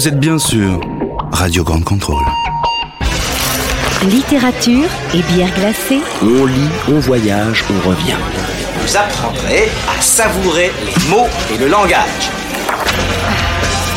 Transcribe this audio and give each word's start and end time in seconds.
Vous 0.00 0.08
êtes 0.08 0.18
bien 0.18 0.38
sûr 0.38 0.80
Radio 1.30 1.62
Grande 1.62 1.84
Contrôle. 1.84 2.24
Littérature 4.08 4.88
et 5.12 5.20
bière 5.34 5.54
glacée. 5.54 6.00
On 6.22 6.46
lit, 6.46 6.70
on 6.88 6.98
voyage, 7.00 7.62
on 7.68 7.86
revient. 7.86 8.16
Vous 8.80 8.96
apprendrez 8.96 9.68
à 9.94 10.00
savourer 10.00 10.72
les 10.86 11.10
mots 11.10 11.28
et 11.52 11.58
le 11.58 11.68
langage. 11.68 12.30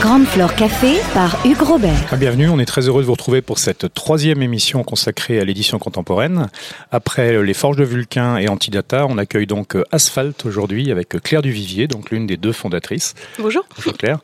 Grande 0.03 0.25
Flore 0.25 0.53
Café 0.53 0.97
par 1.13 1.39
Hugues 1.45 1.61
Robert. 1.61 2.17
Bienvenue, 2.17 2.49
on 2.49 2.59
est 2.59 2.65
très 2.65 2.89
heureux 2.89 3.01
de 3.01 3.05
vous 3.05 3.13
retrouver 3.13 3.41
pour 3.41 3.57
cette 3.57 3.93
troisième 3.93 4.41
émission 4.41 4.83
consacrée 4.83 5.39
à 5.39 5.45
l'édition 5.45 5.79
contemporaine. 5.79 6.49
Après 6.91 7.41
les 7.41 7.53
Forges 7.53 7.77
de 7.77 7.85
Vulcain 7.85 8.35
et 8.35 8.49
Antidata, 8.49 9.05
on 9.07 9.17
accueille 9.17 9.47
donc 9.47 9.77
Asphalt 9.93 10.45
aujourd'hui 10.45 10.91
avec 10.91 11.07
Claire 11.23 11.41
Duvivier, 11.41 11.87
donc 11.87 12.11
l'une 12.11 12.27
des 12.27 12.35
deux 12.35 12.51
fondatrices. 12.51 13.13
Bonjour. 13.39 13.63
Bonjour 13.77 13.93
Claire. 13.93 14.19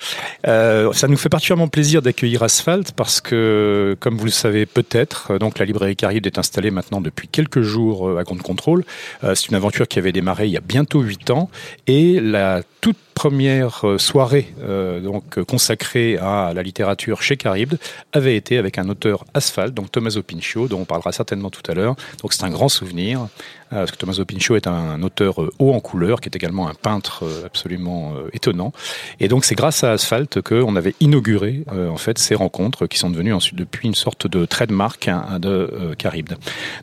Euh, 0.45 0.91
ça 0.91 1.07
nous 1.07 1.15
fait 1.15 1.29
particulièrement 1.29 1.69
plaisir 1.69 2.01
d'accueillir 2.01 2.43
Asphalt 2.43 2.91
parce 2.91 3.21
que, 3.21 3.95
comme 4.01 4.17
vous 4.17 4.25
le 4.25 4.31
savez 4.31 4.65
peut-être, 4.65 5.37
donc 5.37 5.59
la 5.59 5.65
librairie 5.65 5.95
Caribe 5.95 6.27
est 6.27 6.37
installée 6.37 6.71
maintenant 6.71 6.99
depuis 6.99 7.29
quelques 7.29 7.61
jours 7.61 8.19
à 8.19 8.23
Grande 8.25 8.41
Contrôle. 8.41 8.83
Euh, 9.23 9.33
C'est 9.33 9.47
une 9.47 9.55
aventure 9.55 9.87
qui 9.87 9.97
avait 9.97 10.11
démarré 10.11 10.47
il 10.47 10.51
y 10.51 10.57
a 10.57 10.61
bientôt 10.61 10.99
huit 10.99 11.29
ans 11.29 11.49
et 11.87 12.19
la 12.19 12.63
toute 12.81 12.97
première 13.19 13.83
soirée 13.97 14.47
euh, 14.63 15.01
donc 15.01 15.43
consacrée 15.43 16.17
à 16.17 16.53
la 16.55 16.63
littérature 16.63 17.21
chez 17.21 17.35
Caribde 17.35 17.77
avait 18.13 18.37
été 18.37 18.57
avec 18.57 18.77
un 18.77 18.87
auteur 18.87 19.25
asphalte, 19.33 19.73
donc 19.73 19.91
Tommaso 19.91 20.23
Pinchot, 20.23 20.69
dont 20.69 20.79
on 20.79 20.85
parlera 20.85 21.11
certainement 21.11 21.49
tout 21.49 21.69
à 21.69 21.73
l'heure. 21.73 21.97
Donc 22.21 22.31
c'est 22.31 22.45
un 22.45 22.49
grand 22.49 22.69
souvenir. 22.69 23.27
Euh, 23.71 23.81
parce 23.81 23.91
que 23.91 23.97
Tommaso 23.97 24.25
Pinchot 24.25 24.55
est 24.55 24.65
un 24.65 25.03
auteur 25.03 25.43
euh, 25.43 25.51
haut 25.59 25.73
en 25.73 25.79
couleur, 25.79 26.21
qui 26.21 26.29
est 26.29 26.35
également 26.35 26.67
un 26.67 26.73
peintre 26.73 27.23
euh, 27.23 27.45
absolument 27.45 28.13
euh, 28.15 28.29
étonnant. 28.33 28.73
Et 29.19 29.27
donc 29.27 29.45
c'est 29.45 29.53
grâce 29.53 29.83
à 29.83 29.91
Asphalt 29.91 30.41
qu'on 30.41 30.75
avait 30.75 30.95
inauguré 30.99 31.63
euh, 31.71 31.89
en 31.89 31.97
fait 31.97 32.17
ces 32.17 32.33
rencontres 32.33 32.87
qui 32.87 32.97
sont 32.97 33.11
devenues 33.11 33.33
ensuite 33.33 33.57
depuis 33.57 33.87
une 33.87 33.95
sorte 33.95 34.25
de 34.25 34.45
trademark 34.45 35.07
hein, 35.07 35.37
de 35.39 35.49
euh, 35.49 35.93
Caribde. 35.95 36.37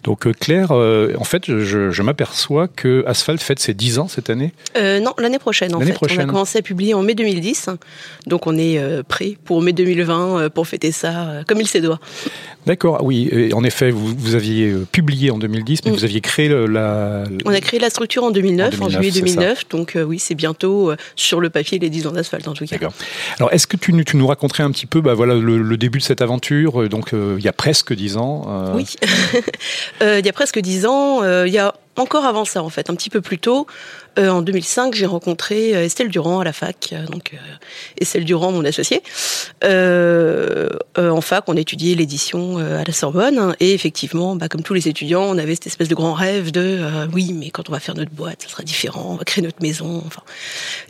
Donc 0.05 0.27
euh, 0.27 0.33
Claire, 0.33 0.69
euh, 0.71 1.15
en 1.19 1.25
fait, 1.25 1.47
je, 1.47 1.91
je 1.91 2.03
m'aperçois 2.03 2.69
que 2.69 3.05
Asphalt 3.07 3.43
fête 3.43 3.59
ses 3.59 3.75
10 3.75 3.99
ans 3.99 4.09
cette 4.09 4.31
année? 4.31 4.53
Euh, 4.77 5.01
non, 5.01 5.15
l'année 5.19 5.41
prochaine 5.41 5.73
L'année 5.77 5.93
prochaine. 5.93 6.26
A 6.27 6.31
commencé 6.31 6.59
à 6.59 6.63
publier 6.63 6.95
en 6.95 7.03
mai 7.03 7.15
2010, 7.15 7.71
donc 8.27 8.47
on 8.47 8.57
est 8.57 8.79
euh, 8.79 9.03
prêt 9.03 9.37
pour 9.45 9.63
mai 9.63 9.73
2020 9.73 10.39
euh, 10.41 10.49
pour 10.51 10.67
fêter 10.67 10.93
ça 10.93 11.29
euh, 11.29 11.43
comme 11.47 11.61
il 11.61 11.67
se 11.69 11.79
doit. 11.79 11.99
D'accord, 12.67 13.03
oui. 13.05 13.51
En 13.55 13.63
effet, 13.65 13.91
vous, 13.91 14.15
vous 14.17 14.35
aviez 14.35 14.75
publié 14.93 15.31
en 15.31 15.39
2010, 15.39 15.81
mais 15.85 15.91
Mm. 15.91 15.95
vous 15.95 16.05
aviez 16.05 16.21
créé 16.21 16.49
la. 16.49 17.25
On 17.45 17.51
a 17.53 17.61
créé 17.61 17.79
la 17.79 17.91
structure 17.91 18.25
en 18.25 18.31
2009, 18.31 18.75
en, 18.81 18.87
2009, 18.89 18.91
juillet 18.93 19.13
c'est 19.13 19.21
2009, 19.37 19.69
donc 19.69 19.97
oui, 20.07 20.19
c'est 20.19 20.35
bientôt 20.35 20.93
sur 21.15 21.41
le 21.41 21.49
papier 21.51 21.79
les 21.79 21.91
10 21.91 22.07
ans 22.09 22.13
d'asphalte 22.13 22.49
en 22.49 22.55
tout 22.55 22.65
cas. 22.67 22.77
D'accord. 22.77 22.93
Alors, 23.39 23.53
est-ce 23.53 23.67
que 23.67 23.77
tu, 23.77 23.93
nous- 23.93 24.05
tu 24.05 24.17
nous 24.17 24.27
raconterais 24.27 24.63
un 24.65 24.71
petit 24.73 24.87
peu, 24.87 25.01
bah 25.01 25.15
voilà, 25.15 25.35
le, 25.35 25.59
le 25.63 25.77
début 25.77 25.99
de 25.99 26.03
cette 26.05 26.23
aventure, 26.23 26.89
donc 26.89 27.13
euh, 27.15 27.37
il 27.39 27.45
y 27.45 27.49
a 27.49 27.53
presque 27.53 27.93
10 27.95 28.17
ans. 28.17 28.47
euh, 28.49 28.73
Oui, 28.75 28.87
il 30.01 30.25
y 30.27 30.29
a 30.29 30.33
presque 30.33 30.59
dix 30.59 30.87
ans, 30.87 31.23
euh, 31.23 31.47
il 31.47 31.53
y 31.53 31.59
a 31.59 31.75
encore 31.97 32.25
avant 32.27 32.45
ça 32.45 32.63
en 32.63 32.69
fait, 32.69 32.91
un 32.91 32.95
petit 32.95 33.11
peu 33.11 33.21
plus 33.21 33.39
tôt, 33.39 33.67
euh, 34.19 34.31
en 34.31 34.43
2005, 34.43 34.95
j'ai 34.95 35.07
rencontré 35.07 35.75
euh, 35.75 35.85
Estelle 35.85 36.09
Durand 36.09 36.41
à 36.41 36.45
la 36.45 36.53
fac, 36.53 36.91
euh, 36.93 37.05
donc 37.07 37.33
euh, 37.35 37.37
Estelle 38.01 38.25
Durand, 38.25 38.53
mon 38.53 38.65
associée. 38.65 39.03
Euh, 39.65 40.71
en 40.97 41.21
fac, 41.21 41.45
on 41.49 41.57
étudiait 41.57 41.95
l'édition 41.95 42.59
à 42.59 42.85
la 42.85 42.93
Sorbonne, 42.93 43.55
et 43.61 43.75
effectivement, 43.75 44.37
bah, 44.37 44.49
comme 44.49 44.63
tous 44.63 44.75
les 44.75 44.89
étudiants, 44.89 45.23
on 45.23 45.39
avait 45.39 45.55
cette 45.55 45.67
espèce 45.67 45.89
de 45.89 45.95
grand 45.95 46.15
rêve 46.15 46.51
de 46.51 46.81
oui, 47.13 47.33
mais 47.35 47.51
quand 47.51 47.69
on 47.69 47.73
va 47.73 47.81
faire 47.81 47.95
notre 47.95 48.11
boîte, 48.11 48.43
ça 48.43 48.49
sera 48.49 48.63
différent, 48.63 49.11
on 49.13 49.17
va 49.17 49.25
créer 49.25 49.45
notre 49.45 49.63
maison, 49.63 50.03
enfin, 50.07 50.23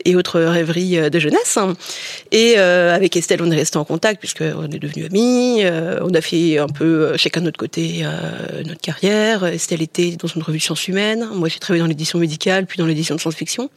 et 0.05 0.15
autres 0.15 0.39
rêveries 0.39 1.09
de 1.09 1.19
jeunesse. 1.19 1.57
Et 2.31 2.55
euh, 2.57 2.95
avec 2.95 3.15
Estelle, 3.17 3.41
on 3.41 3.51
est 3.51 3.55
resté 3.55 3.77
en 3.77 3.85
contact 3.85 4.19
puisque 4.19 4.41
on 4.41 4.65
est 4.65 4.79
devenus 4.79 5.05
amis. 5.05 5.63
on 6.01 6.13
a 6.13 6.21
fait 6.21 6.57
un 6.57 6.67
peu 6.67 7.15
chacun 7.17 7.41
de 7.41 7.45
notre 7.45 7.59
côté 7.59 8.05
notre 8.65 8.81
carrière. 8.81 9.45
Estelle 9.45 9.81
était 9.81 10.11
dans 10.11 10.27
une 10.27 10.43
revue 10.43 10.57
de 10.57 10.63
sciences 10.63 10.87
humaines. 10.87 11.27
Moi, 11.33 11.49
j'ai 11.49 11.59
travaillé 11.59 11.81
dans 11.81 11.87
l'édition 11.87 12.19
médicale, 12.19 12.65
puis 12.65 12.77
dans 12.77 12.85
l'édition 12.85 13.16
science-fiction. 13.19 13.69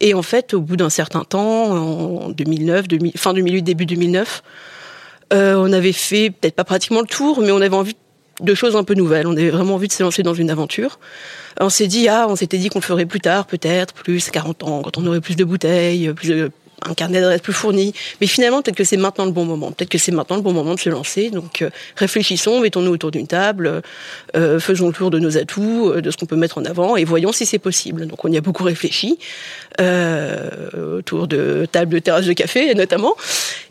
Et 0.00 0.14
en 0.14 0.22
fait, 0.22 0.54
au 0.54 0.60
bout 0.60 0.76
d'un 0.76 0.90
certain 0.90 1.24
temps, 1.24 1.70
en 1.72 2.28
2009, 2.30 2.88
2000, 2.88 3.12
fin 3.16 3.34
2008, 3.34 3.62
début 3.62 3.86
2009, 3.86 4.42
euh, 5.32 5.54
on 5.56 5.72
avait 5.72 5.92
fait 5.92 6.30
peut-être 6.30 6.54
pas 6.54 6.64
pratiquement 6.64 7.00
le 7.00 7.06
tour, 7.06 7.40
mais 7.40 7.50
on 7.52 7.60
avait 7.60 7.74
envie 7.74 7.96
de 8.40 8.54
choses 8.54 8.76
un 8.76 8.84
peu 8.84 8.94
nouvelles. 8.94 9.26
On 9.26 9.32
avait 9.32 9.50
vraiment 9.50 9.74
envie 9.74 9.88
de 9.88 9.92
se 9.92 10.02
lancer 10.02 10.22
dans 10.22 10.34
une 10.34 10.50
aventure. 10.50 10.98
On 11.60 11.68
s'est 11.68 11.86
dit, 11.86 12.08
ah, 12.08 12.26
on 12.28 12.36
s'était 12.36 12.58
dit 12.58 12.68
qu'on 12.68 12.80
le 12.80 12.84
ferait 12.84 13.06
plus 13.06 13.20
tard, 13.20 13.46
peut-être, 13.46 13.94
plus, 13.94 14.28
à 14.28 14.30
40 14.30 14.62
ans, 14.64 14.82
quand 14.82 14.98
on 14.98 15.06
aurait 15.06 15.20
plus 15.20 15.36
de 15.36 15.44
bouteilles, 15.44 16.12
plus 16.14 16.28
de, 16.28 16.50
un 16.88 16.94
carnet 16.94 17.20
d'adresses 17.20 17.40
plus 17.40 17.52
fourni. 17.52 17.94
Mais 18.20 18.26
finalement, 18.26 18.62
peut-être 18.62 18.76
que 18.76 18.84
c'est 18.84 18.96
maintenant 18.96 19.24
le 19.24 19.32
bon 19.32 19.44
moment. 19.44 19.72
Peut-être 19.72 19.90
que 19.90 19.98
c'est 19.98 20.12
maintenant 20.12 20.36
le 20.36 20.42
bon 20.42 20.52
moment 20.52 20.74
de 20.74 20.80
se 20.80 20.88
lancer. 20.88 21.30
Donc, 21.30 21.62
euh, 21.62 21.70
réfléchissons, 21.96 22.60
mettons-nous 22.60 22.92
autour 22.92 23.10
d'une 23.10 23.26
table, 23.26 23.82
euh, 24.36 24.60
faisons 24.60 24.88
le 24.88 24.92
tour 24.92 25.10
de 25.10 25.18
nos 25.18 25.36
atouts, 25.36 25.90
euh, 25.90 26.00
de 26.00 26.10
ce 26.10 26.16
qu'on 26.16 26.26
peut 26.26 26.36
mettre 26.36 26.58
en 26.58 26.64
avant, 26.64 26.96
et 26.96 27.04
voyons 27.04 27.32
si 27.32 27.46
c'est 27.46 27.58
possible. 27.58 28.06
Donc, 28.06 28.24
on 28.24 28.32
y 28.32 28.36
a 28.36 28.40
beaucoup 28.40 28.64
réfléchi, 28.64 29.18
euh, 29.80 30.98
autour 30.98 31.28
de 31.28 31.66
tables 31.70 31.94
de 31.94 31.98
terrasse 31.98 32.26
de 32.26 32.32
café, 32.32 32.74
notamment. 32.74 33.14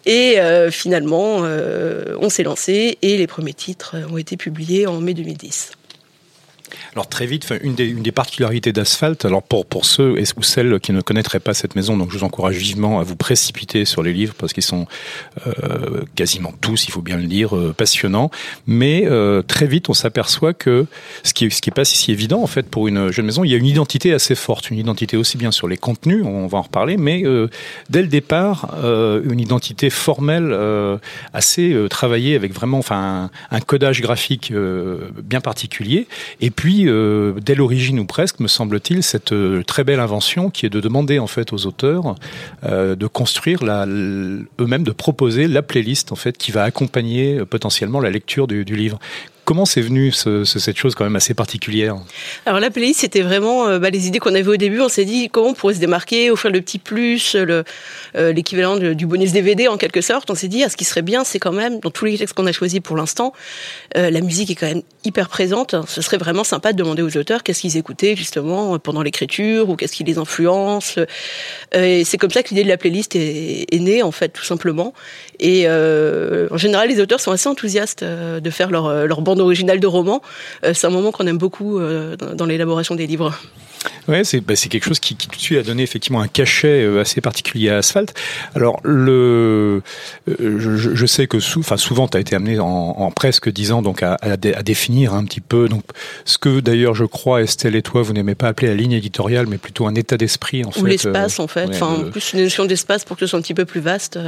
Et 0.06 0.40
euh, 0.40 0.72
finalement, 0.72 1.42
euh, 1.44 2.16
on 2.20 2.30
s'est 2.30 2.44
lancé, 2.44 2.98
et 3.02 3.18
les 3.18 3.28
premiers 3.28 3.54
titres 3.54 3.96
ont 4.12 4.18
été 4.18 4.38
publiés 4.38 4.88
en 4.88 5.00
mai 5.00 5.14
2010. 5.14 5.72
Alors 6.94 7.08
très 7.08 7.26
vite, 7.26 7.54
une, 7.64 7.74
des, 7.74 8.12
particularités 8.12 8.74
d'Asphalt, 8.74 9.24
alors 9.24 9.42
pour, 9.42 9.66
pour 9.66 9.86
ceux 9.86 10.16
ou 10.36 10.44
celles 10.44 10.78
qui 10.82 10.92
ne 10.92 11.00
connaîtraient 11.00 11.40
pas 11.40 11.54
cette 11.54 11.78
maison, 11.78 11.96
donc 11.96 12.12
je 12.12 12.18
vous 12.18 12.26
encourage 12.26 12.58
vivement 12.58 13.00
à 13.00 13.04
vous 13.04 13.16
précipiter 13.16 13.86
sur 13.86 14.04
les 14.04 14.12
livres 14.12 14.34
parce 14.38 14.52
qu'ils 14.52 14.62
sont 14.64 14.88
euh, 15.48 16.02
quasiment 16.16 16.54
tous, 16.60 16.90
il 16.90 16.92
faut 16.92 17.02
bien 17.02 17.16
le 17.16 17.28
dire, 17.28 17.56
euh, 17.56 17.74
passionnants. 17.74 18.30
Mais 18.68 19.06
euh, 19.06 19.42
très 19.42 19.68
vite, 19.68 19.88
on 19.88 19.94
s'aperçoit 19.94 20.54
que 20.54 20.86
ce 21.24 21.34
qui, 21.34 21.50
ce 21.50 21.62
qui 21.62 21.70
est 21.70 21.74
pas 21.74 21.86
si 21.86 22.12
évident 22.12 22.44
en 22.44 22.48
fait 22.48 22.64
pour 22.64 22.90
une 22.90 23.10
jeune 23.10 23.26
maison, 23.26 23.46
il 23.46 23.52
y 23.52 23.54
a 23.54 23.58
une 23.58 23.66
identité 23.66 24.12
assez 24.12 24.36
forte, 24.36 24.70
une 24.70 24.78
identité 24.78 25.16
aussi 25.16 25.38
bien 25.38 25.52
sur 25.52 25.70
les 25.70 25.78
contenus, 25.78 26.26
on 26.26 26.48
va 26.48 26.58
en 26.58 26.64
reparler, 26.64 26.98
mais 26.98 27.24
dès 27.90 28.02
le 28.02 28.10
départ, 28.10 28.76
une 28.84 29.40
identité 29.40 29.90
formelle 29.90 30.54
assez 31.34 31.74
travaillée 31.90 32.36
avec 32.36 32.54
vraiment, 32.54 32.80
enfin, 32.80 33.30
un, 33.52 33.56
un 33.56 33.60
codage 33.62 34.02
graphique 34.02 34.52
bien 35.24 35.40
particulier. 35.42 36.08
Et 36.42 36.50
puis, 36.50 36.81
euh, 36.88 37.34
dès 37.40 37.56
l'origine 37.56 38.00
ou 38.00 38.06
presque, 38.06 38.40
me 38.40 38.48
semble-t-il, 38.48 39.04
cette 39.04 39.32
euh, 39.32 39.64
très 39.64 39.84
belle 39.84 40.00
invention 40.00 40.50
qui 40.50 40.66
est 40.66 40.70
de 40.70 40.80
demander 40.80 41.20
en 41.20 41.28
fait 41.28 41.54
aux 41.54 41.66
auteurs 41.66 42.16
euh, 42.64 42.96
de 42.96 43.08
construire 43.08 43.64
eux-mêmes, 43.64 44.84
de 44.84 44.92
proposer 44.92 45.48
la 45.48 45.62
playlist 45.62 46.12
en 46.12 46.16
fait 46.16 46.38
qui 46.38 46.52
va 46.52 46.64
accompagner 46.64 47.46
potentiellement 47.46 48.00
la 48.00 48.10
lecture 48.10 48.48
du 48.48 48.64
livre. 48.64 49.00
Comment 49.44 49.66
c'est 49.66 49.82
venu 49.82 50.12
ce- 50.12 50.44
ce- 50.46 50.60
cette 50.60 50.78
chose 50.78 50.94
quand 50.96 51.04
même 51.04 51.16
assez 51.16 51.34
particulière 51.34 51.96
Alors 52.46 52.60
la 52.60 52.70
playlist, 52.70 53.00
c'était 53.02 53.22
vraiment 53.22 53.68
euh, 53.68 53.80
bah, 53.80 53.90
les 53.90 54.08
idées 54.08 54.20
qu'on 54.20 54.36
avait 54.36 54.48
au 54.48 54.56
début. 54.56 54.80
On 54.82 54.88
s'est 54.88 55.04
dit 55.04 55.30
comment 55.30 55.50
on 55.50 55.54
pourrait 55.54 55.74
se 55.74 55.80
démarquer, 55.80 56.30
offrir 56.32 56.52
le 56.52 56.62
petit 56.62 56.78
plus, 56.80 57.36
le, 57.36 57.64
euh, 58.16 58.32
l'équivalent 58.34 58.78
du 58.78 59.06
bonus 59.06 59.32
DVD 59.34 59.68
en 59.68 59.78
quelque 59.78 60.00
sorte. 60.02 60.30
On 60.30 60.36
s'est 60.36 60.48
dit, 60.48 60.64
ah, 60.64 60.70
ce 60.70 60.78
qui 60.78 60.86
serait 60.86 61.02
bien, 61.02 61.24
c'est 61.24 61.40
quand 61.40 61.52
même, 61.52 61.80
dans 61.80 61.90
tous 61.90 62.06
les 62.06 62.18
textes 62.18 62.36
qu'on 62.36 62.46
a 62.46 62.52
choisis 62.52 62.80
pour 62.80 62.96
l'instant, 62.96 63.34
euh, 63.98 64.10
la 64.12 64.22
musique 64.22 64.52
est 64.52 64.56
quand 64.56 64.68
même 64.68 64.84
hyper 65.04 65.28
présente. 65.28 65.76
Ce 65.88 66.02
serait 66.02 66.18
vraiment 66.18 66.44
sympa 66.44 66.72
de 66.72 66.78
demander 66.78 67.02
aux 67.02 67.18
auteurs 67.18 67.42
qu'est-ce 67.44 67.62
qu'ils 67.62 67.78
écoutaient 67.78 68.16
justement 68.16 68.78
pendant 68.80 69.02
l'écriture 69.02 69.70
ou 69.70 69.76
qu'est-ce 69.76 69.94
qui 69.94 70.04
les 70.04 70.18
influence. 70.20 70.98
Euh, 71.76 71.84
et 71.84 72.04
c'est 72.06 72.18
comme 72.18 72.32
ça 72.32 72.44
que 72.44 72.50
l'idée 72.50 72.64
de 72.64 72.70
la 72.70 72.78
playlist 72.78 73.16
est, 73.16 73.66
est 73.74 73.80
née 73.80 74.04
en 74.04 74.12
fait, 74.12 74.30
tout 74.30 74.46
simplement. 74.46 74.94
Et 75.40 75.64
euh, 75.66 76.48
en 76.52 76.58
général, 76.58 76.90
les 76.90 77.02
auteurs 77.02 77.20
sont 77.20 77.32
assez 77.32 77.50
enthousiastes 77.50 78.04
euh, 78.04 78.40
de 78.40 78.50
faire 78.52 78.70
leur, 78.70 78.86
euh, 78.86 79.06
leur 79.08 79.22
bande 79.22 79.41
originale 79.42 79.80
de 79.80 79.88
roman. 79.88 80.22
Euh, 80.64 80.74
c'est 80.74 80.88
un 80.88 80.92
moment 80.92 81.12
qu'on 81.12 81.28
aime 81.28 81.38
beaucoup 81.38 81.80
euh, 81.80 82.16
dans 82.16 82.46
l'élaboration 82.46 82.96
des 82.96 83.08
livres. 83.08 83.34
Ouais, 84.08 84.24
c'est 84.24 84.42
bah, 84.42 84.56
quelque 84.56 84.84
chose 84.84 85.00
qui, 85.00 85.16
qui 85.16 85.28
tout 85.28 85.36
de 85.38 85.42
suite 85.42 85.60
a 85.60 85.64
donné 85.64 85.84
effectivement 85.84 86.22
un 86.22 86.28
cachet 86.28 86.84
euh, 86.84 87.02
assez 87.02 87.22
particulier 87.22 87.70
à 87.70 87.78
Asphalt. 87.78 88.14
Alors 88.56 88.80
le, 88.84 89.82
euh, 90.30 90.60
je, 90.60 90.76
je 90.96 91.06
sais 91.06 91.28
que 91.28 91.40
sou, 91.40 91.64
souvent 91.78 92.08
tu 92.08 92.18
as 92.18 92.20
été 92.20 92.36
amené 92.36 92.60
en, 92.60 92.66
en 92.68 93.12
presque 93.12 93.50
dix 93.52 93.72
ans 93.72 93.82
donc 93.82 94.04
à, 94.04 94.18
à, 94.22 94.38
dé- 94.38 94.54
à 94.54 94.64
définir 94.64 95.14
un 95.14 95.24
petit 95.26 95.42
peu 95.42 95.68
donc 95.68 95.84
ce 96.26 96.38
que 96.38 96.60
d'ailleurs 96.60 96.94
je 96.96 97.06
crois 97.06 97.42
Estelle 97.42 97.76
et 97.76 97.82
toi 97.82 98.02
vous 98.02 98.14
n'aimez 98.14 98.36
pas 98.36 98.48
appeler 98.50 98.68
la 98.68 98.76
ligne 98.76 98.94
éditoriale 98.94 99.48
mais 99.48 99.58
plutôt 99.58 99.88
un 99.88 99.96
état 99.96 100.18
d'esprit 100.18 100.64
en 100.66 100.72
fait. 100.72 100.82
Ou 100.82 100.86
l'espace, 100.86 101.40
euh, 101.40 101.44
en 101.44 101.48
fait. 101.48 101.66
ouais, 101.68 101.76
enfin, 101.76 102.04
plus 102.12 102.34
une 102.34 102.42
notion 102.44 102.66
d'espace 102.66 103.06
pour 103.06 103.16
que 103.18 103.22
ce 103.26 103.30
soit 103.30 103.40
un 103.40 103.42
petit 103.42 103.54
peu 103.54 103.66
plus 103.66 103.82
vaste. 103.82 104.20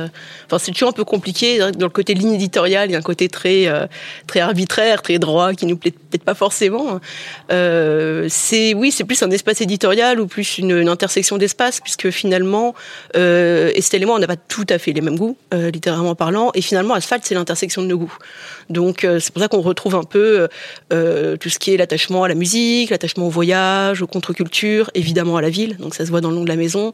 Enfin, 0.45 0.59
c'est 0.59 0.71
toujours 0.71 0.89
un 0.89 0.93
peu 0.93 1.03
compliqué. 1.03 1.59
Dans 1.59 1.85
le 1.85 1.89
côté 1.89 2.13
ligne 2.13 2.33
éditoriale, 2.33 2.89
il 2.89 2.93
y 2.93 2.95
a 2.95 2.99
un 2.99 3.01
côté 3.01 3.27
très, 3.27 3.67
très 4.27 4.39
arbitraire, 4.39 5.01
très 5.01 5.19
droit, 5.19 5.53
qui 5.53 5.65
nous 5.65 5.77
plaît 5.77 5.91
peut-être 5.91 6.23
pas 6.23 6.33
forcément. 6.33 6.99
Euh, 7.51 8.27
c'est, 8.29 8.73
oui, 8.73 8.91
c'est 8.91 9.03
plus 9.03 9.21
un 9.23 9.31
espace 9.31 9.42
éditorial 9.51 10.19
ou 10.19 10.27
plus 10.27 10.57
une, 10.57 10.87
intersection 10.87 11.37
d'espace, 11.37 11.79
puisque 11.79 12.09
finalement, 12.09 12.73
euh, 13.15 13.71
Estelle 13.75 14.03
et 14.03 14.05
on 14.05 14.19
n'a 14.19 14.27
pas 14.27 14.35
tout 14.35 14.65
à 14.69 14.77
fait 14.77 14.91
les 14.91 15.01
mêmes 15.01 15.17
goûts, 15.17 15.37
euh, 15.53 15.71
littéralement 15.71 16.15
parlant. 16.15 16.51
Et 16.55 16.61
finalement, 16.61 16.93
Asphalt, 16.93 17.23
c'est 17.25 17.35
l'intersection 17.35 17.81
de 17.81 17.87
nos 17.87 17.97
goûts. 17.97 18.17
Donc, 18.69 19.03
euh, 19.03 19.19
c'est 19.19 19.31
pour 19.31 19.41
ça 19.41 19.47
qu'on 19.47 19.61
retrouve 19.61 19.95
un 19.95 20.03
peu 20.03 20.47
euh, 20.91 21.37
tout 21.37 21.49
ce 21.49 21.59
qui 21.59 21.73
est 21.73 21.77
l'attachement 21.77 22.23
à 22.23 22.27
la 22.27 22.35
musique, 22.35 22.89
l'attachement 22.89 23.27
au 23.27 23.29
voyage, 23.29 24.01
aux 24.01 24.07
contre-cultures, 24.07 24.89
évidemment 24.93 25.37
à 25.37 25.41
la 25.41 25.49
ville. 25.49 25.77
Donc, 25.77 25.95
ça 25.95 26.05
se 26.05 26.09
voit 26.09 26.21
dans 26.21 26.29
le 26.29 26.35
nom 26.35 26.43
de 26.43 26.49
la 26.49 26.55
maison. 26.55 26.91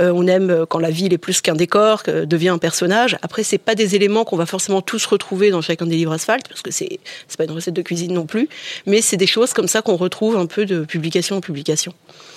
Euh, 0.00 0.12
on 0.14 0.26
aime 0.26 0.50
euh, 0.50 0.66
quand 0.66 0.78
la 0.78 0.90
ville 0.90 1.12
est 1.12 1.18
plus 1.18 1.40
qu'un 1.40 1.54
décor, 1.54 2.02
devient 2.06 2.50
un 2.50 2.58
personnage. 2.58 3.16
Après, 3.22 3.42
c'est 3.42 3.58
pas 3.58 3.74
des 3.74 3.94
éléments 3.94 4.24
qu'on 4.24 4.36
va 4.36 4.46
forcément 4.46 4.82
tous 4.82 5.04
retrouver 5.06 5.50
dans 5.50 5.60
chacun 5.60 5.86
des 5.86 5.96
livres 5.96 6.12
asphalte, 6.12 6.48
parce 6.48 6.62
que 6.62 6.70
c'est 6.70 6.98
pas 7.36 7.44
une 7.44 7.52
recette 7.52 7.74
de 7.74 7.82
cuisine 7.82 8.12
non 8.12 8.26
plus. 8.26 8.48
Mais 8.86 9.00
c'est 9.00 9.16
des 9.16 9.26
choses 9.26 9.52
comme 9.52 9.68
ça 9.68 9.82
qu'on 9.82 9.96
retrouve 9.96 10.36
un 10.36 10.46
peu 10.46 10.66
de 10.66 10.84
publication 10.84 11.36
en 11.36 11.40
publication. 11.40 11.87
question. 11.90 12.27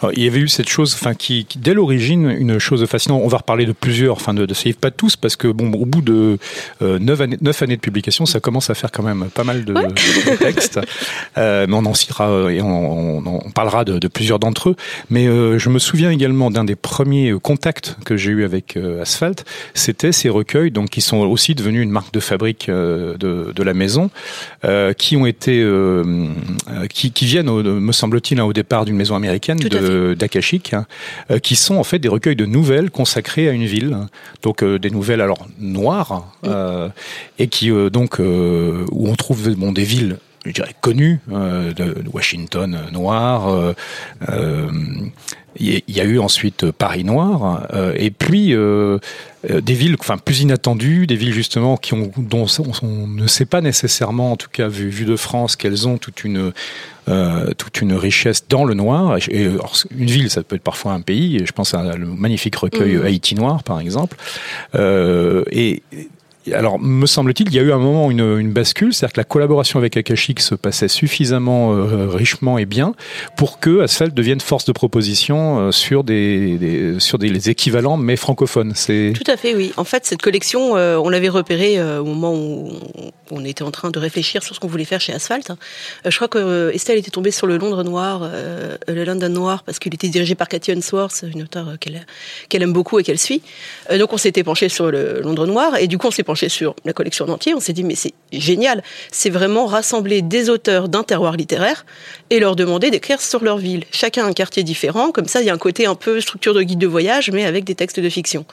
Alors, 0.00 0.12
il 0.16 0.22
y 0.22 0.26
avait 0.26 0.40
eu 0.40 0.48
cette 0.48 0.68
chose, 0.68 0.94
enfin, 0.94 1.14
qui, 1.14 1.44
qui, 1.44 1.58
dès 1.58 1.74
l'origine, 1.74 2.28
une 2.30 2.58
chose 2.58 2.84
fascinante. 2.86 3.22
On 3.24 3.28
va 3.28 3.38
reparler 3.38 3.64
de 3.66 3.72
plusieurs, 3.72 4.16
enfin, 4.16 4.34
de, 4.34 4.44
de 4.46 4.54
ces 4.54 4.68
livres, 4.70 4.78
pas 4.78 4.90
tous, 4.90 5.16
parce 5.16 5.36
que 5.36 5.48
bon, 5.48 5.72
au 5.72 5.86
bout 5.86 6.02
de 6.02 6.38
euh, 6.82 6.98
neuf 6.98 7.20
années, 7.62 7.76
de 7.76 7.80
publication, 7.80 8.26
ça 8.26 8.40
commence 8.40 8.68
à 8.70 8.74
faire 8.74 8.90
quand 8.92 9.02
même 9.02 9.28
pas 9.32 9.44
mal 9.44 9.64
de, 9.64 9.72
Ouais. 9.72 9.86
de 9.88 10.36
textes. 10.36 10.80
Euh, 11.38 11.66
mais 11.68 11.74
on 11.74 11.86
en 11.86 11.94
citera 11.94 12.28
euh, 12.30 12.48
et 12.50 12.60
on, 12.60 13.18
on, 13.26 13.40
on 13.46 13.50
parlera 13.52 13.84
de, 13.84 13.98
de 13.98 14.08
plusieurs 14.08 14.38
d'entre 14.38 14.70
eux. 14.70 14.76
Mais 15.08 15.26
euh, 15.26 15.58
je 15.58 15.70
me 15.70 15.78
souviens 15.78 16.10
également 16.10 16.50
d'un 16.50 16.64
des 16.64 16.76
premiers 16.76 17.32
contacts 17.42 17.96
que 18.04 18.16
j'ai 18.18 18.30
eu 18.30 18.44
avec 18.44 18.76
Asphalt. 19.00 19.44
C'était 19.72 20.12
ces 20.12 20.28
recueils, 20.28 20.70
donc 20.70 20.90
qui 20.90 21.00
sont 21.00 21.18
aussi 21.18 21.54
devenus 21.54 21.82
une 21.82 21.90
marque 21.90 22.12
de 22.12 22.20
fabrique 22.20 22.68
de, 22.68 23.16
de 23.18 23.62
la 23.62 23.72
maison, 23.74 24.10
qui 24.98 25.16
ont 25.16 25.26
été, 25.26 25.66
qui, 26.90 27.12
qui 27.12 27.24
viennent, 27.26 27.48
au- 27.48 27.62
me 27.62 27.92
semble-t-il, 27.92 28.38
hein, 28.40 28.44
au 28.44 28.52
départ 28.52 28.84
d'une 28.84 28.96
maison 28.96 29.14
américaine 29.14 29.58
d'Akashic, 29.68 30.74
hein, 30.74 30.86
euh, 31.30 31.38
qui 31.38 31.56
sont 31.56 31.76
en 31.76 31.84
fait 31.84 31.98
des 31.98 32.08
recueils 32.08 32.36
de 32.36 32.46
nouvelles 32.46 32.90
consacrées 32.90 33.48
à 33.48 33.52
une 33.52 33.64
ville, 33.64 33.96
donc 34.42 34.62
euh, 34.62 34.78
des 34.78 34.90
nouvelles 34.90 35.20
alors 35.20 35.46
noires, 35.58 36.32
euh, 36.44 36.88
et 37.38 37.48
qui 37.48 37.70
euh, 37.70 37.90
donc 37.90 38.18
où 38.18 39.08
on 39.08 39.14
trouve 39.14 39.54
bon 39.54 39.72
des 39.72 39.84
villes 39.84 40.18
je 40.44 40.50
dirais 40.50 40.74
connues 40.80 41.20
de, 41.28 42.02
Washington 42.12 42.76
noir. 42.90 43.74
euh, 44.28 44.56
il 45.58 45.82
y 45.88 46.00
a- 46.00 46.04
eu 46.04 46.18
ensuite 46.18 46.70
Paris 46.70 47.04
noir, 47.04 47.66
euh, 47.74 47.92
et 47.96 48.10
puis 48.10 48.54
euh, 48.54 48.98
euh, 49.50 49.60
des 49.60 49.74
villes, 49.74 49.96
enfin 49.98 50.18
plus 50.18 50.40
inattendues, 50.40 51.06
des 51.06 51.16
villes 51.16 51.32
justement 51.32 51.76
qui 51.76 51.94
ont, 51.94 52.10
dont 52.16 52.46
on, 52.82 53.06
ne 53.06 53.26
sait 53.26 53.44
pas 53.44 53.60
nécessairement, 53.60 54.32
en 54.32 54.36
tout 54.36 54.48
cas 54.50 54.68
vu, 54.68 54.88
vu 54.88 55.04
de 55.04 55.16
France, 55.16 55.56
qu'elles 55.56 55.86
ont 55.88 55.98
toute 55.98 56.24
une 56.24 56.52
euh, 57.08 57.52
toute 57.58 57.80
une 57.80 57.94
richesse 57.94 58.44
dans 58.48 58.64
le 58.64 58.74
noir. 58.74 59.16
Et, 59.28 59.46
alors, 59.46 59.74
une 59.96 60.06
ville, 60.06 60.30
ça 60.30 60.42
peut 60.44 60.54
être 60.56 60.62
parfois 60.62 60.92
un 60.92 61.00
pays. 61.00 61.42
Je 61.44 61.50
pense 61.52 61.74
à 61.74 61.96
le 61.96 62.06
magnifique 62.06 62.54
recueil 62.56 62.94
Mhm. 62.96 63.04
Haïti 63.04 63.34
noir, 63.34 63.64
par 63.64 63.80
exemple. 63.80 64.16
Euh, 64.76 65.42
et 65.50 65.82
alors, 66.50 66.80
me 66.80 67.06
semble-t-il, 67.06 67.48
il 67.48 67.54
y 67.54 67.58
a 67.58 67.62
eu 67.62 67.72
un 67.72 67.78
moment 67.78 68.10
une, 68.10 68.38
une 68.38 68.52
bascule, 68.52 68.92
c'est-à-dire 68.92 69.12
que 69.12 69.20
la 69.20 69.24
collaboration 69.24 69.78
avec 69.78 69.96
Akashic 69.96 70.40
se 70.40 70.56
passait 70.56 70.88
suffisamment 70.88 71.72
euh, 71.72 72.08
richement 72.08 72.58
et 72.58 72.66
bien 72.66 72.94
pour 73.36 73.60
que 73.60 73.80
Asphalt 73.80 74.12
devienne 74.12 74.40
force 74.40 74.64
de 74.64 74.72
proposition 74.72 75.58
euh, 75.58 75.72
sur 75.72 76.02
des, 76.02 76.96
sur 76.98 77.18
les 77.18 77.50
équivalents 77.50 77.96
mais 77.96 78.16
francophones. 78.16 78.72
C'est 78.74 79.12
Tout 79.14 79.30
à 79.30 79.36
fait, 79.36 79.54
oui. 79.54 79.72
En 79.76 79.84
fait, 79.84 80.04
cette 80.04 80.22
collection, 80.22 80.76
euh, 80.76 80.96
on 80.96 81.08
l'avait 81.08 81.28
repérée 81.28 81.80
au 81.82 82.04
moment 82.04 82.34
où 82.34 82.72
on 83.30 83.44
était 83.44 83.62
en 83.62 83.70
train 83.70 83.90
de 83.90 83.98
réfléchir 83.98 84.42
sur 84.42 84.54
ce 84.54 84.60
qu'on 84.60 84.68
voulait 84.68 84.84
faire 84.84 85.00
chez 85.00 85.12
Asphalt. 85.12 85.50
Euh, 85.50 86.10
je 86.10 86.16
crois 86.16 86.28
que 86.28 86.70
Estelle 86.74 86.98
était 86.98 87.10
tombée 87.10 87.30
sur 87.30 87.46
le 87.46 87.56
Londres 87.56 87.84
noir, 87.84 88.28
le 88.88 89.04
London 89.04 89.28
noir, 89.28 89.62
parce 89.62 89.78
qu'il 89.78 89.94
était 89.94 90.08
dirigé 90.08 90.34
par 90.34 90.48
Cathy 90.48 90.72
Unsworth, 90.72 91.24
une 91.32 91.42
auteure 91.42 91.78
qu'elle 91.78 92.04
qu'elle 92.48 92.62
aime 92.62 92.72
beaucoup 92.72 92.98
et 92.98 93.04
qu'elle 93.04 93.18
suit. 93.18 93.42
Donc, 93.96 94.12
on 94.12 94.16
s'était 94.16 94.42
penché 94.42 94.68
sur 94.68 94.90
le 94.90 95.20
Londres 95.20 95.46
noir, 95.46 95.76
et 95.76 95.86
du 95.86 95.98
coup, 95.98 96.08
on 96.08 96.10
s'est 96.10 96.22
sur 96.34 96.74
la 96.84 96.92
collection 96.92 97.26
en 97.26 97.30
entier. 97.30 97.54
On 97.54 97.60
s'est 97.60 97.72
dit, 97.72 97.84
mais 97.84 97.94
c'est 97.94 98.14
génial. 98.32 98.82
C'est 99.10 99.30
vraiment 99.30 99.66
rassembler 99.66 100.22
des 100.22 100.50
auteurs 100.50 100.88
d'un 100.88 101.02
terroir 101.02 101.36
littéraire 101.36 101.84
et 102.30 102.40
leur 102.40 102.56
demander 102.56 102.90
d'écrire 102.90 103.20
sur 103.20 103.42
leur 103.42 103.58
ville. 103.58 103.84
Chacun 103.90 104.26
un 104.26 104.32
quartier 104.32 104.62
différent. 104.62 105.12
Comme 105.12 105.26
ça, 105.26 105.40
il 105.40 105.46
y 105.46 105.50
a 105.50 105.54
un 105.54 105.58
côté 105.58 105.86
un 105.86 105.94
peu 105.94 106.20
structure 106.20 106.54
de 106.54 106.62
guide 106.62 106.78
de 106.78 106.86
voyage, 106.86 107.30
mais 107.30 107.44
avec 107.44 107.64
des 107.64 107.74
textes 107.74 108.00
de 108.00 108.08
fiction. 108.08 108.44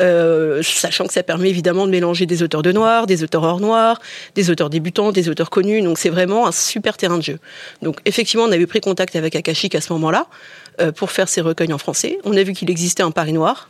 Euh, 0.00 0.62
sachant 0.62 1.06
que 1.06 1.12
ça 1.12 1.22
permet 1.22 1.50
évidemment 1.50 1.86
de 1.86 1.90
mélanger 1.90 2.26
des 2.26 2.42
auteurs 2.42 2.62
de 2.62 2.72
noir, 2.72 3.06
des 3.06 3.22
auteurs 3.22 3.42
hors 3.42 3.60
noir, 3.60 4.00
des 4.34 4.50
auteurs 4.50 4.70
débutants, 4.70 5.12
des 5.12 5.28
auteurs 5.28 5.50
connus. 5.50 5.82
Donc 5.82 5.98
c'est 5.98 6.10
vraiment 6.10 6.46
un 6.46 6.52
super 6.52 6.96
terrain 6.96 7.18
de 7.18 7.22
jeu. 7.22 7.38
Donc 7.82 7.98
effectivement, 8.04 8.44
on 8.44 8.52
avait 8.52 8.66
pris 8.66 8.80
contact 8.80 9.16
avec 9.16 9.36
Akashic 9.36 9.74
à 9.74 9.80
ce 9.80 9.92
moment-là 9.92 10.26
euh, 10.80 10.92
pour 10.92 11.10
faire 11.10 11.28
ces 11.28 11.40
recueils 11.40 11.72
en 11.72 11.78
français. 11.78 12.18
On 12.24 12.36
a 12.36 12.42
vu 12.42 12.52
qu'il 12.52 12.70
existait 12.70 13.02
un 13.02 13.10
Paris 13.10 13.32
noir. 13.32 13.68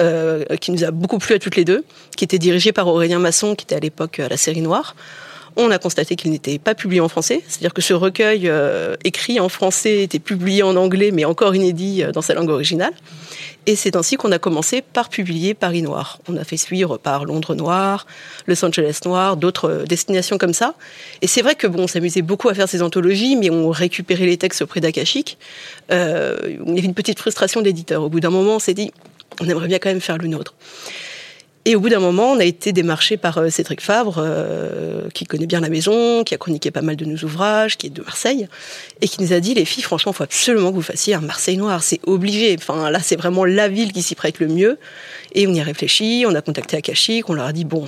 Euh, 0.00 0.44
qui 0.60 0.70
nous 0.70 0.84
a 0.84 0.90
beaucoup 0.90 1.18
plu 1.18 1.34
à 1.34 1.38
toutes 1.38 1.56
les 1.56 1.64
deux, 1.64 1.84
qui 2.16 2.24
était 2.24 2.38
dirigé 2.38 2.72
par 2.72 2.86
Aurélien 2.88 3.18
Masson, 3.18 3.54
qui 3.54 3.64
était 3.64 3.76
à 3.76 3.80
l'époque 3.80 4.20
à 4.20 4.28
la 4.28 4.36
série 4.36 4.60
Noire. 4.60 4.94
On 5.56 5.72
a 5.72 5.78
constaté 5.78 6.14
qu'il 6.14 6.30
n'était 6.30 6.58
pas 6.60 6.76
publié 6.76 7.00
en 7.00 7.08
français, 7.08 7.42
c'est-à-dire 7.48 7.74
que 7.74 7.82
ce 7.82 7.92
recueil 7.92 8.42
euh, 8.44 8.94
écrit 9.02 9.40
en 9.40 9.48
français 9.48 10.04
était 10.04 10.20
publié 10.20 10.62
en 10.62 10.76
anglais, 10.76 11.10
mais 11.12 11.24
encore 11.24 11.56
inédit 11.56 12.04
euh, 12.04 12.12
dans 12.12 12.22
sa 12.22 12.34
langue 12.34 12.50
originale. 12.50 12.92
Et 13.68 13.76
c'est 13.76 13.96
ainsi 13.96 14.16
qu'on 14.16 14.32
a 14.32 14.38
commencé 14.38 14.80
par 14.80 15.10
publier 15.10 15.52
Paris 15.52 15.82
Noir. 15.82 16.20
On 16.26 16.38
a 16.38 16.44
fait 16.44 16.56
suivre 16.56 16.96
par 16.96 17.26
Londres 17.26 17.54
Noir, 17.54 18.06
Los 18.46 18.64
Angeles 18.64 19.00
Noir, 19.04 19.36
d'autres 19.36 19.68
euh, 19.68 19.84
destinations 19.84 20.38
comme 20.38 20.54
ça. 20.54 20.74
Et 21.20 21.26
c'est 21.26 21.42
vrai 21.42 21.54
que 21.54 21.66
bon, 21.66 21.82
on 21.82 21.86
s'amusait 21.86 22.22
beaucoup 22.22 22.48
à 22.48 22.54
faire 22.54 22.66
ces 22.66 22.80
anthologies, 22.80 23.36
mais 23.36 23.50
on 23.50 23.68
récupérait 23.68 24.24
les 24.24 24.38
textes 24.38 24.62
auprès 24.62 24.80
d'Akashic. 24.80 25.36
Euh, 25.90 26.38
il 26.66 26.76
y 26.76 26.78
avait 26.78 26.86
une 26.86 26.94
petite 26.94 27.18
frustration 27.18 27.60
d'éditeur. 27.60 28.02
Au 28.02 28.08
bout 28.08 28.20
d'un 28.20 28.30
moment, 28.30 28.54
on 28.54 28.58
s'est 28.58 28.72
dit, 28.72 28.90
on 29.40 29.48
aimerait 29.48 29.68
bien 29.68 29.78
quand 29.78 29.88
même 29.88 30.00
faire 30.00 30.18
le 30.18 30.28
nôtre. 30.28 30.54
Et 31.64 31.76
au 31.76 31.80
bout 31.80 31.90
d'un 31.90 32.00
moment, 32.00 32.32
on 32.32 32.38
a 32.38 32.44
été 32.44 32.72
démarché 32.72 33.18
par 33.18 33.36
euh, 33.36 33.50
Cédric 33.50 33.82
Fabre, 33.82 34.16
euh, 34.18 35.10
qui 35.12 35.26
connaît 35.26 35.46
bien 35.46 35.60
la 35.60 35.68
maison, 35.68 36.24
qui 36.24 36.34
a 36.34 36.38
chroniqué 36.38 36.70
pas 36.70 36.80
mal 36.80 36.96
de 36.96 37.04
nos 37.04 37.18
ouvrages, 37.24 37.76
qui 37.76 37.88
est 37.88 37.90
de 37.90 38.00
Marseille, 38.00 38.48
et 39.02 39.08
qui 39.08 39.20
nous 39.20 39.34
a 39.34 39.40
dit, 39.40 39.52
les 39.52 39.66
filles, 39.66 39.82
franchement, 39.82 40.14
faut 40.14 40.24
absolument 40.24 40.70
que 40.70 40.76
vous 40.76 40.82
fassiez 40.82 41.12
un 41.12 41.20
Marseille 41.20 41.58
noir, 41.58 41.82
c'est 41.82 42.00
obligé. 42.06 42.56
Enfin, 42.58 42.90
là, 42.90 43.00
c'est 43.00 43.16
vraiment 43.16 43.44
la 43.44 43.68
ville 43.68 43.92
qui 43.92 44.00
s'y 44.00 44.14
prête 44.14 44.38
le 44.38 44.48
mieux. 44.48 44.78
Et 45.34 45.46
on 45.46 45.52
y 45.52 45.60
a 45.60 45.64
réfléchi, 45.64 46.24
on 46.26 46.34
a 46.34 46.40
contacté 46.40 46.78
Akashic, 46.78 47.28
on 47.28 47.34
leur 47.34 47.44
a 47.44 47.52
dit, 47.52 47.66
bon, 47.66 47.86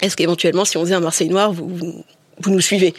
est-ce 0.00 0.16
qu'éventuellement, 0.16 0.64
si 0.64 0.78
on 0.78 0.84
faisait 0.84 0.94
un 0.94 1.00
Marseille 1.00 1.28
noir, 1.28 1.52
vous 1.52 2.02
nous 2.46 2.60
suivez? 2.62 2.94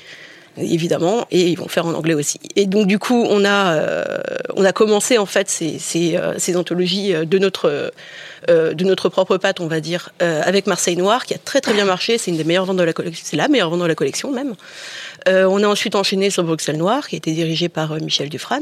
Évidemment, 0.59 1.25
et 1.31 1.47
ils 1.47 1.57
vont 1.57 1.67
faire 1.67 1.85
en 1.85 1.93
anglais 1.93 2.13
aussi. 2.13 2.39
Et 2.55 2.65
donc 2.65 2.87
du 2.87 2.99
coup, 2.99 3.25
on 3.29 3.45
a 3.45 3.73
euh, 3.73 4.03
on 4.55 4.65
a 4.65 4.71
commencé 4.71 5.17
en 5.17 5.25
fait 5.25 5.49
ces 5.49 5.79
ces, 5.79 6.15
euh, 6.15 6.33
ces 6.37 6.55
anthologies 6.57 7.13
euh, 7.13 7.25
de 7.25 7.37
notre 7.37 7.91
euh, 8.49 8.73
de 8.73 8.83
notre 8.85 9.09
propre 9.09 9.37
patte, 9.37 9.59
on 9.59 9.67
va 9.67 9.79
dire, 9.79 10.09
euh, 10.21 10.41
avec 10.45 10.67
Marseille 10.67 10.97
Noir, 10.97 11.25
qui 11.25 11.33
a 11.33 11.37
très 11.37 11.61
très 11.61 11.73
bien 11.73 11.85
marché. 11.85 12.17
C'est 12.17 12.31
une 12.31 12.37
des 12.37 12.43
meilleures 12.43 12.65
ventes 12.65 12.77
de 12.77 12.83
la 12.83 12.93
collection, 12.93 13.23
c'est 13.25 13.37
la 13.37 13.47
meilleure 13.47 13.69
vente 13.69 13.81
de 13.81 13.85
la 13.85 13.95
collection 13.95 14.31
même. 14.31 14.53
On 15.25 15.61
a 15.61 15.67
ensuite 15.67 15.95
enchaîné 15.95 16.29
sur 16.29 16.43
Bruxelles 16.43 16.77
Noir, 16.77 17.07
qui 17.07 17.15
a 17.15 17.17
été 17.17 17.33
dirigé 17.33 17.67
par 17.67 17.95
Michel 17.99 18.29
Dufran. 18.29 18.61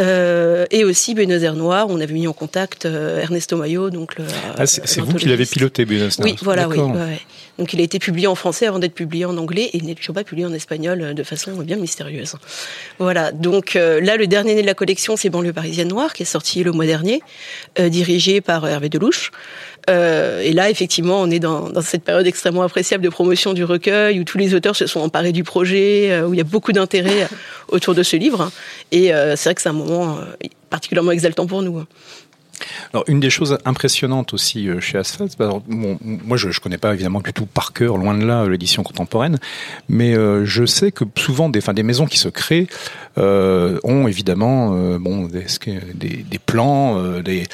Euh, 0.00 0.66
et 0.72 0.82
aussi 0.82 1.14
Buenos 1.14 1.42
Aires 1.42 1.54
Noir, 1.54 1.86
on 1.88 2.00
avait 2.00 2.14
mis 2.14 2.26
en 2.26 2.32
contact 2.32 2.84
euh, 2.84 3.20
Ernesto 3.20 3.56
Mayo, 3.56 3.90
donc 3.90 4.18
le. 4.18 4.24
ah, 4.58 4.66
c'est 4.66 5.00
vous 5.00 5.14
qui 5.14 5.26
l'avez 5.26 5.46
piloté, 5.46 5.84
Buenos 5.84 6.18
Aires. 6.18 6.24
Oui, 6.24 6.36
voilà, 6.42 6.66
oui. 6.66 6.78
Ouais, 6.78 6.90
ouais. 6.98 7.20
Donc 7.58 7.72
il 7.72 7.80
a 7.80 7.84
été 7.84 7.98
publié 7.98 8.26
en 8.26 8.34
français 8.34 8.66
avant 8.66 8.78
d'être 8.78 8.94
publié 8.94 9.24
en 9.24 9.36
anglais 9.36 9.70
et 9.72 9.76
il 9.76 9.84
n'est 9.84 9.94
toujours 9.94 10.14
pas 10.14 10.24
publié 10.24 10.46
en 10.46 10.52
espagnol 10.52 11.00
euh, 11.00 11.14
de 11.14 11.22
façon 11.22 11.52
bien 11.62 11.76
mystérieuse. 11.76 12.34
Voilà, 12.98 13.32
donc 13.32 13.76
euh, 13.76 14.00
là 14.00 14.16
le 14.16 14.26
dernier 14.26 14.54
né 14.54 14.62
de 14.62 14.66
la 14.66 14.74
collection 14.74 15.16
c'est 15.16 15.30
Banlieue 15.30 15.52
parisienne 15.52 15.88
noire 15.88 16.12
qui 16.12 16.22
est 16.22 16.26
sorti 16.26 16.64
le 16.64 16.72
mois 16.72 16.86
dernier, 16.86 17.22
euh, 17.78 17.88
dirigé 17.88 18.40
par 18.40 18.66
Hervé 18.66 18.88
Delouche. 18.88 19.30
Euh, 19.90 20.40
et 20.40 20.52
là 20.52 20.70
effectivement 20.70 21.20
on 21.20 21.30
est 21.30 21.38
dans, 21.38 21.68
dans, 21.68 21.82
cette 21.82 22.04
période 22.04 22.26
extrêmement 22.26 22.62
appréciable 22.62 23.04
de 23.04 23.10
promotion 23.10 23.52
du 23.52 23.64
recueil 23.64 24.18
où 24.18 24.24
tous 24.24 24.38
les 24.38 24.54
auteurs 24.54 24.74
se 24.74 24.86
sont 24.86 25.00
emparés 25.00 25.32
du 25.32 25.44
projet, 25.44 26.10
euh, 26.10 26.26
où 26.26 26.34
il 26.34 26.38
y 26.38 26.40
a 26.40 26.44
beaucoup 26.44 26.72
d'intérêt 26.72 27.28
autour 27.68 27.94
de 27.94 28.02
ce 28.02 28.16
livre. 28.16 28.50
Et 28.92 29.12
euh, 29.12 29.36
c'est 29.36 29.50
vrai 29.50 29.54
que 29.54 29.62
c'est 29.62 29.68
un 29.68 29.72
moment 29.72 30.18
euh, 30.18 30.48
particulièrement 30.70 31.12
exaltant 31.12 31.46
pour 31.46 31.62
nous. 31.62 31.84
Alors, 32.92 33.04
une 33.08 33.20
des 33.20 33.30
choses 33.30 33.58
impressionnantes 33.64 34.34
aussi 34.34 34.68
euh, 34.68 34.80
chez 34.80 34.98
Asphalt, 34.98 35.36
bon, 35.38 35.98
moi 36.00 36.36
je 36.36 36.48
ne 36.48 36.52
connais 36.54 36.78
pas 36.78 36.92
évidemment 36.94 37.20
du 37.20 37.32
tout 37.32 37.46
par 37.46 37.72
cœur, 37.72 37.96
loin 37.96 38.16
de 38.16 38.24
là, 38.24 38.46
l'édition 38.46 38.82
contemporaine, 38.82 39.38
mais 39.88 40.16
euh, 40.16 40.44
je 40.44 40.64
sais 40.64 40.92
que 40.92 41.04
souvent 41.16 41.48
des, 41.48 41.60
des 41.60 41.82
maisons 41.82 42.06
qui 42.06 42.18
se 42.18 42.28
créent 42.28 42.68
euh, 43.16 43.78
ont 43.84 44.08
évidemment 44.08 44.72
euh, 44.74 44.98
bon, 44.98 45.26
des, 45.26 45.46
des, 45.94 46.24
des 46.28 46.38
plans, 46.38 46.98
euh, 46.98 47.22
des, 47.22 47.44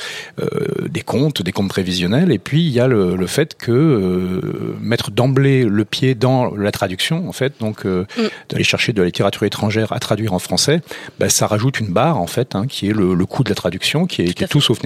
des 0.88 1.02
comptes, 1.02 1.42
des 1.42 1.52
comptes 1.52 1.68
prévisionnels, 1.68 2.32
et 2.32 2.38
puis 2.38 2.62
il 2.64 2.70
y 2.70 2.80
a 2.80 2.86
le, 2.86 3.14
le 3.14 3.26
fait 3.26 3.56
que 3.56 4.74
mettre 4.80 5.10
d'emblée 5.10 5.64
le 5.64 5.84
pied 5.84 6.14
dans 6.14 6.54
la 6.54 6.72
traduction, 6.72 7.28
en 7.28 7.32
fait, 7.32 7.54
donc 7.60 7.84
mm. 7.84 8.06
d'aller 8.48 8.64
chercher 8.64 8.92
de 8.92 9.00
la 9.00 9.06
littérature 9.06 9.44
étrangère 9.44 9.92
à 9.92 9.98
traduire 9.98 10.32
en 10.32 10.38
français, 10.38 10.80
bah, 11.18 11.28
ça 11.28 11.46
rajoute 11.46 11.78
une 11.80 11.88
barre, 11.88 12.18
en 12.18 12.26
fait, 12.26 12.54
hein, 12.54 12.66
qui 12.66 12.88
est 12.88 12.94
le, 12.94 13.14
le 13.14 13.26
coût 13.26 13.44
de 13.44 13.50
la 13.50 13.54
traduction, 13.54 14.06
qui 14.06 14.22
est, 14.22 14.32
qui 14.32 14.44
est 14.44 14.48
tout 14.48 14.62
sauf 14.62 14.82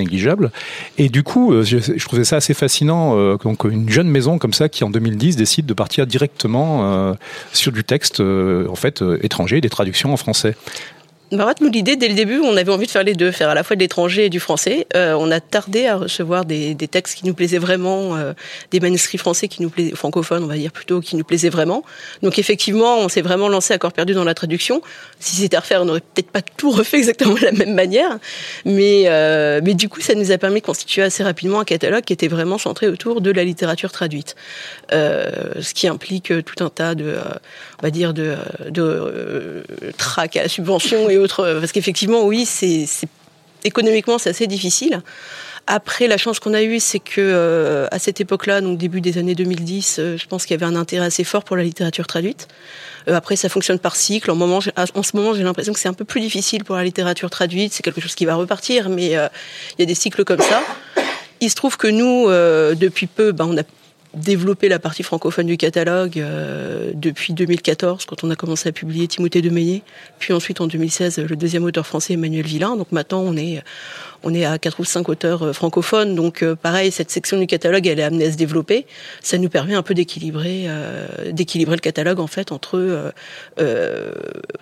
Et 0.98 1.08
du 1.08 1.22
coup, 1.22 1.62
je, 1.62 1.78
je 1.78 2.04
trouvais 2.04 2.24
ça 2.24 2.36
assez 2.36 2.54
fascinant, 2.54 3.36
donc 3.36 3.64
une 3.64 3.88
jeune 3.88 4.08
maison 4.08 4.38
comme 4.38 4.52
ça 4.52 4.68
qui 4.68 4.84
en 4.84 4.90
2010 4.90 5.36
décide 5.36 5.66
de 5.66 5.74
partir 5.74 6.06
directement 6.06 7.14
sur 7.52 7.72
du 7.72 7.84
texte, 7.84 8.20
en 8.20 8.74
fait, 8.74 9.02
étranger, 9.22 9.60
des 9.60 9.70
traductions 9.70 10.12
en 10.12 10.16
français. 10.16 10.56
Bah, 11.32 11.54
nous, 11.60 11.70
l'idée, 11.70 11.96
dès 11.96 12.08
le 12.08 12.14
début, 12.14 12.38
on 12.38 12.54
avait 12.56 12.70
envie 12.70 12.86
de 12.86 12.90
faire 12.90 13.02
les 13.02 13.14
deux, 13.14 13.30
faire 13.30 13.48
à 13.48 13.54
la 13.54 13.62
fois 13.62 13.76
de 13.76 13.80
l'étranger 13.80 14.26
et 14.26 14.28
du 14.28 14.40
français. 14.40 14.86
Euh, 14.94 15.14
on 15.18 15.30
a 15.30 15.40
tardé 15.40 15.86
à 15.86 15.96
recevoir 15.96 16.44
des, 16.44 16.74
des, 16.74 16.86
textes 16.86 17.16
qui 17.16 17.26
nous 17.26 17.32
plaisaient 17.32 17.58
vraiment, 17.58 18.14
euh, 18.14 18.34
des 18.70 18.78
manuscrits 18.78 19.16
français 19.16 19.48
qui 19.48 19.62
nous 19.62 19.70
plaisaient, 19.70 19.96
francophones, 19.96 20.44
on 20.44 20.46
va 20.46 20.56
dire 20.56 20.70
plutôt, 20.70 21.00
qui 21.00 21.16
nous 21.16 21.24
plaisaient 21.24 21.48
vraiment. 21.48 21.82
Donc 22.22 22.38
effectivement, 22.38 22.98
on 22.98 23.08
s'est 23.08 23.22
vraiment 23.22 23.48
lancé 23.48 23.72
à 23.72 23.78
corps 23.78 23.92
perdu 23.92 24.12
dans 24.12 24.24
la 24.24 24.34
traduction. 24.34 24.82
Si 25.18 25.36
c'était 25.36 25.56
à 25.56 25.60
refaire, 25.60 25.80
on 25.82 25.86
n'aurait 25.86 26.02
peut-être 26.02 26.30
pas 26.30 26.42
tout 26.42 26.70
refait 26.70 26.98
exactement 26.98 27.34
de 27.34 27.40
la 27.40 27.52
même 27.52 27.74
manière. 27.74 28.18
Mais, 28.66 29.04
euh, 29.06 29.60
mais 29.64 29.72
du 29.72 29.88
coup, 29.88 30.02
ça 30.02 30.14
nous 30.14 30.30
a 30.30 30.36
permis 30.36 30.60
de 30.60 30.66
constituer 30.66 31.02
assez 31.02 31.24
rapidement 31.24 31.60
un 31.60 31.64
catalogue 31.64 32.04
qui 32.04 32.12
était 32.12 32.28
vraiment 32.28 32.58
centré 32.58 32.86
autour 32.86 33.22
de 33.22 33.30
la 33.30 33.44
littérature 33.44 33.92
traduite. 33.92 34.36
Euh, 34.92 35.30
ce 35.60 35.72
qui 35.72 35.88
implique 35.88 36.32
tout 36.44 36.62
un 36.62 36.68
tas 36.68 36.94
de, 36.94 37.16
on 37.80 37.82
va 37.82 37.90
dire, 37.90 38.12
de, 38.12 38.36
de 38.68 39.64
trac 39.96 40.36
à 40.36 40.48
subvention 40.48 41.08
autres. 41.16 41.58
Parce 41.60 41.72
qu'effectivement, 41.72 42.24
oui, 42.24 42.46
c'est 42.46 42.86
économiquement, 43.64 44.18
c'est 44.18 44.30
assez 44.30 44.46
difficile. 44.46 45.02
Après, 45.66 46.08
la 46.08 46.18
chance 46.18 46.40
qu'on 46.40 46.52
a 46.52 46.62
eue, 46.62 46.78
c'est 46.78 46.98
que 46.98 47.20
euh, 47.20 47.86
à 47.90 47.98
cette 47.98 48.20
époque-là, 48.20 48.60
donc 48.60 48.76
début 48.76 49.00
des 49.00 49.16
années 49.16 49.34
2010, 49.34 49.96
euh, 49.98 50.16
je 50.18 50.26
pense 50.26 50.44
qu'il 50.44 50.54
y 50.54 50.62
avait 50.62 50.70
un 50.70 50.76
intérêt 50.76 51.06
assez 51.06 51.24
fort 51.24 51.42
pour 51.42 51.56
la 51.56 51.62
littérature 51.62 52.06
traduite. 52.06 52.48
Euh, 53.08 53.14
après, 53.14 53.36
ça 53.36 53.48
fonctionne 53.48 53.78
par 53.78 53.96
cycle. 53.96 54.30
En, 54.30 54.34
moment, 54.34 54.58
en 54.76 55.02
ce 55.02 55.16
moment, 55.16 55.32
j'ai 55.32 55.42
l'impression 55.42 55.72
que 55.72 55.78
c'est 55.78 55.88
un 55.88 55.94
peu 55.94 56.04
plus 56.04 56.20
difficile 56.20 56.64
pour 56.64 56.76
la 56.76 56.84
littérature 56.84 57.30
traduite. 57.30 57.72
C'est 57.72 57.82
quelque 57.82 58.02
chose 58.02 58.14
qui 58.14 58.26
va 58.26 58.34
repartir, 58.34 58.90
mais 58.90 59.06
il 59.06 59.10
y 59.78 59.82
a 59.82 59.86
des 59.86 59.94
cycles 59.94 60.24
comme 60.24 60.40
ça. 60.40 60.62
Il 61.40 61.48
se 61.48 61.54
trouve 61.54 61.78
que 61.78 61.88
nous, 61.88 62.28
depuis 62.76 63.06
peu, 63.06 63.32
ben, 63.32 63.46
on 63.46 63.56
a 63.56 63.62
développé 64.14 64.68
la 64.68 64.78
partie 64.78 65.02
francophone 65.02 65.46
du 65.46 65.56
catalogue 65.56 66.18
euh, 66.18 66.92
depuis 66.94 67.32
2014, 67.32 68.04
quand 68.04 68.24
on 68.24 68.30
a 68.30 68.36
commencé 68.36 68.68
à 68.68 68.72
publier 68.72 69.08
Timothée 69.08 69.42
de 69.42 69.50
Meillet, 69.50 69.82
puis 70.18 70.32
ensuite 70.32 70.60
en 70.60 70.66
2016 70.66 71.18
le 71.18 71.36
deuxième 71.36 71.64
auteur 71.64 71.86
français 71.86 72.14
Emmanuel 72.14 72.46
Villain. 72.46 72.76
Donc 72.76 72.92
maintenant 72.92 73.20
on 73.20 73.36
est 73.36 73.62
on 74.22 74.32
est 74.32 74.44
à 74.44 74.58
quatre 74.58 74.80
ou 74.80 74.84
cinq 74.84 75.08
auteurs 75.08 75.42
euh, 75.42 75.52
francophones. 75.52 76.14
Donc 76.14 76.42
euh, 76.42 76.54
pareil, 76.54 76.90
cette 76.90 77.10
section 77.10 77.38
du 77.38 77.46
catalogue 77.46 77.86
elle 77.86 77.98
est 77.98 78.04
amenée 78.04 78.26
à 78.26 78.32
se 78.32 78.36
développer. 78.36 78.86
Ça 79.20 79.38
nous 79.38 79.48
permet 79.48 79.74
un 79.74 79.82
peu 79.82 79.94
d'équilibrer 79.94 80.66
d'équilibrer 81.30 81.76
le 81.76 81.80
catalogue 81.80 82.20
en 82.20 82.26
fait 82.26 82.52
entre 82.52 83.12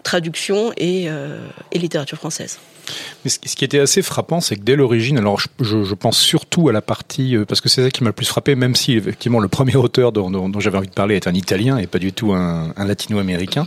traduction 0.02 0.72
et, 0.76 1.04
et 1.04 1.78
littérature 1.78 2.18
française. 2.18 2.58
Ce 3.24 3.38
qui 3.38 3.64
était 3.64 3.78
assez 3.78 4.02
frappant, 4.02 4.40
c'est 4.40 4.56
que 4.56 4.62
dès 4.62 4.76
l'origine, 4.76 5.18
alors 5.18 5.40
je, 5.60 5.94
pense 5.94 6.18
surtout 6.18 6.68
à 6.68 6.72
la 6.72 6.82
partie, 6.82 7.36
euh, 7.36 7.44
parce 7.44 7.60
que 7.60 7.68
c'est 7.68 7.82
ça 7.82 7.90
qui 7.90 8.02
m'a 8.02 8.10
le 8.10 8.14
plus 8.14 8.26
frappé, 8.26 8.54
même 8.54 8.74
si 8.74 8.96
effectivement 8.96 9.38
le 9.38 9.48
premier 9.48 9.76
auteur 9.76 10.12
dont, 10.12 10.60
j'avais 10.60 10.78
envie 10.78 10.88
de 10.88 10.92
parler 10.92 11.16
est 11.16 11.26
un 11.26 11.34
Italien 11.34 11.78
et 11.78 11.86
pas 11.86 11.98
du 11.98 12.12
tout 12.12 12.32
un, 12.32 12.72
latino-américain, 12.76 13.66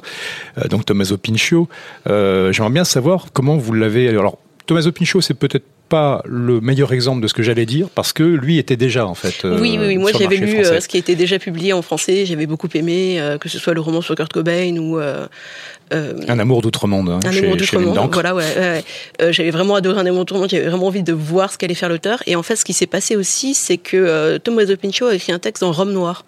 euh, 0.58 0.68
donc 0.68 0.86
Tommaso 0.86 1.18
Pinchio. 1.18 1.70
Euh, 2.08 2.52
J'aimerais 2.52 2.72
bien 2.72 2.84
savoir 2.84 3.28
comment 3.32 3.58
vous 3.58 3.74
l'avez. 3.74 4.10
Alors 4.10 4.38
Tommaso 4.66 4.92
Pinchio, 4.92 5.22
c'est 5.22 5.34
peut-être 5.34 5.66
pas 5.90 6.22
le 6.26 6.62
meilleur 6.62 6.94
exemple 6.94 7.22
de 7.22 7.28
ce 7.28 7.34
que 7.34 7.44
j'allais 7.44 7.66
dire 7.66 7.90
parce 7.90 8.14
que 8.14 8.24
lui 8.24 8.58
était 8.58 8.76
déjà 8.76 9.06
en 9.06 9.14
fait. 9.14 9.46
Euh, 9.46 9.60
oui, 9.60 9.78
oui, 9.80 9.88
oui. 9.88 9.98
moi 9.98 10.12
j'avais 10.18 10.38
lu 10.38 10.60
euh, 10.60 10.80
ce 10.80 10.88
qui 10.88 10.98
était 10.98 11.16
déjà 11.16 11.40
publié 11.40 11.74
en 11.74 11.82
français, 11.82 12.26
j'avais 12.26 12.48
beaucoup 12.48 12.70
aimé, 12.74 13.20
euh, 13.20 13.38
que 13.38 13.50
ce 13.50 13.60
soit 13.60 13.74
le 13.74 13.82
roman 13.82 14.02
sur 14.02 14.16
Kurt 14.16 14.32
Cobain 14.32 14.78
ou. 14.78 14.98
un 14.98 16.40
amour 16.40 16.62
d'outre-monde. 16.62 17.10
Hein, 17.10 17.20
un 17.24 17.32
chez, 17.32 17.44
amour 17.44 17.58
d'outre-monde. 17.58 18.10
Voilà, 18.12 18.36
ouais. 18.36 18.84
ouais. 19.20 19.34
j'avais 19.34 19.52
vraiment 19.52 19.76
adoré 19.76 20.00
un 20.00 20.06
amour 20.06 20.26
d'outre-monde, 20.26 20.50
j'avais 20.50 20.68
vraiment 20.68 20.88
envie 20.88 21.04
de 21.04 21.14
voir 21.14 21.52
ce 21.52 21.58
qu'allait 21.58 21.76
faire 21.76 21.90
l'auteur. 21.90 22.24
Et 22.26 22.36
en 22.36 22.44
fait, 22.44 22.56
ce 22.56 22.66
qui 22.66 22.74
s'est 22.74 22.88
passé 22.88 23.16
aussi, 23.16 23.54
c'est 23.54 23.78
que 23.78 24.38
Tommaso 24.38 24.76
Pinchot 24.78 25.08
a 25.08 25.16
écrit 25.16 25.32
un 25.32 25.40
texte 25.40 25.62
dans 25.62 25.72
Rome 25.72 25.94
Noir. 25.94 26.26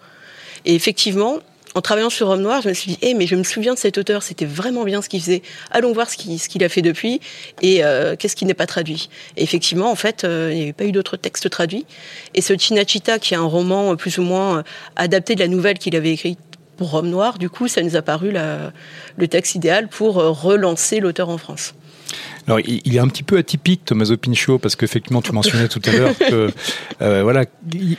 Et 0.64 0.74
effectivement, 0.74 1.38
en 1.78 1.80
travaillant 1.80 2.10
sur 2.10 2.28
Homme 2.28 2.42
Noir, 2.42 2.60
je 2.60 2.70
me 2.70 2.74
suis 2.74 2.90
dit, 2.90 2.98
eh, 3.02 3.14
mais 3.14 3.28
je 3.28 3.36
me 3.36 3.44
souviens 3.44 3.72
de 3.72 3.78
cet 3.78 3.98
auteur, 3.98 4.24
c'était 4.24 4.46
vraiment 4.46 4.82
bien 4.82 5.00
ce 5.00 5.08
qu'il 5.08 5.20
faisait. 5.20 5.42
Allons 5.70 5.92
voir 5.92 6.10
ce 6.10 6.16
qu'il 6.16 6.64
a 6.64 6.68
fait 6.68 6.82
depuis 6.82 7.20
et 7.62 7.84
euh, 7.84 8.16
qu'est-ce 8.16 8.34
qui 8.34 8.46
n'est 8.46 8.54
pas 8.54 8.66
traduit. 8.66 9.08
Et 9.36 9.44
effectivement, 9.44 9.88
en 9.88 9.94
fait, 9.94 10.24
euh, 10.24 10.48
il 10.50 10.56
n'y 10.56 10.62
avait 10.64 10.72
pas 10.72 10.86
eu 10.86 10.90
d'autres 10.90 11.16
textes 11.16 11.48
traduits. 11.48 11.86
Et 12.34 12.40
ce 12.40 12.58
Chinachita, 12.58 13.20
qui 13.20 13.34
est 13.34 13.36
un 13.36 13.44
roman 13.44 13.92
euh, 13.92 13.94
plus 13.94 14.18
ou 14.18 14.22
moins 14.22 14.64
adapté 14.96 15.36
de 15.36 15.40
la 15.40 15.46
nouvelle 15.46 15.78
qu'il 15.78 15.94
avait 15.94 16.10
écrite 16.10 16.40
pour 16.76 16.92
Homme 16.94 17.10
Noir, 17.10 17.38
du 17.38 17.48
coup, 17.48 17.68
ça 17.68 17.80
nous 17.80 17.94
a 17.94 18.02
paru 18.02 18.32
le 19.16 19.28
texte 19.28 19.54
idéal 19.54 19.86
pour 19.86 20.14
relancer 20.14 20.98
l'auteur 20.98 21.28
en 21.28 21.38
France. 21.38 21.74
Alors, 22.46 22.60
il 22.60 22.96
est 22.96 22.98
un 22.98 23.08
petit 23.08 23.22
peu 23.22 23.36
atypique, 23.36 23.84
Tommaso 23.84 24.16
Pinchot, 24.16 24.58
parce 24.58 24.74
qu'effectivement, 24.74 25.20
tu 25.20 25.32
mentionnais 25.32 25.68
tout 25.68 25.82
à 25.84 25.92
l'heure 25.92 26.16
que, 26.16 26.50
euh, 27.02 27.22
voilà, 27.22 27.44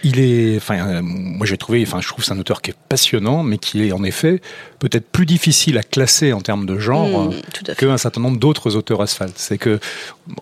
il 0.03 0.19
est, 0.19 0.57
enfin, 0.57 0.79
euh, 0.79 1.01
moi 1.03 1.45
j'ai 1.45 1.57
trouvé, 1.57 1.83
enfin, 1.85 2.01
je 2.01 2.07
trouve 2.07 2.25
c'est 2.25 2.33
un 2.33 2.39
auteur 2.39 2.63
qui 2.63 2.71
est 2.71 2.77
passionnant, 2.89 3.43
mais 3.43 3.59
qui 3.59 3.87
est 3.87 3.91
en 3.91 4.03
effet 4.03 4.41
peut-être 4.79 5.07
plus 5.11 5.27
difficile 5.27 5.77
à 5.77 5.83
classer 5.83 6.33
en 6.33 6.41
termes 6.41 6.65
de 6.65 6.79
genre 6.79 7.25
mmh, 7.29 7.75
qu'un 7.77 7.97
certain 7.97 8.21
nombre 8.21 8.39
d'autres 8.39 8.75
auteurs 8.75 9.01
asphalte. 9.01 9.35
C'est 9.37 9.59
que, 9.59 9.79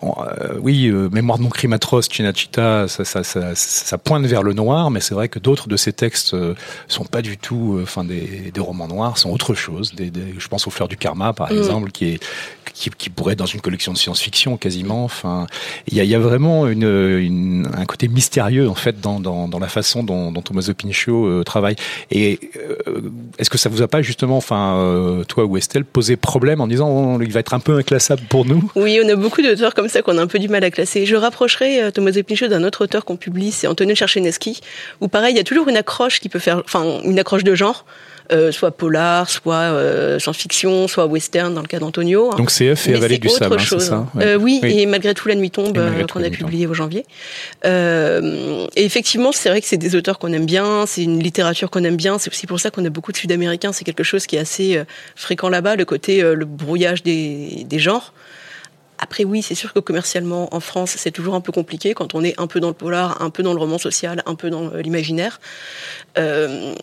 bon, 0.00 0.14
euh, 0.20 0.54
oui, 0.60 0.90
Mémoire 1.12 1.36
de 1.36 1.42
mon 1.42 1.50
crime 1.50 1.74
atroce, 1.74 2.08
Chinachita, 2.10 2.88
ça, 2.88 3.04
ça, 3.04 3.22
ça, 3.24 3.54
ça, 3.54 3.98
pointe 3.98 4.24
vers 4.24 4.42
le 4.42 4.54
noir, 4.54 4.90
mais 4.90 5.00
c'est 5.00 5.14
vrai 5.14 5.28
que 5.28 5.38
d'autres 5.38 5.68
de 5.68 5.76
ces 5.76 5.92
textes 5.92 6.34
sont 6.86 7.04
pas 7.04 7.20
du 7.20 7.36
tout, 7.36 7.78
enfin, 7.82 8.04
des, 8.04 8.50
des, 8.54 8.60
romans 8.60 8.88
noirs, 8.88 9.18
sont 9.18 9.30
autre 9.30 9.54
chose. 9.54 9.94
Des, 9.94 10.10
des, 10.10 10.34
je 10.38 10.48
pense 10.48 10.66
aux 10.66 10.70
Fleurs 10.70 10.88
du 10.88 10.96
Karma, 10.96 11.34
par 11.34 11.52
mmh. 11.52 11.58
exemple, 11.58 11.90
qui 11.90 12.06
est, 12.06 12.20
qui, 12.78 12.90
qui 12.90 13.10
pourrait 13.10 13.32
être 13.32 13.38
dans 13.38 13.46
une 13.46 13.60
collection 13.60 13.92
de 13.92 13.98
science-fiction 13.98 14.56
quasiment. 14.56 15.04
Enfin, 15.04 15.46
il 15.88 15.96
y 15.96 16.00
a, 16.00 16.04
y 16.04 16.14
a, 16.14 16.18
vraiment 16.18 16.66
une, 16.68 16.84
une, 16.84 17.68
un 17.76 17.84
côté 17.84 18.08
mystérieux 18.08 18.68
en 18.68 18.74
fait 18.74 19.00
dans, 19.00 19.20
dans, 19.20 19.48
dans 19.48 19.58
la 19.58 19.68
façon 19.68 20.02
dont, 20.02 20.30
dont 20.32 20.42
Tommaso 20.42 20.72
Pinchot 20.74 21.26
euh, 21.26 21.44
travaille. 21.44 21.76
Et 22.10 22.38
euh, 22.56 23.10
est-ce 23.38 23.50
que 23.50 23.58
ça 23.58 23.68
vous 23.68 23.82
a 23.82 23.88
pas 23.88 24.02
justement, 24.02 24.36
enfin, 24.36 24.76
euh, 24.76 25.24
toi 25.24 25.44
ou 25.44 25.56
Estelle, 25.56 25.84
posé 25.84 26.16
problème 26.16 26.60
en 26.60 26.66
disant 26.66 26.88
oh, 26.88 27.18
il 27.20 27.32
va 27.32 27.40
être 27.40 27.54
un 27.54 27.60
peu 27.60 27.76
inclassable 27.76 28.22
pour 28.28 28.44
nous? 28.44 28.70
Oui, 28.76 29.00
on 29.04 29.08
a 29.08 29.16
beaucoup 29.16 29.42
d'auteurs 29.42 29.74
comme 29.74 29.88
ça 29.88 30.02
qu'on 30.02 30.16
a 30.18 30.22
un 30.22 30.26
peu 30.26 30.38
du 30.38 30.48
mal 30.48 30.62
à 30.64 30.70
classer. 30.70 31.06
Je 31.06 31.16
rapprocherai 31.16 31.82
euh, 31.82 31.90
Tommaso 31.90 32.22
Pinchot 32.22 32.48
d'un 32.48 32.62
autre 32.64 32.84
auteur 32.84 33.04
qu'on 33.04 33.16
publie, 33.16 33.50
c'est 33.50 33.66
Antonio 33.66 33.94
Chercheneski, 33.94 34.60
où 35.00 35.08
pareil, 35.08 35.34
il 35.34 35.36
y 35.36 35.40
a 35.40 35.44
toujours 35.44 35.68
une 35.68 35.76
accroche 35.76 36.20
qui 36.20 36.28
peut 36.28 36.38
faire, 36.38 36.62
enfin, 36.64 37.00
une 37.04 37.18
accroche 37.18 37.44
de 37.44 37.54
genre. 37.54 37.84
Euh, 38.30 38.52
soit 38.52 38.72
polar, 38.72 39.30
soit 39.30 39.54
euh, 39.54 40.18
science-fiction, 40.18 40.86
soit 40.86 41.06
western 41.06 41.54
dans 41.54 41.62
le 41.62 41.66
cas 41.66 41.78
d'Antonio. 41.78 42.30
Donc 42.36 42.50
CF 42.50 42.86
et 42.88 42.94
Avalé 42.94 43.16
du 43.16 43.30
Sable, 43.30 43.56
hein, 43.58 43.64
c'est 43.66 43.80
ça 43.80 44.06
euh, 44.20 44.36
oui, 44.36 44.60
et 44.62 44.84
malgré 44.84 45.14
tout 45.14 45.28
la 45.28 45.34
nuit 45.34 45.50
tombe 45.50 45.78
qu'on 46.12 46.22
a 46.22 46.28
publié 46.28 46.66
au 46.66 46.74
janvier. 46.74 47.06
et 47.64 48.68
effectivement, 48.76 49.32
c'est 49.32 49.48
vrai 49.48 49.62
que 49.62 49.66
c'est 49.66 49.78
des 49.78 49.96
auteurs 49.96 50.18
qu'on 50.18 50.32
aime 50.34 50.44
bien, 50.44 50.84
c'est 50.86 51.04
une 51.04 51.20
littérature 51.20 51.70
qu'on 51.70 51.84
aime 51.84 51.96
bien. 51.96 52.18
C'est 52.18 52.30
aussi 52.30 52.46
pour 52.46 52.60
ça 52.60 52.70
qu'on 52.70 52.84
a 52.84 52.90
beaucoup 52.90 53.12
de 53.12 53.16
Sud-Américains. 53.16 53.72
C'est 53.72 53.84
quelque 53.84 54.04
chose 54.04 54.26
qui 54.26 54.36
est 54.36 54.40
assez 54.40 54.82
fréquent 55.16 55.48
là-bas, 55.48 55.76
le 55.76 55.86
côté 55.86 56.20
le 56.20 56.44
brouillage 56.44 57.02
des, 57.02 57.64
des 57.66 57.78
genres. 57.78 58.12
Après, 58.98 59.24
oui, 59.24 59.42
c'est 59.42 59.54
sûr 59.54 59.72
que 59.72 59.78
commercialement, 59.78 60.52
en 60.54 60.60
France, 60.60 60.96
c'est 60.98 61.12
toujours 61.12 61.34
un 61.34 61.40
peu 61.40 61.52
compliqué 61.52 61.94
quand 61.94 62.14
on 62.14 62.24
est 62.24 62.38
un 62.38 62.48
peu 62.48 62.58
dans 62.60 62.68
le 62.68 62.74
polar, 62.74 63.22
un 63.22 63.30
peu 63.30 63.42
dans 63.42 63.54
le 63.54 63.60
roman 63.60 63.78
social, 63.78 64.22
un 64.26 64.34
peu 64.34 64.50
dans 64.50 64.70
l'imaginaire. 64.74 65.40
Euh, 66.18 66.74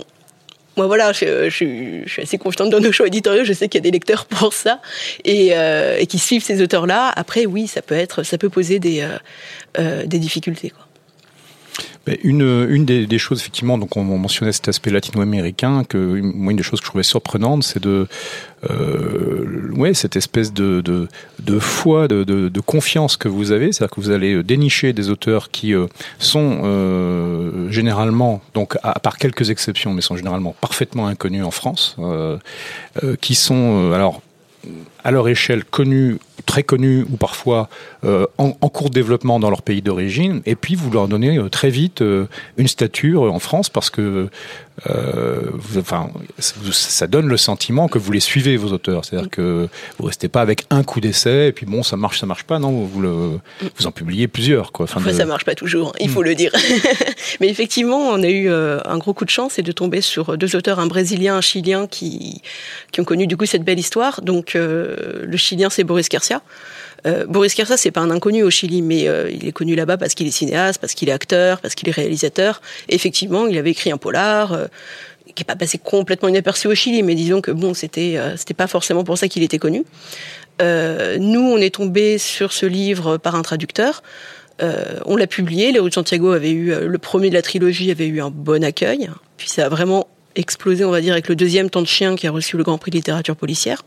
moi 0.78 0.88
voilà, 0.88 1.14
je, 1.14 1.50
je, 1.50 2.04
suis 2.08 2.22
assez 2.22 2.38
confiante 2.38 2.70
dans 2.70 2.80
nos 2.80 2.92
choix 2.92 3.08
éditoriaux. 3.08 3.44
Je 3.44 3.54
sais 3.54 3.70
qu'il 3.70 3.80
y 3.80 3.84
a 3.84 3.84
des 3.84 3.92
lecteurs 3.92 4.26
pour 4.30 4.54
ça 4.54 4.80
et, 5.24 5.50
euh, 5.54 5.98
et 6.00 6.08
qui 6.08 6.20
suivent 6.20 6.44
ces 6.44 6.62
auteurs-là. 6.62 7.12
Après, 7.16 7.46
oui, 7.46 7.68
ça 7.68 7.82
peut 7.82 7.96
être, 7.96 8.24
ça 8.24 8.38
peut 8.38 8.50
poser 8.50 8.80
des, 8.80 9.02
euh, 9.02 9.18
euh 9.80 10.06
des 10.06 10.20
difficultés. 10.20 10.74
Une, 12.24 12.68
une 12.70 12.86
des, 12.86 13.18
choses, 13.18 13.40
effectivement, 13.40 13.78
donc 13.80 13.98
on 13.98 14.04
mentionnait 14.04 14.52
cet 14.52 14.68
aspect 14.68 14.92
latino-américain, 14.92 15.84
que 15.84 15.98
moi, 16.22 16.52
une 16.52 16.58
des 16.58 16.64
choses 16.64 16.80
que 16.80 16.86
je 16.86 16.90
trouvais 16.92 17.04
surprenante, 17.04 17.64
c'est 17.64 17.82
de, 17.82 18.08
euh, 18.70 19.72
ouais, 19.76 19.94
cette 19.94 20.16
espèce 20.16 20.54
de, 20.54 20.82
de, 20.82 21.60
foi, 21.60 22.08
de, 22.08 22.24
de, 22.24 22.60
confiance 22.62 23.18
que 23.18 23.28
vous 23.28 23.52
avez, 23.52 23.72
c'est-à-dire 23.72 23.96
que 23.96 24.02
vous 24.02 24.12
allez 24.12 24.44
dénicher 24.44 24.94
des 24.94 25.10
auteurs 25.10 25.50
qui 25.50 25.74
euh, 25.74 25.88
sont 26.20 26.62
euh, 26.64 27.70
généralement, 27.72 28.42
donc 28.54 28.78
à, 28.84 29.00
part 29.00 29.18
quelques 29.18 29.50
exceptions, 29.50 29.94
mais 29.94 30.02
sont 30.02 30.16
généralement 30.18 30.56
parfaitement 30.62 31.08
inconnus 31.08 31.44
en 31.44 31.52
France, 31.52 31.96
euh, 32.00 32.38
euh 33.04 33.16
qui 33.20 33.36
sont, 33.36 33.92
alors, 33.94 34.22
à 35.06 35.12
leur 35.12 35.30
échelle 35.30 35.64
connus, 35.64 36.18
très 36.48 36.64
connus 36.64 37.06
ou 37.12 37.16
parfois 37.16 37.70
euh, 38.04 38.26
en, 38.38 38.54
en, 38.60 38.70
cours 38.70 38.90
de 38.90 38.96
développement 38.96 39.40
dans 39.40 39.50
leur 39.50 39.62
pays 39.62 39.82
d'origine, 39.82 40.42
et 40.46 40.56
puis 40.56 40.76
vous 40.76 40.90
leur 40.90 41.08
donnez 41.08 41.38
euh, 41.38 41.48
très 41.48 41.70
vite 41.70 42.02
euh, 42.02 42.28
une 42.58 42.68
stature 42.68 43.22
en 43.22 43.40
France 43.40 43.70
parce 43.70 43.90
que 43.90 44.28
vous, 45.54 45.80
enfin, 45.80 46.10
ça 46.38 47.08
donne 47.08 47.28
le 47.28 47.38
sentiment 47.38 47.88
que 47.88 47.98
vous 47.98 48.12
les 48.12 48.20
suivez 48.20 48.58
vos 48.58 48.74
auteurs, 48.74 49.06
c'est-à-dire 49.06 49.30
que 49.30 49.70
vous 49.98 50.06
restez 50.06 50.28
pas 50.28 50.42
avec 50.42 50.66
un 50.70 50.84
coup 50.84 51.00
d'essai 51.00 51.48
et 51.48 51.52
puis 51.54 51.66
bon 51.66 51.82
ça 51.82 51.96
marche 51.96 52.20
ça 52.20 52.26
marche 52.26 52.44
pas, 52.44 52.60
non 52.60 52.72
vous 52.84 53.00
le, 53.00 53.40
vous 53.78 53.88
en 53.88 53.92
publiez 53.92 54.28
plusieurs 54.28 54.74
quoi. 54.74 54.84
Enfin, 54.84 55.00
de... 55.00 55.16
ça 55.16 55.24
marche 55.24 55.46
pas 55.46 55.56
toujours, 55.56 55.94
il 56.02 56.10
faut 56.10 56.20
mm. 56.20 56.26
le 56.26 56.36
dire. 56.36 56.52
Mais 57.40 57.48
effectivement 57.48 58.00
on 58.00 58.22
a 58.22 58.28
eu 58.28 58.50
un 58.50 58.98
gros 58.98 59.14
coup 59.14 59.24
de 59.24 59.30
chance 59.30 59.60
et 59.60 59.62
de 59.62 59.72
tomber 59.72 60.02
sur 60.02 60.38
deux 60.38 60.58
auteurs, 60.58 60.80
un 60.80 60.88
brésilien, 60.88 61.38
un 61.38 61.42
chilien 61.42 61.88
qui 61.88 62.42
qui 62.92 63.00
ont 63.00 63.06
connu 63.06 63.28
du 63.28 63.38
coup 63.38 63.46
cette 63.46 63.64
belle 63.64 63.80
histoire. 63.80 64.22
Donc 64.24 64.58
le 65.24 65.38
chilien 65.38 65.70
c'est 65.70 65.84
Boris 65.84 66.10
Garcia. 66.10 66.42
Euh, 67.06 67.26
Boris 67.28 67.54
Kersa, 67.54 67.78
c'est 67.78 67.92
pas 67.92 68.02
un 68.02 68.10
inconnu 68.10 68.44
au 68.44 68.50
Chili, 68.50 68.82
mais 68.82 69.08
euh, 69.08 69.30
il 69.30 69.48
est 69.48 69.52
connu 69.52 69.76
là-bas 69.76 69.98
parce 69.98 70.16
qu'il 70.16 70.28
est 70.28 70.32
cinéaste, 70.32 70.80
parce 70.80 70.94
qu'il 70.94 71.10
est 71.10 71.12
acteur, 71.12 71.62
parce 71.62 71.76
qu'il 71.76 71.88
est 71.88 71.92
réalisateur. 71.92 72.62
Effectivement, 72.90 73.48
il 73.48 73.58
avait 73.58 73.72
écrit 73.72 73.92
un 73.92 73.98
polar. 73.98 74.54
Euh, 74.54 74.66
qui 75.34 75.42
n'est 75.42 75.46
pas 75.46 75.56
passé 75.56 75.80
complètement 75.80 76.30
inaperçu 76.30 76.68
au 76.68 76.76
Chili, 76.76 77.04
mais 77.04 77.14
disons 77.14 77.42
que 77.42 77.52
bon, 77.52 77.74
c'était 77.74 78.18
c'était 78.38 78.54
pas 78.54 78.68
forcément 78.68 79.04
pour 79.04 79.18
ça 79.18 79.28
qu'il 79.28 79.44
était 79.44 79.58
connu. 79.58 79.84
nous, 80.62 81.42
on 81.42 81.58
est 81.58 81.74
tombé 81.74 82.20
sur 82.20 82.54
ce 82.54 82.66
livre 82.68 83.18
par 83.18 83.36
un 83.36 83.42
traducteur. 83.42 84.02
on 84.62 85.18
l'a 85.18 85.28
publié. 85.28 85.74
Léo 85.74 85.90
Santiago 85.92 86.32
avait 86.32 86.52
eu 86.52 86.74
le 86.74 86.98
premier 87.00 87.30
de 87.30 87.34
la 87.34 87.42
trilogie 87.42 87.92
avait 87.92 88.08
eu 88.08 88.22
un 88.22 88.30
bon 88.30 88.64
accueil. 88.64 89.10
Puis 89.36 89.50
ça 89.50 89.66
a 89.66 89.70
vraiment 89.70 90.08
explosé, 90.36 90.84
on 90.86 90.92
va 90.92 91.02
dire, 91.02 91.14
avec 91.14 91.28
le 91.28 91.36
deuxième 91.36 91.70
Temps 91.70 91.82
de 91.82 91.88
chien 91.88 92.16
qui 92.16 92.28
a 92.28 92.32
reçu 92.32 92.58
le 92.58 92.64
Grand 92.64 92.78
Prix 92.78 92.92
de 92.92 92.98
littérature 92.98 93.36
policière. 93.36 93.84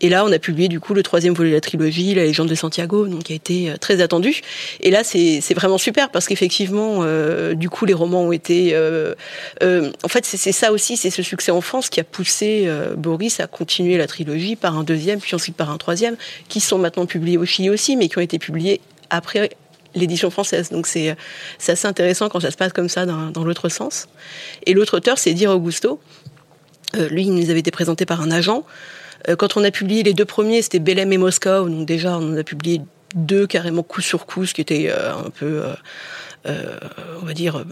Et 0.00 0.08
là, 0.08 0.24
on 0.24 0.32
a 0.32 0.38
publié 0.38 0.68
du 0.68 0.80
coup 0.80 0.94
le 0.94 1.02
troisième 1.02 1.34
volet 1.34 1.50
de 1.50 1.54
la 1.54 1.60
trilogie, 1.60 2.14
La 2.14 2.24
légende 2.24 2.48
de 2.48 2.54
Santiago, 2.54 3.06
donc 3.06 3.24
qui 3.24 3.32
a 3.32 3.36
été 3.36 3.70
euh, 3.70 3.76
très 3.76 4.00
attendu. 4.00 4.40
Et 4.80 4.90
là, 4.90 5.04
c'est 5.04 5.54
vraiment 5.54 5.78
super 5.78 6.10
parce 6.10 6.26
qu'effectivement, 6.26 7.00
euh, 7.00 7.54
du 7.54 7.68
coup, 7.68 7.84
les 7.84 7.94
romans 7.94 8.22
ont 8.22 8.32
été. 8.32 8.74
Euh, 8.74 9.14
euh 9.62 9.90
en 10.02 10.08
fait, 10.08 10.24
c'est 10.24 10.52
ça 10.52 10.72
aussi, 10.72 10.96
c'est 10.96 11.10
ce 11.10 11.22
succès 11.22 11.52
en 11.52 11.60
France 11.60 11.88
qui 11.88 12.00
a 12.00 12.04
poussé 12.04 12.64
euh, 12.66 12.94
Boris 12.96 13.40
à 13.40 13.46
continuer 13.46 13.96
la 13.96 14.06
trilogie 14.06 14.56
par 14.56 14.76
un 14.76 14.84
deuxième, 14.84 15.20
puis 15.20 15.34
ensuite 15.34 15.56
par 15.56 15.70
un 15.70 15.78
troisième, 15.78 16.16
qui 16.48 16.60
sont 16.60 16.78
maintenant 16.78 17.06
publiés 17.06 17.38
au 17.38 17.44
Chili 17.44 17.70
aussi, 17.70 17.96
mais 17.96 18.08
qui 18.08 18.18
ont 18.18 18.22
été 18.22 18.38
publiés 18.38 18.80
après 19.10 19.50
l'édition 19.94 20.30
française. 20.30 20.70
Donc 20.70 20.86
c'est 20.86 21.16
assez 21.66 21.86
intéressant 21.86 22.28
quand 22.28 22.40
ça 22.40 22.50
se 22.50 22.56
passe 22.56 22.72
comme 22.72 22.88
ça 22.88 23.06
dans, 23.06 23.30
dans 23.30 23.44
l'autre 23.44 23.68
sens. 23.68 24.08
Et 24.66 24.74
l'autre 24.74 24.96
auteur, 24.96 25.18
c'est 25.18 25.34
Dire 25.34 25.50
Augusto. 25.50 26.00
Euh, 26.96 27.08
lui, 27.08 27.24
il 27.24 27.34
nous 27.34 27.50
avait 27.50 27.60
été 27.60 27.70
présenté 27.70 28.06
par 28.06 28.20
un 28.20 28.30
agent. 28.30 28.64
Euh, 29.28 29.36
quand 29.36 29.56
on 29.56 29.64
a 29.64 29.70
publié 29.70 30.02
les 30.02 30.14
deux 30.14 30.24
premiers, 30.24 30.62
c'était 30.62 30.78
Belém 30.78 31.12
et 31.12 31.18
Moscou. 31.18 31.68
Donc 31.68 31.86
déjà, 31.86 32.18
on 32.18 32.32
en 32.32 32.36
a 32.36 32.44
publié 32.44 32.80
deux 33.14 33.46
carrément 33.46 33.82
coup 33.82 34.00
sur 34.00 34.26
coup, 34.26 34.46
ce 34.46 34.54
qui 34.54 34.60
était 34.60 34.90
euh, 34.90 35.14
un 35.14 35.30
peu, 35.30 35.62
on 36.46 37.26
va 37.26 37.34
dire, 37.34 37.64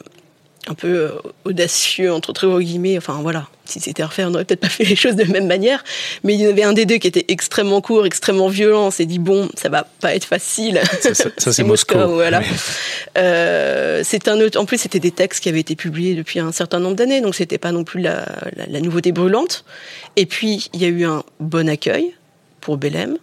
un 0.69 0.75
peu 0.75 0.89
euh, 0.89 1.11
audacieux 1.45 2.13
entre 2.13 2.33
très 2.33 2.47
guillemets. 2.63 2.99
Enfin 2.99 3.21
voilà, 3.23 3.49
si 3.65 3.81
c'était 3.81 4.03
à 4.03 4.07
refaire, 4.07 4.29
on 4.29 4.31
n'aurait 4.31 4.45
peut-être 4.45 4.61
pas 4.61 4.69
fait 4.71 4.85
les 4.85 4.97
choses 4.97 5.17
de 5.17 5.23
la 5.23 5.29
même 5.31 5.47
manière. 5.47 5.83
Mais 6.23 6.35
il 6.35 6.41
y 6.41 6.47
en 6.47 6.51
avait 6.51 6.63
un 6.63 6.73
des 6.73 6.87
deux 6.87 6.97
qui 6.97 7.09
était 7.09 7.25
extrêmement 7.29 7.81
court, 7.81 8.07
extrêmement 8.07 8.49
violent. 8.49 8.87
On 8.87 8.91
s'est 8.91 9.07
dit 9.07 9.19
bon, 9.19 9.49
ça 9.55 9.69
va 9.69 9.87
pas 10.01 10.15
être 10.15 10.25
facile. 10.25 10.81
Ça, 11.01 11.13
c'est 11.53 11.63
Moscou. 11.63 11.97
Voilà. 11.97 12.43
Euh, 13.17 14.03
c'est 14.05 14.29
un 14.29 14.41
autre. 14.41 14.59
En 14.59 14.67
plus, 14.67 14.79
c'était 14.79 15.01
des 15.01 15.13
textes 15.13 15.43
qui 15.43 15.49
avaient 15.49 15.61
été 15.61 15.77
publiés 15.77 16.15
depuis 16.15 16.41
un 16.41 16.53
certain 16.53 16.79
nombre 16.79 16.97
d'années, 16.97 17.21
donc 17.21 17.35
c'était 17.35 17.59
pas 17.59 17.73
non 17.73 17.85
plus 17.85 18.01
la, 18.01 18.27
la, 18.57 18.67
la, 18.67 18.81
nouveauté 18.81 19.13
brûlante. 19.13 19.65
Et 20.17 20.27
puis 20.27 20.69
il 20.75 20.83
y 20.83 20.85
a 20.85 20.89
eu 20.89 21.05
un 21.05 21.23
bon 21.39 21.69
accueil 21.69 22.15
pour 22.61 22.77
Belém. 22.77 23.17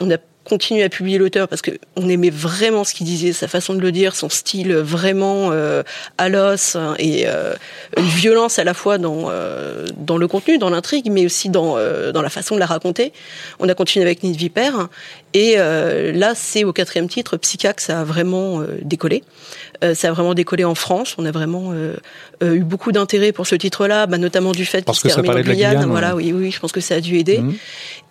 On 0.00 0.10
a 0.10 0.18
continuer 0.44 0.82
à 0.82 0.88
publier 0.88 1.18
l'auteur 1.18 1.48
parce 1.48 1.62
que 1.62 1.70
on 1.96 2.08
aimait 2.08 2.30
vraiment 2.30 2.84
ce 2.84 2.94
qu'il 2.94 3.06
disait, 3.06 3.32
sa 3.32 3.48
façon 3.48 3.74
de 3.74 3.80
le 3.80 3.92
dire, 3.92 4.16
son 4.16 4.28
style 4.28 4.74
vraiment 4.74 5.50
euh, 5.52 5.82
à 6.18 6.28
l'os 6.28 6.76
hein, 6.76 6.94
et 6.98 7.24
euh, 7.26 7.54
une 7.96 8.04
violence 8.04 8.58
à 8.58 8.64
la 8.64 8.74
fois 8.74 8.98
dans 8.98 9.30
euh, 9.30 9.86
dans 9.96 10.16
le 10.16 10.26
contenu, 10.26 10.58
dans 10.58 10.70
l'intrigue, 10.70 11.10
mais 11.10 11.24
aussi 11.24 11.48
dans 11.48 11.76
euh, 11.76 12.12
dans 12.12 12.22
la 12.22 12.30
façon 12.30 12.54
de 12.54 12.60
la 12.60 12.66
raconter. 12.66 13.12
On 13.60 13.68
a 13.68 13.74
continué 13.74 14.04
avec 14.04 14.22
Nid 14.22 14.36
Vipère 14.36 14.88
et 15.34 15.54
euh, 15.58 16.12
là 16.12 16.34
c'est 16.34 16.64
au 16.64 16.72
quatrième 16.72 17.08
titre 17.08 17.36
Psycha 17.36 17.72
que 17.72 17.82
ça 17.82 18.00
a 18.00 18.04
vraiment 18.04 18.62
décollé. 18.82 19.22
Ça 19.94 20.08
a 20.08 20.12
vraiment 20.12 20.34
décollé 20.34 20.64
en 20.64 20.74
France. 20.74 21.14
On 21.18 21.26
a 21.26 21.30
vraiment 21.30 21.72
eu 22.42 22.60
beaucoup 22.60 22.92
d'intérêt 22.92 23.32
pour 23.32 23.46
ce 23.46 23.54
titre-là, 23.54 24.06
bah, 24.06 24.18
notamment 24.18 24.52
du 24.52 24.64
fait 24.64 24.84
qu'il 24.84 24.94
se 24.94 25.08
termine 25.08 25.30
en 25.30 25.40
Guyane. 25.40 25.86
Voilà, 25.86 26.14
oui, 26.14 26.32
oui, 26.32 26.50
je 26.50 26.60
pense 26.60 26.72
que 26.72 26.80
ça 26.80 26.96
a 26.96 27.00
dû 27.00 27.18
aider. 27.18 27.38
Mmh. 27.38 27.54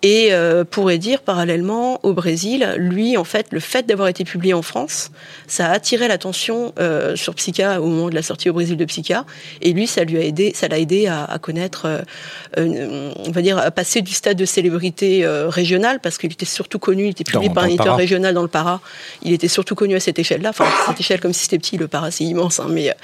Et 0.02 0.32
pourrait 0.70 0.98
dire 0.98 1.22
parallèlement 1.22 2.00
au 2.02 2.12
Brésil, 2.12 2.74
lui, 2.76 3.16
en 3.16 3.24
fait, 3.24 3.46
le 3.50 3.60
fait 3.60 3.86
d'avoir 3.86 4.08
été 4.08 4.24
publié 4.24 4.54
en 4.54 4.62
France, 4.62 5.10
ça 5.46 5.66
a 5.66 5.72
attiré 5.72 6.08
l'attention 6.08 6.72
euh, 6.78 7.16
sur 7.16 7.34
Psycha 7.34 7.80
au 7.80 7.86
moment 7.86 8.08
de 8.08 8.14
la 8.14 8.22
sortie 8.22 8.50
au 8.50 8.52
Brésil 8.52 8.76
de 8.76 8.84
Psycha, 8.84 9.24
et 9.60 9.72
lui, 9.72 9.86
ça 9.86 10.04
lui 10.04 10.18
a 10.18 10.22
aidé, 10.22 10.52
ça 10.54 10.68
l'a 10.68 10.78
aidé 10.78 11.06
à, 11.06 11.24
à 11.24 11.38
connaître, 11.38 11.86
euh, 11.86 11.98
euh, 12.58 13.12
on 13.26 13.30
va 13.30 13.42
dire, 13.42 13.58
à 13.58 13.70
passer 13.70 14.02
du 14.02 14.12
stade 14.12 14.36
de 14.36 14.44
célébrité 14.44 15.24
euh, 15.24 15.48
régionale, 15.48 16.00
parce 16.00 16.18
qu'il 16.18 16.32
était 16.32 16.46
surtout 16.46 16.78
connu, 16.78 17.04
il 17.04 17.10
était 17.10 17.24
publié 17.24 17.48
dans, 17.48 17.54
par 17.54 17.64
un 17.64 17.68
éditeur 17.68 17.96
régional 17.96 18.34
dans 18.34 18.42
le 18.42 18.48
Para, 18.48 18.80
il 19.22 19.32
était 19.32 19.48
surtout 19.48 19.74
connu 19.74 19.94
à 19.94 20.00
cette 20.00 20.18
échelle-là, 20.18 20.50
enfin 20.50 20.66
cette 20.86 21.00
échelle 21.00 21.20
comme 21.20 21.32
si 21.32 21.44
c'était 21.44 21.58
le 21.76 21.88
Para 21.88 22.10
c'est 22.10 22.24
immense, 22.24 22.60
hein, 22.60 22.66
mais 22.68 22.94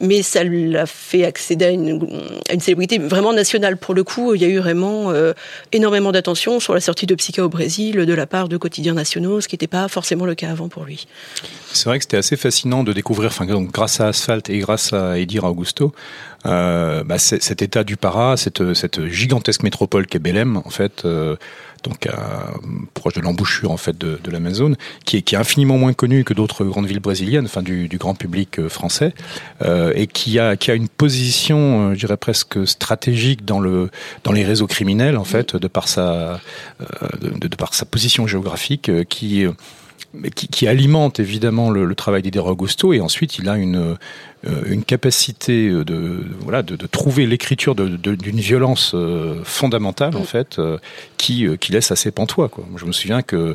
mais 0.00 0.22
ça 0.22 0.44
l'a 0.44 0.86
fait 0.86 1.24
accéder 1.24 1.64
à 1.66 1.70
une, 1.70 2.60
célébrité 2.60 2.98
vraiment 2.98 3.32
nationale. 3.32 3.76
Pour 3.76 3.94
le 3.94 4.04
coup, 4.04 4.34
il 4.34 4.42
y 4.42 4.44
a 4.44 4.48
eu 4.48 4.58
vraiment 4.58 5.12
énormément 5.72 6.12
d'attention 6.12 6.60
sur 6.60 6.74
la 6.74 6.80
sortie 6.80 7.06
de 7.06 7.14
Psycha 7.14 7.44
au 7.44 7.48
Brésil 7.48 7.96
de 7.96 8.14
la 8.14 8.26
part 8.26 8.48
de 8.48 8.56
quotidiens 8.56 8.94
nationaux, 8.94 9.40
ce 9.40 9.48
qui 9.48 9.54
n'était 9.54 9.66
pas 9.66 9.88
forcément 9.88 10.24
le 10.24 10.34
cas 10.34 10.50
avant 10.50 10.68
pour 10.68 10.84
lui. 10.84 11.06
C'est 11.72 11.88
vrai 11.88 11.98
que 11.98 12.04
c'était 12.04 12.16
assez 12.16 12.36
fascinant 12.36 12.82
de 12.82 12.92
découvrir, 12.92 13.28
enfin, 13.28 13.46
donc, 13.46 13.70
grâce 13.70 14.00
à 14.00 14.08
Asphalt 14.08 14.48
et 14.50 14.58
grâce 14.58 14.92
à 14.92 15.18
Edir 15.18 15.44
Augusto, 15.44 15.92
euh, 16.46 17.04
bah, 17.04 17.18
cet 17.18 17.62
état 17.62 17.84
du 17.84 17.96
Para, 17.96 18.36
cette, 18.36 18.74
cette 18.74 19.06
gigantesque 19.06 19.62
métropole 19.62 20.06
qu'est 20.06 20.18
Belém, 20.18 20.56
en 20.56 20.70
fait, 20.70 21.04
euh, 21.04 21.36
donc 21.82 22.08
proche 22.94 23.14
de 23.14 23.20
l'embouchure 23.20 23.70
en 23.70 23.76
fait 23.76 23.96
de, 23.96 24.18
de 24.22 24.30
l'Amazone, 24.30 24.76
qui 25.04 25.18
est, 25.18 25.22
qui 25.22 25.34
est 25.34 25.38
infiniment 25.38 25.78
moins 25.78 25.92
connue 25.92 26.24
que 26.24 26.34
d'autres 26.34 26.64
grandes 26.64 26.86
villes 26.86 27.00
brésiliennes, 27.00 27.46
enfin 27.46 27.62
du, 27.62 27.88
grand 27.98 28.14
public 28.14 28.58
euh, 28.58 28.68
français, 28.68 29.14
euh, 29.62 29.92
et 29.94 30.06
qui 30.06 30.38
a, 30.38 30.56
qui 30.56 30.70
a 30.70 30.74
une 30.74 30.88
position, 30.88 31.90
euh, 31.90 31.94
je 31.94 32.00
dirais 32.00 32.16
presque 32.16 32.66
stratégique 32.66 33.44
dans 33.44 33.60
le 33.60 33.90
dans 34.24 34.32
les 34.32 34.44
réseaux 34.44 34.66
criminels 34.66 35.16
en 35.16 35.24
fait, 35.24 35.56
de 35.56 35.68
par 35.68 35.88
sa 35.88 36.40
de 37.22 37.56
par 37.56 37.74
sa 37.74 37.84
position 37.84 38.26
géographique, 38.26 38.90
qui 39.08 39.46
qui, 40.34 40.48
qui, 40.48 40.66
alimente 40.66 41.20
évidemment 41.20 41.70
le, 41.70 41.84
le 41.84 41.94
travail 41.94 42.22
d'Ider 42.22 42.38
Augusto 42.38 42.92
et 42.92 43.00
ensuite 43.00 43.38
il 43.38 43.48
a 43.48 43.56
une, 43.56 43.96
euh, 44.46 44.62
une 44.66 44.82
capacité 44.84 45.68
de, 45.70 46.24
voilà, 46.40 46.62
de, 46.62 46.76
de 46.76 46.86
trouver 46.86 47.26
l'écriture 47.26 47.74
d'une 47.74 48.40
violence 48.40 48.92
euh, 48.94 49.42
fondamentale 49.44 50.16
en 50.16 50.24
fait 50.24 50.58
euh, 50.58 50.78
qui, 51.18 51.46
qui 51.58 51.72
laisse 51.72 51.90
assez 51.90 52.10
pantois. 52.10 52.48
Quoi. 52.48 52.64
Je 52.76 52.86
me 52.86 52.92
souviens 52.92 53.22
que 53.22 53.54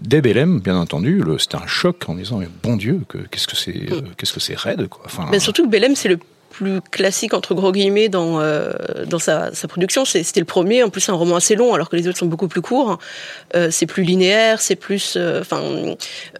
dès 0.00 0.20
Belém, 0.20 0.60
bien 0.60 0.76
entendu, 0.76 1.22
c'était 1.38 1.56
un 1.56 1.66
choc 1.66 2.08
en 2.08 2.14
disant 2.14 2.40
bon 2.62 2.76
Dieu, 2.76 3.00
qu'est-ce 3.30 3.48
que 3.48 3.56
c'est 3.56 3.86
qu'est-ce 4.16 4.32
que 4.32 4.40
c'est 4.40 4.58
raide 4.58 4.88
quoi. 4.88 5.02
Enfin, 5.06 5.26
Mais 5.30 5.40
surtout 5.40 5.64
que 5.64 5.70
Belém 5.70 5.96
c'est 5.96 6.08
le 6.08 6.18
classique 6.90 7.34
entre 7.34 7.54
gros 7.54 7.72
guillemets 7.72 8.08
dans 8.08 8.40
euh, 8.40 8.72
dans 9.06 9.18
sa, 9.18 9.50
production. 9.68 10.04
C'était 10.04 10.40
le 10.40 10.46
premier. 10.46 10.82
En 10.82 10.90
plus, 10.90 11.00
c'est 11.00 11.12
un 11.12 11.16
roman 11.16 11.36
assez 11.36 11.54
long, 11.54 11.74
alors 11.74 11.88
que 11.88 11.96
les 11.96 12.08
autres 12.08 12.18
sont 12.18 12.26
beaucoup 12.26 12.48
plus 12.48 12.62
courts. 12.62 12.98
Euh, 13.54 13.68
c'est 13.70 13.86
plus 13.86 14.02
linéaire, 14.02 14.60
c'est 14.60 14.76
plus. 14.76 15.16
Enfin, 15.16 15.62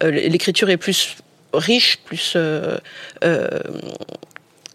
euh, 0.03 0.11
l'écriture 0.11 0.69
est 0.69 0.77
plus 0.77 1.17
riche, 1.53 1.99
plus. 2.05 2.37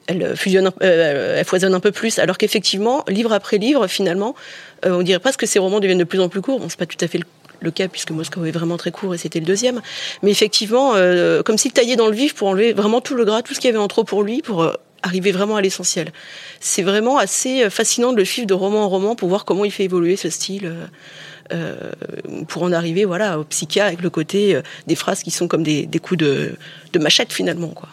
elle 0.08 0.36
fusionne, 0.36 0.70
elle 0.80 1.44
foisonne 1.44 1.74
un 1.74 1.80
peu 1.80 1.90
plus, 1.90 2.18
alors 2.18 2.38
qu'effectivement, 2.38 3.04
livre 3.08 3.32
après 3.32 3.58
livre, 3.58 3.86
finalement, 3.86 4.34
on 4.84 5.02
dirait 5.02 5.18
presque 5.18 5.40
que 5.40 5.46
ces 5.46 5.58
romans 5.58 5.80
deviennent 5.80 5.98
de 5.98 6.04
plus 6.04 6.20
en 6.20 6.28
plus 6.28 6.42
courts. 6.42 6.60
Bon, 6.60 6.68
c'est 6.68 6.78
pas 6.78 6.86
tout 6.86 7.02
à 7.04 7.08
fait 7.08 7.20
le 7.60 7.70
cas 7.70 7.88
puisque 7.88 8.10
Moscou 8.10 8.44
est 8.44 8.50
vraiment 8.50 8.76
très 8.76 8.90
court 8.90 9.14
et 9.14 9.18
c'était 9.18 9.40
le 9.40 9.46
deuxième. 9.46 9.80
Mais 10.22 10.30
effectivement, 10.30 10.92
comme 11.44 11.58
s'il 11.58 11.72
taillait 11.72 11.96
dans 11.96 12.08
le 12.08 12.14
vif 12.14 12.34
pour 12.34 12.48
enlever 12.48 12.72
vraiment 12.72 13.00
tout 13.00 13.14
le 13.14 13.24
gras, 13.24 13.42
tout 13.42 13.54
ce 13.54 13.60
qu'il 13.60 13.68
y 13.68 13.72
avait 13.74 13.82
en 13.82 13.88
trop 13.88 14.04
pour 14.04 14.22
lui, 14.22 14.42
pour 14.42 14.70
arriver 15.06 15.32
vraiment 15.32 15.56
à 15.56 15.60
l'essentiel. 15.60 16.12
C'est 16.60 16.82
vraiment 16.82 17.18
assez 17.18 17.64
euh, 17.64 17.70
fascinant 17.70 18.12
de 18.12 18.18
le 18.18 18.24
suivre 18.24 18.46
de 18.46 18.54
roman 18.54 18.84
en 18.84 18.88
roman 18.88 19.14
pour 19.14 19.28
voir 19.28 19.44
comment 19.44 19.64
il 19.64 19.70
fait 19.70 19.84
évoluer 19.84 20.16
ce 20.16 20.30
style. 20.30 20.72
Euh, 21.52 21.92
pour 22.48 22.64
en 22.64 22.72
arriver 22.72 23.04
voilà 23.04 23.38
au 23.38 23.44
psychiatre 23.44 23.86
avec 23.86 24.02
le 24.02 24.10
côté 24.10 24.60
des 24.88 24.96
phrases 24.96 25.22
qui 25.22 25.30
sont 25.30 25.46
comme 25.46 25.62
des, 25.62 25.86
des 25.86 26.00
coups 26.00 26.18
de, 26.18 26.56
de 26.92 26.98
machette 26.98 27.32
finalement 27.32 27.68
quoi. 27.68 27.88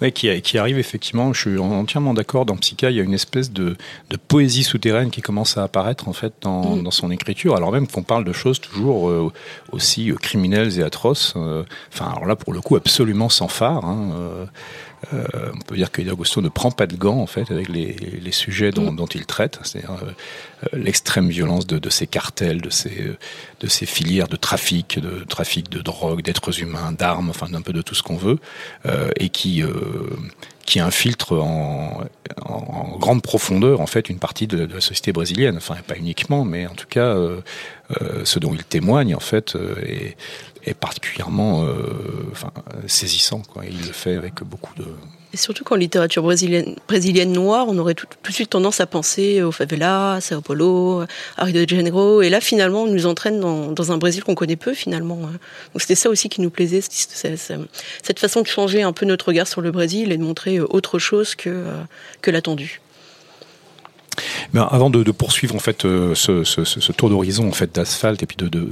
Ouais, 0.00 0.12
qui, 0.12 0.40
qui, 0.40 0.56
arrive 0.56 0.78
effectivement, 0.78 1.32
je 1.34 1.40
suis 1.40 1.58
entièrement 1.58 2.14
d'accord, 2.14 2.46
dans 2.46 2.56
Psycha, 2.56 2.90
il 2.90 2.96
y 2.96 3.00
a 3.00 3.02
une 3.02 3.12
espèce 3.12 3.52
de, 3.52 3.76
de, 4.08 4.16
poésie 4.16 4.62
souterraine 4.62 5.10
qui 5.10 5.20
commence 5.20 5.58
à 5.58 5.62
apparaître 5.62 6.08
en 6.08 6.14
fait 6.14 6.32
dans, 6.40 6.76
mm. 6.76 6.84
dans 6.84 6.90
son 6.90 7.10
écriture, 7.10 7.54
alors 7.54 7.70
même 7.70 7.86
qu'on 7.86 8.02
parle 8.02 8.24
de 8.24 8.32
choses 8.32 8.60
toujours 8.60 9.10
euh, 9.10 9.30
aussi 9.72 10.10
euh, 10.10 10.14
criminelles 10.14 10.78
et 10.78 10.82
atroces, 10.82 11.34
euh, 11.36 11.64
enfin 11.92 12.10
alors 12.12 12.24
là 12.24 12.34
pour 12.34 12.54
le 12.54 12.60
coup 12.62 12.76
absolument 12.76 13.28
sans 13.28 13.48
phare. 13.48 13.84
Hein, 13.84 14.48
euh, 15.14 15.24
on 15.54 15.58
peut 15.60 15.76
dire 15.76 15.90
que 15.90 16.02
Augusto 16.10 16.42
ne 16.42 16.48
prend 16.48 16.70
pas 16.70 16.86
de 16.86 16.96
gants 16.96 17.20
en 17.20 17.26
fait 17.26 17.50
avec 17.50 17.68
les, 17.68 18.32
sujets 18.32 18.70
dont, 18.70 19.06
il 19.06 19.26
traite, 19.26 19.58
c'est-à-dire 19.62 19.96
euh, 20.02 20.66
l'extrême 20.72 21.28
violence 21.28 21.66
de, 21.66 21.90
ces 21.90 22.06
cartels, 22.06 22.60
de 22.60 22.70
ces, 22.70 23.86
filières 23.86 24.28
de 24.28 24.36
trafic, 24.36 24.98
de 25.00 25.24
trafic 25.24 25.68
de 25.68 25.80
drogue, 25.80 26.22
d'êtres 26.22 26.60
humains, 26.60 26.92
d'armes, 26.92 27.30
enfin 27.30 27.48
d'un 27.48 27.62
peu 27.62 27.72
de 27.72 27.82
tout 27.82 27.94
ce 27.94 28.02
qu'on 28.02 28.16
veut, 28.16 28.38
euh, 28.86 29.10
et 29.16 29.30
qui 29.30 29.62
qui 30.70 30.78
infiltre 30.78 31.36
en, 31.36 32.04
grande 33.00 33.22
profondeur 33.22 33.80
en 33.80 33.86
fait 33.86 34.08
une 34.08 34.20
partie 34.20 34.46
de, 34.46 34.72
la 34.72 34.80
société 34.80 35.10
brésilienne. 35.10 35.56
Enfin, 35.56 35.74
pas 35.84 35.96
uniquement, 35.96 36.44
mais 36.44 36.68
en 36.68 36.74
tout 36.74 36.86
cas, 36.88 37.16
euh, 37.16 37.40
euh, 38.00 38.24
ce 38.24 38.38
dont 38.38 38.54
il 38.54 38.62
témoigne 38.62 39.16
en 39.16 39.20
fait 39.20 39.56
est 40.64 40.74
particulièrement 40.74 41.64
euh, 41.64 42.32
saisissant. 42.86 43.40
Quoi. 43.40 43.64
Il 43.66 43.78
le 43.78 43.92
fait 43.92 44.16
avec 44.16 44.42
beaucoup 44.42 44.74
de 44.74 44.84
et 45.32 45.36
surtout 45.36 45.62
qu'en 45.62 45.76
littérature 45.76 46.22
brésilienne, 46.24 46.74
brésilienne 46.88 47.32
noire, 47.32 47.66
on 47.68 47.78
aurait 47.78 47.94
tout, 47.94 48.06
de 48.06 48.32
suite 48.32 48.50
tendance 48.50 48.80
à 48.80 48.86
penser 48.86 49.42
aux 49.42 49.52
favelas, 49.52 50.14
à 50.14 50.20
Sao 50.20 50.40
Paulo, 50.40 51.04
à 51.36 51.44
Rio 51.44 51.64
de 51.64 51.68
Janeiro. 51.68 52.20
Et 52.22 52.30
là, 52.30 52.40
finalement, 52.40 52.82
on 52.82 52.86
nous 52.86 53.06
entraîne 53.06 53.38
dans, 53.38 53.92
un 53.92 53.98
Brésil 53.98 54.24
qu'on 54.24 54.34
connaît 54.34 54.56
peu, 54.56 54.74
finalement. 54.74 55.20
Hein. 55.24 55.38
Donc 55.72 55.82
c'était 55.82 55.94
ça 55.94 56.10
aussi 56.10 56.28
qui 56.28 56.40
nous 56.40 56.50
plaisait, 56.50 56.80
cette 56.80 58.18
façon 58.18 58.42
de 58.42 58.46
changer 58.46 58.82
un 58.82 58.92
peu 58.92 59.06
notre 59.06 59.28
regard 59.28 59.46
sur 59.46 59.60
le 59.60 59.70
Brésil 59.70 60.10
et 60.10 60.16
de 60.16 60.22
montrer 60.22 60.60
autre 60.60 60.98
chose 60.98 61.36
que, 61.36 61.64
que 62.22 62.30
l'attendu. 62.32 62.80
Mais 64.52 64.60
avant 64.70 64.90
de, 64.90 65.02
poursuivre 65.10 65.54
en 65.54 65.58
fait 65.58 65.84
euh, 65.84 66.14
ce, 66.14 66.92
tour 66.92 67.10
d'horizon 67.10 67.48
en 67.48 67.52
fait 67.52 67.74
d'asphalte 67.74 68.22
et 68.22 68.26
puis 68.26 68.36
de, 68.36 68.70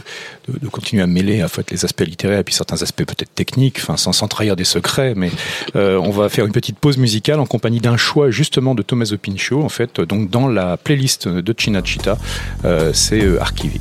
continuer 0.71 1.03
à 1.03 1.07
mêler 1.07 1.43
en 1.43 1.49
fait 1.49 1.71
les 1.71 1.85
aspects 1.85 2.03
littéraires 2.03 2.41
et 2.41 2.45
puis 2.45 2.55
certains 2.55 2.83
aspects 2.83 3.05
peut-être 3.05 3.35
techniques, 3.35 3.81
sans, 3.81 4.29
trahir 4.29 4.57
des 4.57 4.65
secrets, 4.65 5.15
mais 5.17 5.31
euh, 5.77 5.97
on 5.99 6.11
va 6.11 6.29
faire 6.29 6.47
une 6.47 6.53
petite 6.53 6.79
pause 6.79 6.99
musicale 6.99 7.41
en 7.41 7.47
compagnie 7.47 7.81
d'un 7.81 7.97
choix 7.97 8.31
justement 8.31 8.75
de 8.75 8.83
Tommaso 8.83 9.17
Pinchot 9.17 9.63
en 9.63 9.69
fait 9.69 10.01
donc 10.01 10.31
dans 10.31 10.49
la 10.49 10.77
playlist 10.77 11.29
de 11.29 11.55
Chinachita, 11.57 12.19
euh, 12.65 12.93
c'est 12.93 13.23
euh, 13.23 13.41
archivé. 13.41 13.81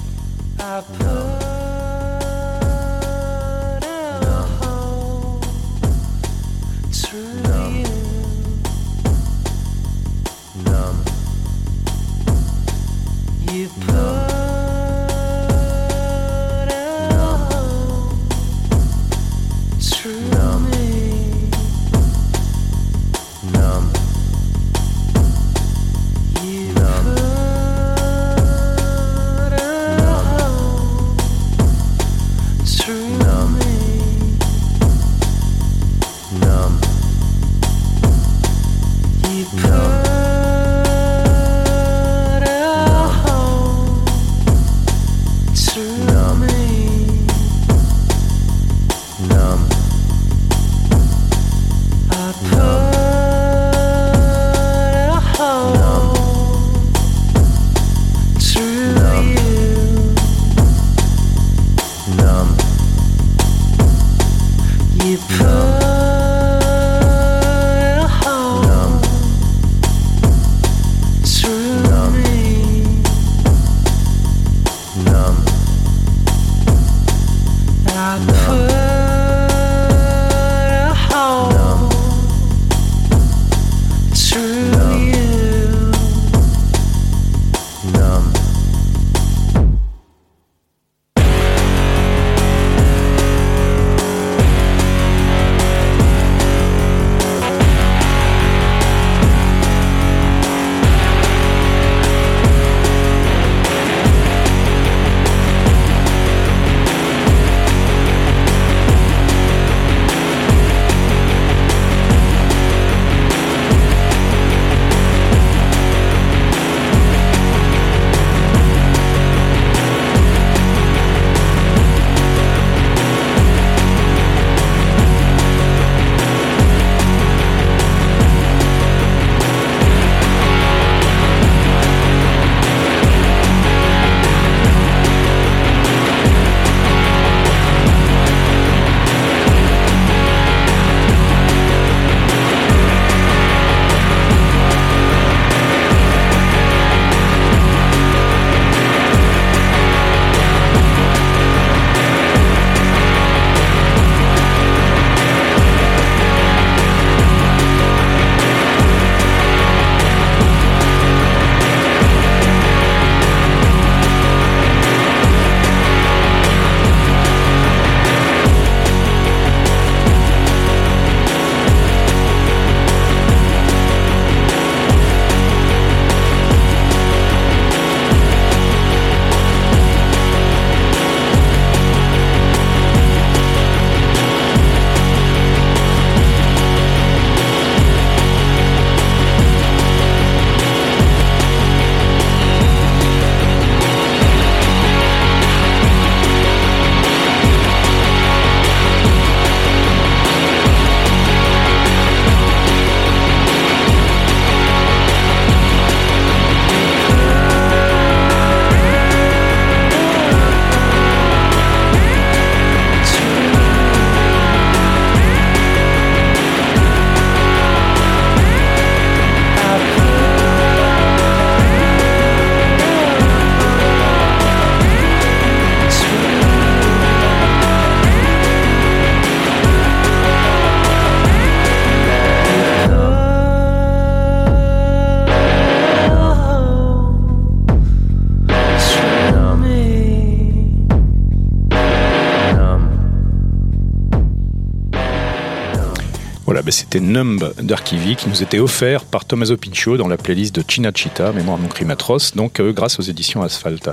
Ben 246.67 246.73
c'était 246.73 246.99
Numb 246.99 247.53
d'Archivi 247.61 248.17
qui 248.17 248.27
nous 248.27 248.43
était 248.43 248.59
offert 248.59 249.05
par 249.05 249.23
Tommaso 249.23 249.55
Pinchot 249.55 249.95
dans 249.95 250.09
la 250.09 250.17
playlist 250.17 250.53
de 250.53 250.61
Chinachita, 250.67 251.31
Mémoire 251.31 251.57
mon 251.57 251.69
crime 251.69 251.91
atroce, 251.91 252.35
donc 252.35 252.59
euh, 252.59 252.73
grâce 252.73 252.99
aux 252.99 253.03
éditions 253.03 253.41
Asphalt. 253.41 253.89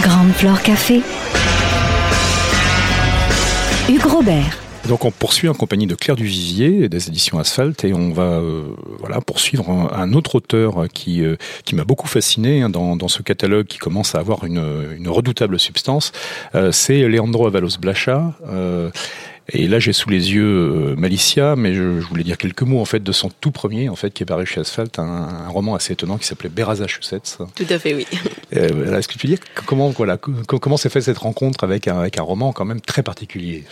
Grande 0.00 0.32
Flore 0.32 0.62
Café. 0.62 1.02
Hugues 3.90 4.06
Robert. 4.06 4.58
Donc 4.88 5.04
on 5.04 5.10
poursuit 5.10 5.48
en 5.48 5.54
compagnie 5.54 5.86
de 5.86 5.94
Claire 5.94 6.16
Duvivier 6.16 6.88
des 6.88 7.08
éditions 7.08 7.38
Asphalt 7.38 7.84
et 7.84 7.92
on 7.92 8.12
va 8.12 8.22
euh, 8.22 8.62
voilà 9.00 9.20
poursuivre 9.20 9.68
un, 9.68 9.90
un, 9.92 10.12
autre 10.14 10.36
auteur 10.36 10.86
qui 10.90 11.22
euh, 11.22 11.36
qui 11.64 11.74
m'a 11.74 11.84
beaucoup 11.84 12.06
fasciné 12.06 12.62
hein, 12.62 12.70
dans, 12.70 12.96
dans, 12.96 13.08
ce 13.08 13.22
catalogue 13.22 13.66
qui 13.66 13.78
commence 13.78 14.14
à 14.14 14.20
avoir 14.20 14.44
une, 14.44 14.94
une 14.96 15.08
redoutable 15.08 15.58
substance. 15.58 16.12
Euh, 16.54 16.72
c'est 16.72 17.06
Leandro 17.08 17.46
Avalos 17.46 17.78
Blacha. 17.80 18.32
Et 19.48 19.68
là, 19.68 19.78
j'ai 19.78 19.92
sous 19.92 20.10
les 20.10 20.34
yeux 20.34 20.44
euh, 20.44 20.96
Malicia, 20.96 21.54
mais 21.54 21.72
je, 21.74 22.00
je, 22.00 22.06
voulais 22.06 22.24
dire 22.24 22.36
quelques 22.36 22.62
mots 22.62 22.80
en 22.80 22.84
fait 22.84 23.00
de 23.00 23.12
son 23.12 23.30
tout 23.40 23.52
premier, 23.52 23.88
en 23.88 23.94
fait, 23.94 24.10
qui 24.10 24.24
est 24.24 24.26
paru 24.26 24.44
chez 24.44 24.60
Asphalt, 24.60 24.98
un, 24.98 25.04
un 25.04 25.48
roman 25.48 25.76
assez 25.76 25.92
étonnant 25.92 26.18
qui 26.18 26.26
s'appelait 26.26 26.50
Massachusetts. 26.56 27.38
Tout 27.54 27.66
à 27.70 27.78
fait, 27.78 27.94
oui. 27.94 28.06
Euh, 28.54 28.98
Est-ce 28.98 29.08
que 29.08 29.12
tu 29.12 29.18
peux 29.18 29.28
dire 29.28 29.38
comment 29.66 29.90
voilà 29.90 30.16
comment 30.18 30.76
s'est 30.76 30.88
fait 30.88 31.00
cette 31.00 31.18
rencontre 31.18 31.64
avec 31.64 31.88
un, 31.88 31.98
avec 31.98 32.18
un 32.18 32.22
roman 32.22 32.52
quand 32.52 32.64
même 32.64 32.80
très 32.80 33.02
particulier 33.02 33.64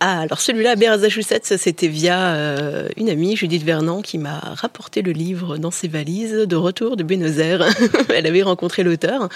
ah, 0.00 0.20
alors 0.20 0.40
celui-là, 0.40 0.76
Massachusetts, 0.76 1.56
c'était 1.56 1.88
via 1.88 2.34
euh, 2.34 2.88
une 2.96 3.08
amie, 3.08 3.36
Judith 3.36 3.62
Vernon, 3.62 4.02
qui 4.02 4.18
m'a 4.18 4.38
rapporté 4.40 5.02
le 5.02 5.12
livre 5.12 5.56
dans 5.56 5.70
ses 5.70 5.88
valises 5.88 6.34
de 6.34 6.56
retour 6.56 6.96
de 6.96 7.02
Buenos 7.02 7.38
Aires. 7.38 7.66
elle 8.14 8.26
avait 8.26 8.42
rencontré 8.42 8.82
l'auteur, 8.82 9.28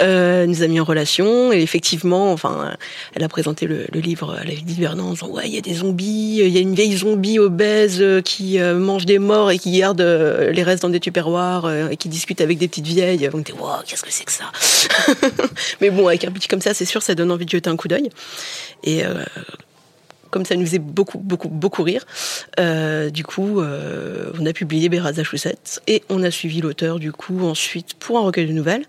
euh, 0.00 0.46
nous 0.46 0.62
a 0.62 0.66
mis 0.66 0.80
en 0.80 0.84
relation, 0.84 1.52
et 1.52 1.62
effectivement, 1.62 2.32
enfin, 2.32 2.76
elle 3.14 3.22
a 3.22 3.28
présenté 3.28 3.66
le, 3.66 3.86
le 3.92 4.00
livre 4.00 4.36
à 4.40 4.44
la 4.44 4.50
Judith 4.50 4.78
Vernon 4.78 5.04
en 5.04 5.12
disant 5.12 5.28
ouais, 5.28 5.44
il 5.46 5.54
y 5.54 5.58
a 5.58 5.60
des 5.60 5.74
zombies, 5.74 6.40
il 6.42 6.48
y 6.48 6.58
a 6.58 6.60
une 6.60 6.74
vieille 6.74 6.96
zombie 6.96 7.38
obèse 7.38 8.02
qui 8.24 8.58
euh, 8.58 8.74
mange 8.74 9.06
des 9.06 9.18
morts 9.18 9.50
et 9.50 9.58
qui 9.58 9.78
garde 9.78 10.00
euh, 10.00 10.50
les 10.50 10.62
restes 10.62 10.82
dans 10.82 10.88
des 10.88 11.00
tupperwares 11.00 11.66
euh, 11.66 11.88
et 11.90 11.96
qui 11.96 12.08
discute 12.08 12.40
avec 12.40 12.58
des 12.58 12.68
petites 12.68 12.86
vieilles. 12.86 13.28
On 13.32 13.40
était 13.40 13.52
wow, 13.52 13.82
qu'est-ce 13.86 14.02
que 14.02 14.10
c'est 14.10 14.24
que 14.24 14.32
ça? 14.32 14.50
Mais 15.80 15.90
bon, 15.90 16.08
avec 16.08 16.24
un 16.24 16.32
petit 16.32 16.48
comme 16.48 16.60
ça, 16.60 16.74
c'est 16.74 16.84
sûr, 16.84 17.02
ça 17.02 17.14
donne 17.14 17.30
envie 17.30 17.44
de 17.44 17.50
jeter 17.50 17.70
un 17.70 17.76
coup 17.76 17.88
d'œil. 17.88 18.08
Et 18.84 19.02
comme 20.32 20.44
ça 20.46 20.56
nous 20.56 20.66
faisait 20.66 20.78
beaucoup, 20.80 21.18
beaucoup, 21.18 21.48
beaucoup 21.48 21.84
rire. 21.84 22.04
Euh, 22.58 23.10
du 23.10 23.22
coup, 23.22 23.60
euh, 23.60 24.32
on 24.40 24.46
a 24.46 24.52
publié 24.52 24.88
Massachusetts 24.88 25.80
et 25.86 26.02
on 26.08 26.22
a 26.24 26.30
suivi 26.30 26.60
l'auteur, 26.60 26.98
du 26.98 27.12
coup, 27.12 27.46
ensuite 27.46 27.94
pour 27.94 28.18
un 28.18 28.22
recueil 28.22 28.46
de 28.46 28.52
nouvelles 28.52 28.86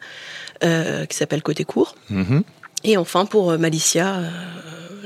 euh, 0.63 1.05
qui 1.05 1.15
s'appelle 1.17 1.43
Côté 1.43 1.65
court. 1.65 1.95
Mm 2.09 2.23
-hmm. 2.23 2.41
Et 2.85 2.97
enfin 2.97 3.25
pour 3.25 3.57
Malicia, 3.57 4.07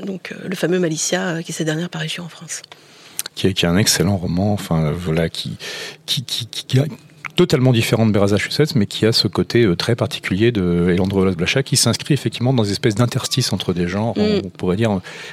donc 0.04 0.34
le 0.52 0.56
fameux 0.56 0.80
Malicia 0.80 1.42
qui 1.42 1.52
est 1.52 1.54
sa 1.54 1.64
dernière 1.64 1.90
parution 1.90 2.24
en 2.24 2.28
France. 2.36 2.62
Qui 3.36 3.46
est, 3.46 3.52
qui 3.56 3.64
est 3.66 3.68
un 3.68 3.76
excellent 3.76 4.16
roman, 4.16 4.52
enfin 4.52 4.80
voilà, 5.06 5.28
qui, 5.28 5.50
qui, 6.06 6.20
qui, 6.24 6.46
qui 6.68 6.76
a 6.80 6.86
totalement 7.36 7.72
différent 7.80 8.06
de 8.10 8.12
Massachusetts, 8.18 8.74
mais 8.74 8.86
qui 8.86 9.06
a 9.06 9.12
ce 9.12 9.28
côté 9.28 9.58
très 9.76 9.94
particulier 10.04 10.50
de 10.50 10.64
Elandro 10.94 11.20
Blacha, 11.40 11.62
qui 11.62 11.76
s'inscrit 11.76 12.14
effectivement 12.18 12.52
dans 12.56 12.64
des 12.64 12.72
espèces 12.76 12.96
d'interstices 12.96 13.52
entre 13.56 13.70
des 13.72 13.86
genres. 13.94 14.14
Mm. 14.18 14.46
On 14.48 14.50
pourrait 14.58 14.78
dire, 14.82 14.90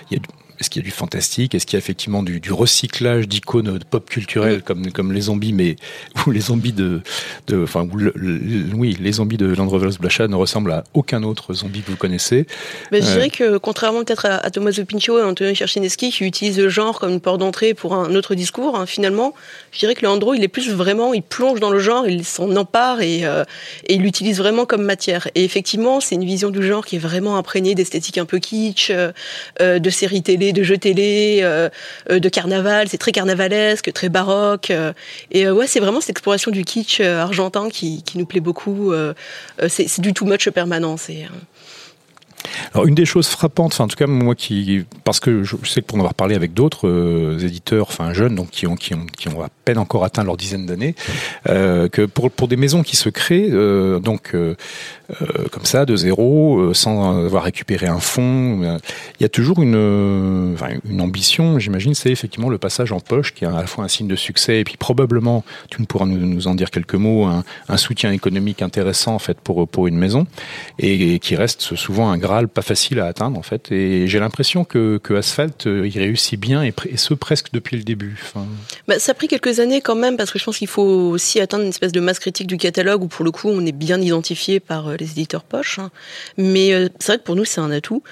il 0.10 0.12
y 0.16 0.20
a 0.20 0.24
est-ce 0.60 0.70
qu'il 0.70 0.82
y 0.82 0.86
a 0.86 0.88
du 0.88 0.92
fantastique? 0.92 1.56
Est-ce 1.56 1.66
qu'il 1.66 1.78
y 1.78 1.78
a 1.78 1.80
effectivement 1.80 2.24
du, 2.24 2.40
du 2.40 2.52
recyclage 2.52 3.28
d'icônes 3.28 3.80
pop 3.90 4.10
culturelles 4.10 4.62
comme, 4.62 4.92
comme 4.92 5.12
les 5.12 5.22
zombies, 5.22 5.54
mais 5.54 5.76
où 6.26 6.32
les 6.32 6.40
zombies 6.40 6.74
de, 6.74 7.02
de 7.48 7.64
enfin, 7.64 7.88
où 7.92 7.98
le, 7.98 8.14
le, 8.16 8.74
oui, 8.74 8.98
les 9.00 9.14
zombies 9.14 9.38
de 9.38 9.48
Landrovers 9.48 9.98
Blacha 10.00 10.28
ne 10.28 10.36
ressemblent 10.36 10.72
à 10.72 10.84
aucun 10.94 11.24
autre 11.24 11.54
zombie 11.54 11.82
que 11.82 11.92
vous 11.92 11.98
connaissez. 11.98 12.46
Mais 12.92 13.02
je 13.02 13.08
euh... 13.08 13.14
dirais 13.14 13.30
que 13.30 13.58
contrairement 13.58 14.04
peut-être 14.04 14.26
à, 14.26 14.38
à 14.38 14.50
Tommaso 14.50 14.86
Pinchot 14.86 15.20
et 15.20 15.24
Antonio 15.24 15.54
Cherchineski 15.54 16.12
qui 16.12 16.24
utilisent 16.24 16.60
le 16.60 16.70
genre 16.70 17.00
comme 17.00 17.12
une 17.12 17.22
porte 17.22 17.40
d'entrée 17.40 17.74
pour 17.74 17.96
un 17.96 18.16
autre 18.16 18.36
discours, 18.36 18.78
hein, 18.78 18.86
finalement, 18.86 19.34
je 19.72 19.80
dirais 19.80 19.96
que 19.96 20.06
Leandro, 20.06 20.34
il 20.34 20.44
est 20.44 20.50
plus 20.50 20.72
vraiment, 20.72 21.14
il 21.14 21.24
plonge 21.24 21.60
dans 21.60 21.70
le 21.70 21.80
genre, 21.80 22.08
il 22.08 22.24
s'en 22.24 22.56
empare 22.56 23.02
et, 23.02 23.26
euh, 23.26 23.44
et 23.88 23.96
il 23.96 24.02
l'utilise 24.02 24.38
vraiment 24.38 24.66
comme 24.66 24.84
matière. 24.84 25.28
Et 25.36 25.44
effectivement, 25.44 26.00
c'est 26.00 26.16
une 26.16 26.26
vision 26.26 26.50
du 26.50 26.66
genre 26.66 26.86
qui 26.86 26.96
est 26.96 27.00
vraiment 27.00 27.38
imprégnée 27.38 27.76
d'esthétique 27.76 28.18
un 28.18 28.26
peu 28.26 28.40
kitsch, 28.40 28.92
euh, 28.92 29.80
de 29.80 29.90
séries 29.90 30.24
télé 30.24 30.45
de 30.54 30.64
jeux 30.64 30.78
télé, 30.78 31.40
euh, 31.42 31.70
de 32.10 32.30
carnaval. 32.30 32.88
C'est 32.90 32.98
très 32.98 33.12
carnavalesque, 33.12 33.92
très 33.94 34.10
baroque. 34.10 34.72
Euh, 34.72 34.94
et 35.32 35.50
ouais, 35.50 35.68
c'est 35.68 35.80
vraiment 35.80 36.02
cette 36.02 36.12
exploration 36.12 36.52
du 36.52 36.64
kitsch 36.64 37.00
argentin 37.02 37.70
qui, 37.70 38.04
nous 38.16 38.26
plaît 38.26 38.40
beaucoup. 38.40 38.94
c'est 39.68 40.00
du 40.00 40.14
too 40.14 40.26
much 40.26 40.50
permanent. 40.50 40.98
C'est 40.98 41.26
alors 42.74 42.88
une 42.88 42.96
des 42.96 43.06
choses 43.06 43.28
frappantes, 43.28 43.74
enfin 43.74 43.86
en 43.86 43.88
tout 43.88 43.96
cas 43.96 44.08
moi 44.08 44.36
qui, 44.36 44.86
parce 45.04 45.20
que 45.20 45.44
je 45.44 45.56
sais 45.66 45.82
que 45.82 45.86
pour 45.86 45.98
en 45.98 46.02
avoir 46.02 46.14
parlé 46.14 46.36
avec 46.36 46.54
d'autres 46.54 46.88
euh, 46.88 47.40
éditeurs, 47.40 47.88
enfin 47.90 48.14
jeunes, 48.14 48.36
donc 48.36 48.50
qui 48.50 48.68
ont 48.68 48.76
qui 48.76 48.94
ont 48.94 49.42
à 49.42 49.50
peine 49.66 49.78
encore 49.78 50.04
atteint 50.04 50.24
leur 50.24 50.38
dizaine 50.38 50.66
d'années, 50.66 50.96
euh, 51.50 51.88
que 51.90 52.04
pour 52.04 52.32
pour 52.32 52.48
des 52.48 52.58
maisons 52.58 52.84
qui 52.84 52.96
se 52.96 53.10
créent, 53.10 53.50
euh, 53.52 54.00
donc 54.00 54.32
euh, 54.34 54.56
comme 55.52 55.66
ça 55.66 55.86
de 55.86 55.96
zéro, 55.96 56.74
sans 56.74 57.26
avoir 57.26 57.44
récupéré 57.44 57.88
un 57.88 58.00
fonds, 58.00 58.80
il 59.20 59.24
y 59.24 59.26
a 59.26 59.30
toujours 59.30 59.62
une 59.62 60.54
enfin, 60.54 60.70
une 60.90 61.02
ambition, 61.02 61.60
j'imagine, 61.60 61.94
c'est 61.94 62.12
effectivement 62.12 62.50
le 62.50 62.58
passage 62.58 62.92
en 62.92 63.00
poche 63.00 63.34
qui 63.34 63.46
est 63.46 63.48
à 63.48 63.52
la 63.52 63.68
fois 63.68 63.84
un 63.84 63.88
signe 63.88 64.08
de 64.08 64.16
succès 64.16 64.60
et 64.60 64.64
puis 64.64 64.78
probablement, 64.78 65.44
tu 65.70 65.82
ne 65.82 65.86
pourras 65.86 66.06
nous, 66.06 66.48
en 66.48 66.56
dire 66.56 66.72
quelques 66.72 66.96
mots, 66.96 67.26
un, 67.26 67.44
soutien 67.78 68.12
économique 68.12 68.62
intéressant 68.62 69.14
en 69.14 69.20
fait 69.20 69.38
pour 69.40 69.88
une 69.88 69.98
maison 69.98 70.26
et, 70.80 71.20
qui 71.20 71.36
reste 71.36 71.76
souvent 71.76 72.10
un 72.10 72.18
graal 72.18 72.48
pas 72.48 72.62
facile 72.62 73.00
à 73.00 73.06
atteindre 73.06 73.38
en 73.38 73.42
fait. 73.42 73.72
Et 73.72 74.08
j'ai 74.08 74.20
l'impression 74.20 74.64
que, 74.64 75.00
que 75.02 75.14
Asphalt 75.14 75.68
euh, 75.68 75.88
il 75.88 75.98
réussit 75.98 76.40
bien 76.40 76.64
et, 76.64 76.74
ce 76.96 77.14
presque 77.14 77.48
depuis 77.52 77.78
le 77.78 77.84
début. 77.84 78.22
Bah, 78.88 79.00
ça 79.00 79.12
a 79.12 79.16
pris 79.16 79.28
quelques 79.28 79.60
années 79.60 79.82
quand 79.82 79.96
même 79.96 80.18
parce 80.18 80.32
que 80.32 80.40
je 80.40 80.46
pense 80.46 80.58
qu'il 80.58 80.68
faut 80.68 80.84
aussi 80.84 81.40
atteindre 81.40 81.64
une 81.64 81.70
espèce 81.70 81.92
de 81.92 82.00
masse 82.00 82.20
critique 82.20 82.48
du 82.48 82.58
catalogue 82.58 83.04
où 83.04 83.08
pour 83.08 83.26
le 83.26 83.32
coup 83.32 83.50
on 83.50 83.66
est 83.66 83.72
bien 83.72 84.00
identifié 84.02 84.60
par 84.60 84.88
euh, 84.88 84.95
les 84.98 85.12
éditeurs 85.12 85.44
poche. 85.44 85.80
Hein. 85.80 85.92
Mais 86.38 86.74
euh, 86.74 86.90
c'est 87.00 87.14
vrai 87.14 87.18
que 87.18 87.24
pour 87.24 87.36
nous 87.36 87.46
c'est 87.46 87.62
un 87.62 87.72
atout. 87.72 88.04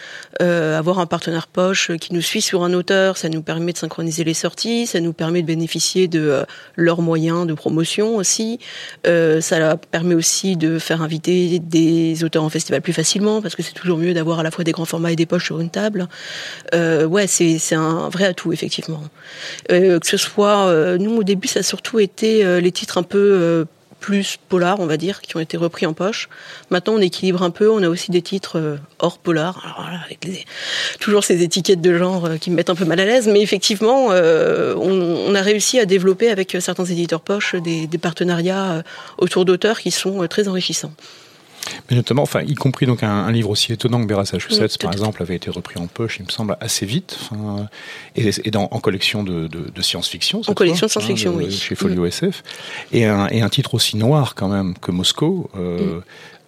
Euh, 0.41 0.78
avoir 0.78 1.00
un 1.00 1.06
partenaire 1.06 1.48
poche 1.48 1.91
qui 1.98 2.13
nous 2.13 2.22
suit 2.22 2.41
sur 2.41 2.63
un 2.63 2.74
auteur, 2.74 3.17
ça 3.17 3.30
nous 3.30 3.41
permet 3.41 3.74
de 3.74 3.78
synchroniser 3.78 4.24
les 4.24 4.34
sorties, 4.34 4.88
ça 4.88 5.00
nous 5.00 5.13
permet 5.13 5.41
de 5.41 5.48
bénéficier 5.48 6.08
de 6.08 6.19
euh, 6.19 6.43
leurs 6.76 7.02
moyens 7.02 7.46
de 7.48 7.54
promotion 7.54 8.15
aussi. 8.15 8.60
ça 9.06 9.78
permet 9.91 10.15
aussi 10.15 10.56
de 10.56 10.80
faire 10.80 11.02
inviter 11.02 11.60
des 11.60 12.24
auteurs 12.24 12.43
en 12.43 12.50
festival 12.50 12.82
plus 12.82 12.93
facilement 12.93 13.41
parce 13.41 13.56
que 13.56 13.63
c'est 13.63 13.74
toujours 13.74 13.98
mieux 13.98 14.13
d'avoir 14.13 14.39
à 14.39 14.43
la 14.43 14.52
fois 14.52 14.63
des 14.63 14.72
grands 14.72 14.86
formats 14.86 15.12
et 15.12 15.15
des 15.15 15.26
poches 15.26 15.46
sur 15.46 15.60
une 15.60 15.69
table. 15.69 16.08
Euh, 16.74 17.06
ouais, 17.06 17.28
c'est 17.28 17.76
un 17.76 18.10
vrai 18.10 18.26
atout, 18.26 18.54
effectivement. 18.54 19.04
Euh, 19.72 20.00
que 20.00 20.08
ce 20.08 20.17
soit, 20.17 20.67
euh, 20.67 20.98
nous, 20.98 21.17
au 21.17 21.24
début, 21.24 21.48
ça 21.48 21.60
a 21.60 21.63
surtout 21.63 22.00
été 22.00 22.43
euh, 22.43 22.60
les 22.60 22.72
titres 22.72 22.98
un 22.98 23.04
peu 23.04 23.17
euh, 23.17 23.65
plus 24.04 24.36
polar, 24.50 24.82
on 24.82 24.86
va 24.86 24.98
dire, 24.98 25.22
qui 25.22 25.38
ont 25.38 25.39
été 25.39 25.56
repris 25.56 25.86
en 25.86 25.94
poche. 25.94 26.28
Maintenant, 26.70 26.96
on 26.96 27.00
équilibre 27.00 27.42
un 27.42 27.52
peu. 27.52 27.70
On 27.70 27.82
a 27.84 27.88
aussi 27.88 28.12
des 28.12 28.22
titres 28.22 28.78
hors 29.00 29.18
polar. 29.18 30.04
Avec 30.06 30.46
toujours 31.00 31.24
ces 31.24 31.42
étiquettes 31.42 31.80
de 31.80 31.98
genre 31.98 32.32
qui 32.42 32.52
me 32.52 32.58
mettent 32.58 32.70
un 32.70 32.76
peu 32.76 32.84
mal 32.84 33.00
à 33.00 33.06
l'aise. 33.06 33.30
Mais 33.30 33.42
effectivement, 33.42 34.12
euh, 34.12 34.76
on, 34.76 35.34
a 35.34 35.42
réussi 35.42 35.80
à 35.80 35.86
développer 35.86 36.28
avec 36.30 36.58
certains 36.60 36.84
éditeurs 36.84 37.22
poches 37.22 37.56
des, 37.56 37.88
des 37.88 37.98
partenariats 37.98 38.84
autour 39.18 39.46
d'auteurs 39.46 39.80
qui 39.80 39.89
sont 39.89 40.28
très 40.28 40.50
enrichissants. 40.50 40.92
Mais 41.89 41.95
notamment, 41.95 42.23
enfin, 42.23 42.41
y 42.41 42.56
compris 42.56 42.86
donc 42.86 43.04
un, 43.04 43.10
un 43.10 43.32
livre 43.32 43.49
aussi 43.49 43.73
étonnant 43.73 44.06
que 44.06 44.13
Massachusetts, 44.13 44.76
mmh, 44.76 44.84
par 44.84 44.91
exemple, 44.91 45.21
avait 45.21 45.36
été 45.36 45.49
repris 45.49 45.80
en 45.80 45.88
poche, 45.88 46.17
il 46.19 46.26
me 46.26 46.32
semble, 46.32 46.58
assez 46.60 46.86
vite, 46.86 47.17
enfin, 47.21 47.67
et, 48.15 48.30
et 48.43 48.52
dans, 48.52 48.67
en 48.71 48.80
collection 48.80 49.23
de, 49.23 49.47
de, 49.47 49.69
de 49.73 49.82
science-fiction. 49.82 50.41
En 50.47 50.54
collection 50.54 50.88
de 50.88 50.91
science-fiction, 50.91 51.32
hein, 51.32 51.43
oui. 51.45 51.52
Chez 51.52 51.76
Folio 51.76 52.04
mmh. 52.04 52.08
SF. 52.08 52.43
Et 52.91 53.06
un, 53.06 53.28
et 53.28 53.41
un 53.41 53.49
titre 53.49 53.73
aussi 53.73 53.97
noir, 53.97 54.36
quand 54.36 54.49
même, 54.49 54.76
que 54.78 54.91
Moscou. 54.91 55.49
Euh, 55.56 55.97
mmh 55.97 56.04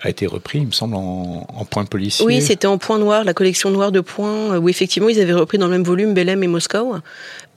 a 0.06 0.10
été 0.10 0.28
repris, 0.28 0.60
il 0.60 0.68
me 0.68 0.72
semble, 0.72 0.96
en, 0.96 1.48
en 1.54 1.66
point 1.66 1.86
policier. 1.86 2.26
Oui, 2.26 2.42
c'était 2.42 2.68
en 2.68 2.78
point 2.78 3.00
noir, 3.00 3.24
la 3.24 3.34
collection 3.34 3.72
noire 3.72 3.92
de 3.92 4.02
points, 4.02 4.58
où 4.58 4.70
effectivement 4.70 5.10
ils 5.10 5.20
avaient 5.20 5.34
repris 5.34 5.58
dans 5.58 5.66
le 5.66 5.72
même 5.72 5.84
volume 5.84 6.14
Belém 6.14 6.44
et 6.44 6.48
Moscou. 6.48 6.94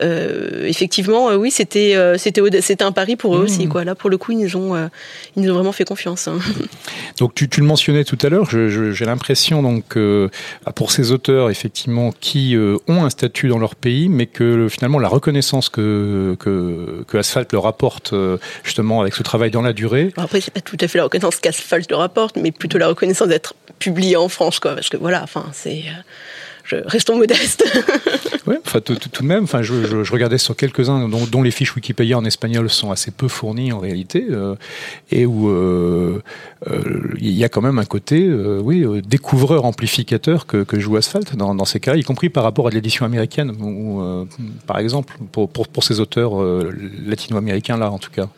Euh, 0.02 0.64
effectivement, 0.66 1.30
euh, 1.30 1.36
oui, 1.36 1.50
c'était 1.50 1.96
euh, 1.96 2.16
c'était 2.18 2.82
un 2.82 2.92
pari 2.92 3.16
pour 3.16 3.36
eux 3.36 3.40
mmh. 3.40 3.44
aussi. 3.44 3.68
Quoi. 3.68 3.84
Là, 3.84 3.94
pour 3.94 4.10
le 4.10 4.18
coup, 4.18 4.32
ils 4.32 4.38
nous 4.38 4.56
ont 4.56 4.74
euh, 4.74 4.86
ils 5.36 5.42
nous 5.42 5.50
ont 5.50 5.54
vraiment 5.54 5.72
fait 5.72 5.84
confiance. 5.84 6.28
Hein. 6.28 6.38
Donc, 7.18 7.34
tu, 7.34 7.48
tu, 7.48 7.60
le 7.60 7.66
mentionnais 7.66 8.04
tout 8.04 8.18
à 8.22 8.28
l'heure. 8.28 8.48
J'ai 8.50 9.04
l'impression 9.04 9.62
donc 9.62 9.96
euh, 9.96 10.28
pour 10.76 10.92
ces 10.92 11.10
auteurs, 11.10 11.50
effectivement, 11.50 12.12
qui 12.20 12.56
ont 12.86 13.04
un 13.04 13.10
statut 13.10 13.48
dans 13.48 13.58
leur 13.58 13.74
pays, 13.74 14.08
mais 14.08 14.26
que 14.26 14.68
finalement 14.68 14.98
la 14.98 15.08
reconnaissance 15.08 15.68
que 15.68 16.36
que, 16.38 17.04
que 17.06 17.16
Asphalt 17.16 17.52
leur 17.52 17.66
apporte 17.66 18.14
justement 18.62 19.00
avec 19.00 19.14
ce 19.14 19.22
travail 19.22 19.50
dans 19.50 19.62
la 19.62 19.72
durée. 19.72 20.12
Après, 20.16 20.40
c'est 20.40 20.52
pas 20.52 20.60
tout 20.60 20.76
à 20.80 20.88
fait 20.88 20.98
la 20.98 21.04
reconnaissance 21.04 21.36
qu'Asphalt 21.36 21.90
leur 21.90 22.02
apporte, 22.02 22.36
mais 22.40 22.52
plutôt 22.52 22.78
la 22.78 22.88
reconnaissance 22.88 23.28
d'être 23.28 23.54
publié 23.78 24.16
en 24.16 24.28
France, 24.28 24.60
quoi. 24.60 24.74
Parce 24.74 24.88
que 24.88 24.96
voilà, 24.96 25.22
enfin, 25.22 25.46
c'est 25.52 25.84
je, 26.68 26.76
restons 26.86 27.16
modestes. 27.16 27.64
Oui, 28.46 28.56
enfin 28.64 28.80
tout, 28.80 28.94
de 28.94 29.26
même. 29.26 29.44
Enfin, 29.44 29.60
je, 29.60 30.10
regardais 30.10 30.38
sur 30.38 30.56
quelques-uns 30.56 31.06
dont, 31.06 31.42
les 31.42 31.50
fiches 31.50 31.76
Wikipédia 31.76 32.16
en 32.16 32.24
espagnol 32.24 32.70
sont 32.70 32.90
assez 32.90 33.10
peu 33.10 33.28
fournies 33.28 33.72
en 33.72 33.78
réalité, 33.78 34.26
euh, 34.30 34.54
et 35.10 35.26
où 35.26 35.50
euh, 35.50 36.22
euh, 36.57 36.57
il 36.66 37.30
y 37.30 37.44
a 37.44 37.48
quand 37.48 37.62
même 37.62 37.78
un 37.78 37.84
côté, 37.84 38.26
euh, 38.26 38.60
oui, 38.62 38.82
euh, 38.82 39.00
découvreur 39.00 39.64
amplificateur 39.64 40.46
que, 40.46 40.64
joue 40.78 40.96
Asphalt 40.96 41.36
dans, 41.36 41.64
ces 41.64 41.80
cas, 41.80 41.94
y 41.94 42.02
compris 42.02 42.30
par 42.30 42.42
rapport 42.42 42.66
à 42.66 42.70
l'édition 42.70 43.04
américaine, 43.04 43.52
par 44.66 44.78
exemple 44.78 45.14
pour, 45.32 45.84
ces 45.84 46.00
auteurs 46.00 46.42
latino-américains 47.06 47.76
là, 47.76 47.90
en 47.90 47.98
tout 47.98 48.10
cas. 48.10 48.28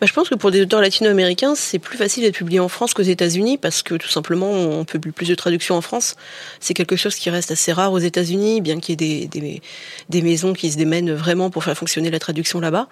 Bah, 0.00 0.06
je 0.06 0.12
pense 0.12 0.28
que 0.28 0.34
pour 0.34 0.50
des 0.50 0.62
auteurs 0.62 0.80
latino-américains, 0.80 1.54
c'est 1.54 1.78
plus 1.78 1.96
facile 1.96 2.24
d'être 2.24 2.34
publié 2.34 2.60
en 2.60 2.68
France 2.68 2.94
qu'aux 2.94 3.02
États-Unis 3.02 3.58
parce 3.58 3.82
que 3.82 3.94
tout 3.94 4.08
simplement, 4.08 4.50
on 4.50 4.84
publie 4.84 5.12
plus 5.12 5.28
de 5.28 5.34
traductions 5.34 5.76
en 5.76 5.80
France. 5.80 6.16
C'est 6.60 6.74
quelque 6.74 6.96
chose 6.96 7.14
qui 7.14 7.30
reste 7.30 7.50
assez 7.50 7.72
rare 7.72 7.92
aux 7.92 7.98
États-Unis, 7.98 8.60
bien 8.60 8.80
qu'il 8.80 9.00
y 9.00 9.22
ait 9.22 9.60
des, 10.08 10.22
maisons 10.22 10.52
qui 10.52 10.70
se 10.70 10.76
démènent 10.76 11.12
vraiment 11.12 11.50
pour 11.50 11.64
faire 11.64 11.76
fonctionner 11.76 12.10
la 12.10 12.18
traduction 12.18 12.60
là-bas. 12.60 12.88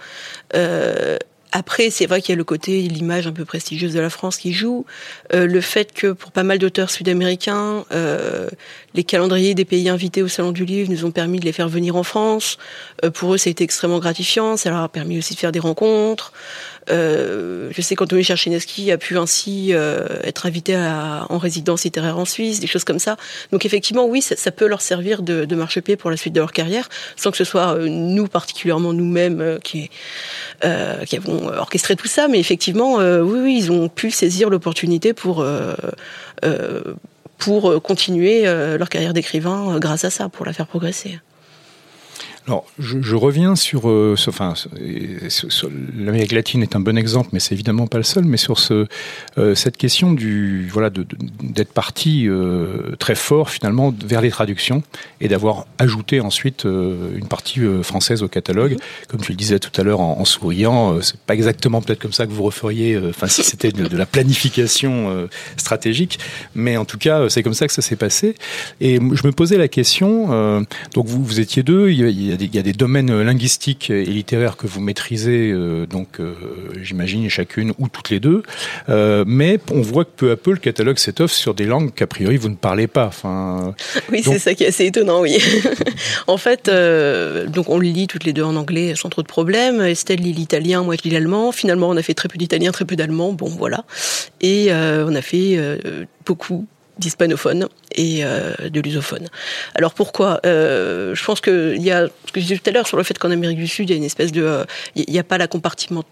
Euh, 0.54 1.18
après, 1.56 1.88
c'est 1.88 2.04
vrai 2.04 2.20
qu'il 2.20 2.34
y 2.34 2.34
a 2.34 2.36
le 2.36 2.44
côté, 2.44 2.82
l'image 2.82 3.26
un 3.26 3.32
peu 3.32 3.46
prestigieuse 3.46 3.94
de 3.94 4.00
la 4.00 4.10
France 4.10 4.36
qui 4.36 4.52
joue, 4.52 4.84
euh, 5.32 5.46
le 5.46 5.62
fait 5.62 5.94
que 5.94 6.12
pour 6.12 6.30
pas 6.30 6.42
mal 6.42 6.58
d'auteurs 6.58 6.90
sud-américains, 6.90 7.86
euh, 7.92 8.50
les 8.92 9.04
calendriers 9.04 9.54
des 9.54 9.64
pays 9.64 9.88
invités 9.88 10.22
au 10.22 10.28
Salon 10.28 10.52
du 10.52 10.66
Livre 10.66 10.90
nous 10.90 11.06
ont 11.06 11.12
permis 11.12 11.40
de 11.40 11.46
les 11.46 11.52
faire 11.52 11.70
venir 11.70 11.96
en 11.96 12.02
France. 12.02 12.58
Euh, 13.06 13.10
pour 13.10 13.32
eux, 13.32 13.38
ça 13.38 13.48
a 13.48 13.52
été 13.52 13.64
extrêmement 13.64 14.00
gratifiant, 14.00 14.58
ça 14.58 14.68
leur 14.68 14.80
a 14.80 14.88
permis 14.90 15.16
aussi 15.16 15.32
de 15.32 15.38
faire 15.38 15.50
des 15.50 15.58
rencontres. 15.58 16.34
Euh, 16.90 17.70
je 17.72 17.82
sais 17.82 17.96
qu'Anthony 17.96 18.22
Cherchineski 18.22 18.92
a 18.92 18.98
pu 18.98 19.18
ainsi 19.18 19.70
euh, 19.72 20.06
être 20.22 20.46
invité 20.46 20.74
à, 20.74 21.26
en 21.28 21.38
résidence 21.38 21.84
littéraire 21.84 22.18
en 22.18 22.24
Suisse, 22.24 22.60
des 22.60 22.66
choses 22.66 22.84
comme 22.84 22.98
ça. 22.98 23.16
Donc 23.52 23.64
effectivement, 23.66 24.06
oui, 24.06 24.22
ça, 24.22 24.50
peut 24.50 24.66
leur 24.66 24.80
servir 24.80 25.22
de, 25.22 25.44
de 25.44 25.56
marchepied 25.56 25.96
pour 25.96 26.10
la 26.10 26.16
suite 26.16 26.32
de 26.32 26.40
leur 26.40 26.52
carrière, 26.52 26.88
sans 27.16 27.30
que 27.30 27.36
ce 27.36 27.44
soit 27.44 27.74
euh, 27.74 27.88
nous 27.88 28.28
particulièrement 28.28 28.92
nous-mêmes 28.92 29.40
euh, 29.40 29.58
qui, 29.58 29.90
qui 31.06 31.16
avons 31.16 31.48
orchestré 31.48 31.96
tout 31.96 32.08
ça. 32.08 32.28
Mais 32.28 32.38
effectivement, 32.38 32.96
oui, 32.96 33.40
oui, 33.42 33.56
ils 33.58 33.72
ont 33.72 33.88
pu 33.88 34.10
saisir 34.10 34.50
l'opportunité 34.50 35.12
pour 35.12 35.44
pour 37.38 37.82
continuer 37.82 38.44
leur 38.44 38.88
carrière 38.88 39.12
d'écrivain 39.12 39.78
grâce 39.78 40.04
à 40.04 40.10
ça, 40.10 40.28
pour 40.28 40.46
la 40.46 40.52
faire 40.52 40.66
progresser. 40.66 41.18
Alors, 42.46 42.64
je, 42.78 43.00
je, 43.02 43.16
reviens 43.16 43.56
sur, 43.56 43.88
euh, 43.88 44.14
enfin, 44.28 44.54
sur, 45.28 45.52
sur 45.52 45.70
l'Amérique 45.96 46.32
latine 46.32 46.62
est 46.62 46.76
un 46.76 46.80
bon 46.80 46.96
exemple, 46.96 47.30
mais 47.32 47.40
c'est 47.40 47.54
évidemment 47.54 47.86
pas 47.86 47.98
le 47.98 48.04
seul. 48.04 48.24
Mais 48.24 48.36
sur 48.36 48.58
ce, 48.58 48.86
euh, 49.38 49.54
cette 49.54 49.76
question 49.76 50.12
du, 50.12 50.68
voilà, 50.72 50.90
d'être 50.90 51.72
parti 51.72 52.28
euh, 52.28 52.94
très 52.98 53.16
fort 53.16 53.50
finalement 53.50 53.92
vers 54.04 54.20
les 54.20 54.30
traductions 54.30 54.82
et 55.20 55.28
d'avoir 55.28 55.66
ajouté 55.78 56.20
ensuite 56.20 56.66
euh, 56.66 57.16
une 57.16 57.26
partie 57.26 57.60
euh, 57.60 57.82
française 57.82 58.22
au 58.22 58.28
catalogue, 58.28 58.76
comme 59.08 59.20
tu 59.20 59.32
le 59.32 59.36
disais 59.36 59.58
tout 59.58 59.80
à 59.80 59.84
l'heure 59.84 60.00
en, 60.00 60.18
en, 60.20 60.24
souriant. 60.24 60.94
Euh, 60.94 61.00
c'est 61.00 61.18
pas 61.20 61.34
exactement 61.34 61.80
peut-être 61.80 61.98
comme 61.98 62.12
ça 62.12 62.26
que 62.26 62.32
vous 62.32 62.42
referiez, 62.42 62.98
enfin, 63.08 63.26
si 63.26 63.42
c'était 63.42 63.72
de, 63.72 63.86
de, 63.86 63.96
la 63.96 64.06
planification 64.06 65.28
stratégique, 65.56 66.18
mais 66.54 66.76
en 66.76 66.84
tout 66.84 66.98
cas, 66.98 67.28
c'est 67.28 67.42
comme 67.42 67.54
ça 67.54 67.66
que 67.66 67.72
ça 67.72 67.82
s'est 67.82 67.96
passé. 67.96 68.34
Et 68.80 68.96
je 68.96 69.26
me 69.26 69.32
posais 69.32 69.56
la 69.56 69.68
question. 69.68 70.66
donc, 70.94 71.06
vous, 71.06 71.24
vous 71.24 71.40
étiez 71.40 71.62
deux. 71.62 71.90
Il 71.90 72.26
y 72.26 72.32
a, 72.32 72.35
a 72.36 72.38
des, 72.38 72.44
il 72.46 72.54
y 72.54 72.58
a 72.58 72.62
des 72.62 72.72
domaines 72.72 73.22
linguistiques 73.22 73.90
et 73.90 74.04
littéraires 74.04 74.56
que 74.56 74.66
vous 74.66 74.80
maîtrisez, 74.80 75.50
euh, 75.50 75.86
donc 75.86 76.20
euh, 76.20 76.34
j'imagine 76.82 77.28
chacune 77.28 77.72
ou 77.78 77.88
toutes 77.88 78.10
les 78.10 78.20
deux, 78.20 78.42
euh, 78.88 79.24
mais 79.26 79.58
on 79.70 79.80
voit 79.80 80.04
que 80.04 80.10
peu 80.16 80.30
à 80.30 80.36
peu 80.36 80.52
le 80.52 80.58
catalogue 80.58 80.98
s'étoffe 80.98 81.32
sur 81.32 81.54
des 81.54 81.64
langues 81.64 81.92
qu'a 81.92 82.06
priori 82.06 82.36
vous 82.36 82.48
ne 82.48 82.56
parlez 82.56 82.86
pas. 82.86 83.06
Enfin, 83.06 83.74
oui, 84.12 84.22
donc... 84.22 84.34
c'est 84.34 84.40
ça 84.40 84.54
qui 84.54 84.64
est 84.64 84.68
assez 84.68 84.86
étonnant, 84.86 85.20
oui. 85.20 85.38
en 86.26 86.36
fait, 86.36 86.68
euh, 86.68 87.46
donc 87.46 87.68
on 87.68 87.78
le 87.78 87.86
lit 87.86 88.06
toutes 88.06 88.24
les 88.24 88.32
deux 88.32 88.44
en 88.44 88.56
anglais 88.56 88.94
sans 88.96 89.08
trop 89.08 89.22
de 89.22 89.28
problèmes. 89.28 89.80
Estelle 89.80 90.20
lit 90.20 90.32
l'italien, 90.32 90.82
moi 90.82 90.94
je 90.96 91.08
lis 91.08 91.14
l'allemand. 91.14 91.52
Finalement, 91.52 91.88
on 91.88 91.96
a 91.96 92.02
fait 92.02 92.14
très 92.14 92.28
peu 92.28 92.38
d'italien, 92.38 92.72
très 92.72 92.84
peu 92.84 92.96
d'allemand. 92.96 93.32
Bon, 93.32 93.48
voilà. 93.48 93.84
Et 94.40 94.66
euh, 94.70 95.06
on 95.08 95.14
a 95.14 95.22
fait 95.22 95.58
beaucoup 96.24 96.66
d'hispanophones 96.98 97.68
et 97.94 98.24
euh, 98.24 98.54
de 98.68 98.80
lusophones. 98.80 99.28
Alors 99.74 99.92
pourquoi 99.92 100.40
euh, 100.46 101.14
Je 101.14 101.24
pense 101.24 101.40
qu'il 101.40 101.82
y 101.82 101.90
a 101.90 102.06
ce 102.26 102.32
que 102.32 102.40
je 102.40 102.46
disais 102.46 102.58
tout 102.58 102.68
à 102.70 102.72
l'heure 102.72 102.86
sur 102.86 102.96
le 102.96 103.02
fait 103.02 103.18
qu'en 103.18 103.30
Amérique 103.30 103.58
du 103.58 103.68
Sud, 103.68 103.90
il 103.90 103.92
y 103.92 103.94
a 103.94 103.98
une 103.98 104.04
espèce 104.04 104.32
de... 104.32 104.64
Il 104.94 105.02
euh, 105.02 105.04
n'y 105.08 105.18
a 105.18 105.24
pas 105.24 105.38
la 105.38 105.48
compartimentation 105.48 106.06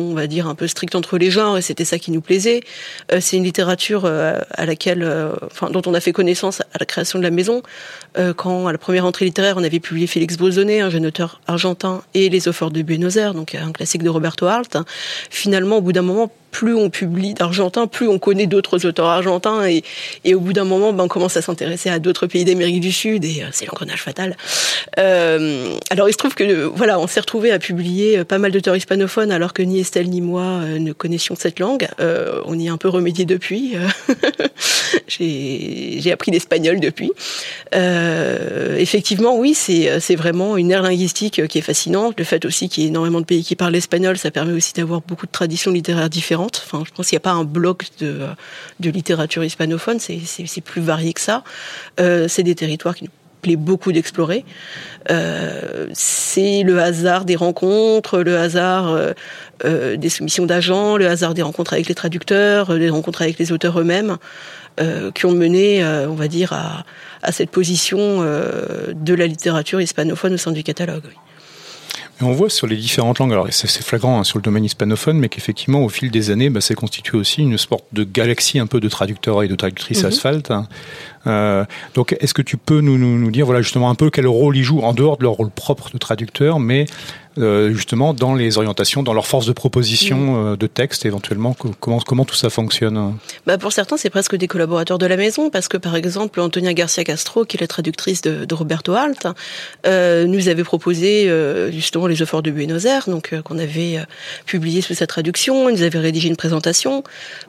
on 0.00 0.14
va 0.14 0.26
dire 0.26 0.46
un 0.46 0.54
peu 0.54 0.66
stricte 0.66 0.94
entre 0.94 1.18
les 1.18 1.30
genres 1.30 1.58
et 1.58 1.60
c'était 1.60 1.84
ça 1.84 1.98
qui 1.98 2.12
nous 2.12 2.22
plaisait 2.22 2.62
c'est 3.20 3.36
une 3.36 3.44
littérature 3.44 4.06
à 4.06 4.64
laquelle 4.64 5.06
dont 5.70 5.82
on 5.84 5.92
a 5.92 6.00
fait 6.00 6.12
connaissance 6.12 6.62
à 6.62 6.78
la 6.80 6.86
création 6.86 7.18
de 7.18 7.24
la 7.24 7.30
maison 7.30 7.60
quand 8.36 8.68
à 8.68 8.72
la 8.72 8.78
première 8.78 9.04
entrée 9.04 9.26
littéraire 9.26 9.56
on 9.58 9.62
avait 9.62 9.78
publié 9.78 10.06
Félix 10.06 10.38
Brosonnet 10.38 10.80
un 10.80 10.88
jeune 10.88 11.04
auteur 11.04 11.42
argentin 11.46 12.02
et 12.14 12.30
les 12.30 12.48
offres 12.48 12.70
de 12.70 12.80
Buenos 12.80 13.16
Aires 13.16 13.34
donc 13.34 13.54
un 13.54 13.70
classique 13.72 14.02
de 14.02 14.08
Roberto 14.08 14.46
Alt 14.46 14.78
finalement 15.28 15.76
au 15.76 15.82
bout 15.82 15.92
d'un 15.92 16.00
moment 16.00 16.32
plus 16.50 16.74
on 16.74 16.90
publie 16.90 17.34
d'argentin, 17.34 17.86
plus 17.86 18.08
on 18.08 18.18
connaît 18.18 18.46
d'autres 18.46 18.86
auteurs 18.86 19.06
argentins 19.06 19.66
et, 19.66 19.82
et 20.24 20.34
au 20.34 20.40
bout 20.40 20.52
d'un 20.52 20.64
moment, 20.64 20.92
ben, 20.92 21.04
on 21.04 21.08
commence 21.08 21.36
à 21.36 21.42
s'intéresser 21.42 21.90
à 21.90 21.98
d'autres 21.98 22.26
pays 22.26 22.44
d'Amérique 22.44 22.80
du 22.80 22.92
Sud 22.92 23.24
et 23.24 23.42
euh, 23.42 23.48
c'est 23.52 23.66
l'engrenage 23.66 24.02
fatal. 24.02 24.36
Euh, 24.98 25.76
alors 25.90 26.08
il 26.08 26.12
se 26.12 26.18
trouve 26.18 26.34
que 26.34 26.64
voilà, 26.64 26.98
on 26.98 27.06
s'est 27.06 27.20
retrouvé 27.20 27.50
à 27.52 27.58
publier 27.58 28.18
euh, 28.18 28.24
pas 28.24 28.38
mal 28.38 28.52
d'auteurs 28.52 28.76
hispanophones 28.76 29.32
alors 29.32 29.52
que 29.52 29.62
ni 29.62 29.80
Estelle 29.80 30.08
ni 30.08 30.20
moi 30.20 30.42
euh, 30.42 30.78
ne 30.78 30.92
connaissions 30.92 31.34
cette 31.36 31.58
langue. 31.58 31.88
Euh, 32.00 32.40
on 32.44 32.58
y 32.58 32.68
a 32.68 32.72
un 32.72 32.78
peu 32.78 32.88
remédié 32.88 33.24
depuis. 33.24 33.74
J'ai 35.08 36.12
appris 36.12 36.30
l'espagnol 36.30 36.80
depuis. 36.80 37.12
Euh, 37.74 38.76
effectivement, 38.76 39.36
oui, 39.36 39.54
c'est 39.54 40.16
vraiment 40.16 40.56
une 40.56 40.70
ère 40.70 40.82
linguistique 40.82 41.46
qui 41.46 41.58
est 41.58 41.62
fascinante. 41.62 42.18
Le 42.18 42.24
fait 42.24 42.44
aussi 42.44 42.68
qu'il 42.68 42.84
y 42.84 42.86
ait 42.86 42.90
énormément 42.90 43.20
de 43.20 43.26
pays 43.26 43.44
qui 43.44 43.56
parlent 43.56 43.72
l'espagnol, 43.72 44.18
ça 44.18 44.30
permet 44.30 44.52
aussi 44.52 44.72
d'avoir 44.72 45.00
beaucoup 45.00 45.26
de 45.26 45.32
traditions 45.32 45.70
littéraires 45.70 46.10
différentes. 46.10 46.62
Enfin, 46.64 46.84
je 46.86 46.92
pense 46.92 47.08
qu'il 47.08 47.16
n'y 47.16 47.20
a 47.20 47.28
pas 47.28 47.32
un 47.32 47.44
bloc 47.44 47.86
de, 47.98 48.20
de 48.80 48.90
littérature 48.90 49.44
hispanophone, 49.44 49.98
c'est 50.00 50.60
plus 50.60 50.80
varié 50.80 51.12
que 51.12 51.20
ça. 51.20 51.44
Euh, 51.98 52.28
c'est 52.28 52.42
des 52.42 52.54
territoires 52.54 52.94
qui 52.94 53.04
nous 53.04 53.10
plaît 53.40 53.56
beaucoup 53.56 53.92
d'explorer. 53.92 54.44
Euh, 55.10 55.86
c'est 55.94 56.62
le 56.62 56.78
hasard 56.78 57.24
des 57.24 57.36
rencontres, 57.36 58.20
le 58.20 58.36
hasard 58.36 58.88
euh, 58.88 59.12
euh 59.64 59.96
des 59.96 60.08
soumissions 60.08 60.46
d'agents, 60.46 60.96
le 60.96 61.06
hasard 61.06 61.34
des 61.34 61.42
rencontres 61.42 61.72
avec 61.72 61.88
les 61.88 61.94
traducteurs, 61.94 62.78
des 62.78 62.90
rencontres 62.90 63.22
avec 63.22 63.38
les 63.38 63.50
auteurs 63.52 63.80
eux-mêmes, 63.80 64.10
euh, 64.10 64.59
qui 65.14 65.26
ont 65.26 65.32
mené, 65.32 65.82
euh, 65.84 66.08
on 66.08 66.14
va 66.14 66.28
dire, 66.28 66.52
à, 66.52 66.84
à 67.22 67.32
cette 67.32 67.50
position 67.50 68.22
de 68.22 69.14
la 69.14 69.26
littérature 69.26 69.80
hispanophone 69.80 70.34
au 70.34 70.38
sein 70.38 70.52
du 70.52 70.62
catalogue. 70.62 71.04
Oui. 71.06 71.14
Et 72.20 72.24
on 72.24 72.32
voit 72.32 72.50
sur 72.50 72.66
les 72.66 72.76
différentes 72.76 73.18
langues, 73.18 73.32
alors 73.32 73.46
c'est 73.50 73.82
flagrant 73.82 74.20
hein, 74.20 74.24
sur 74.24 74.38
le 74.38 74.42
domaine 74.42 74.64
hispanophone, 74.64 75.18
mais 75.18 75.30
qu'effectivement, 75.30 75.82
au 75.84 75.88
fil 75.88 76.10
des 76.10 76.30
années, 76.30 76.50
bah, 76.50 76.60
c'est 76.60 76.74
constitué 76.74 77.16
aussi 77.16 77.40
une 77.40 77.56
sorte 77.56 77.84
de 77.92 78.04
galaxie 78.04 78.58
un 78.58 78.66
peu 78.66 78.78
de 78.78 78.88
traducteurs 78.88 79.42
et 79.42 79.48
de 79.48 79.54
traductrices 79.54 80.02
mm 80.02 80.06
-hmm. 80.06 80.08
asphalte. 80.08 80.50
Hein. 80.50 80.68
Euh, 81.26 81.64
donc, 81.94 82.16
est-ce 82.20 82.34
que 82.34 82.42
tu 82.42 82.56
peux 82.56 82.80
nous, 82.80 82.98
nous, 82.98 83.18
nous 83.18 83.30
dire, 83.30 83.46
voilà, 83.46 83.62
justement, 83.62 83.90
un 83.90 83.94
peu 83.94 84.10
quel 84.10 84.26
rôle 84.26 84.56
ils 84.56 84.64
jouent 84.64 84.80
en 84.80 84.92
dehors 84.92 85.16
de 85.16 85.24
leur 85.24 85.32
rôle 85.32 85.50
propre 85.50 85.90
de 85.92 85.98
traducteur, 85.98 86.60
mais 86.60 86.86
euh, 87.38 87.72
justement 87.72 88.12
dans 88.12 88.34
les 88.34 88.58
orientations, 88.58 89.04
dans 89.04 89.14
leur 89.14 89.26
force 89.28 89.46
de 89.46 89.52
proposition 89.52 90.18
mmh. 90.18 90.52
euh, 90.52 90.56
de 90.56 90.66
texte 90.66 91.06
éventuellement 91.06 91.56
Comment, 91.78 92.00
comment 92.00 92.24
tout 92.24 92.34
ça 92.34 92.50
fonctionne? 92.50 93.16
Bah 93.46 93.56
Pour 93.56 93.72
certains, 93.72 93.96
c'est 93.96 94.10
presque 94.10 94.34
des 94.34 94.48
collaborateurs 94.48 94.98
de 94.98 95.06
la 95.06 95.16
maison 95.16 95.48
parce 95.48 95.68
que 95.68 95.76
par 95.76 95.94
exemple, 95.94 96.40
Antonia 96.40 96.74
Garcia 96.74 97.04
Castro, 97.04 97.44
qui 97.44 97.56
est 97.56 97.60
la 97.60 97.68
traductrice 97.68 98.20
de, 98.22 98.44
de 98.44 98.54
Roberto 98.54 98.94
Alt, 98.94 99.28
nous 99.86 100.48
avait 100.48 100.64
proposé 100.64 101.30
justement 101.70 102.08
les 102.08 102.20
efforts 102.20 102.42
de 102.42 102.50
Buenos 102.50 102.84
Aires, 102.84 103.08
donc 103.08 103.34
qu'on 103.42 103.58
avait 103.58 104.04
publié 104.46 104.80
sous 104.80 104.94
sa 104.94 105.06
traduction. 105.06 105.68
Il 105.68 105.76
nous 105.76 105.82
avait 105.82 105.98
rédigé 105.98 106.28
une 106.28 106.36
présentation. 106.36 107.04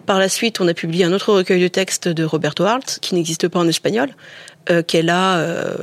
Par 0.05 0.19
la 0.19 0.29
suite, 0.29 0.61
on 0.61 0.67
a 0.67 0.73
publié 0.73 1.05
un 1.05 1.11
autre 1.11 1.33
recueil 1.33 1.61
de 1.61 1.67
textes 1.67 2.07
de 2.07 2.23
Roberto 2.23 2.65
Alt 2.65 2.99
qui 3.01 3.15
n'existe 3.15 3.47
pas 3.47 3.60
en 3.61 3.67
espagnol 3.67 4.09
euh, 4.69 4.83
qu'elle 4.83 5.09
a 5.09 5.37
euh, 5.37 5.73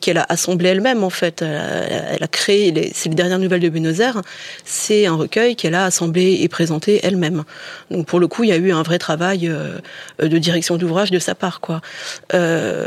qu'elle 0.00 0.18
a 0.18 0.26
assemblé 0.28 0.70
elle-même 0.70 1.04
en 1.04 1.10
fait. 1.10 1.42
Elle 1.42 2.22
a, 2.22 2.28
créé, 2.28 2.90
c'est 2.92 3.08
les 3.08 3.14
dernières 3.14 3.38
nouvelles 3.38 3.60
de 3.60 3.68
Buenos 3.68 4.00
Aires, 4.00 4.22
c'est 4.64 5.06
un 5.06 5.14
recueil 5.14 5.54
qu'elle 5.54 5.74
a 5.74 5.84
assemblé 5.84 6.38
et 6.40 6.48
présenté 6.48 7.00
elle-même. 7.04 7.44
Donc 7.90 8.06
pour 8.06 8.18
le 8.18 8.26
coup, 8.26 8.42
il 8.42 8.50
y 8.50 8.52
a 8.52 8.56
eu 8.56 8.72
un 8.72 8.82
vrai 8.82 8.98
travail 8.98 9.48
euh, 9.48 9.78
de 10.20 10.38
direction 10.38 10.76
d'ouvrage 10.76 11.10
de 11.10 11.18
sa 11.18 11.34
part, 11.34 11.60
quoi. 11.60 11.80
Euh, 12.34 12.86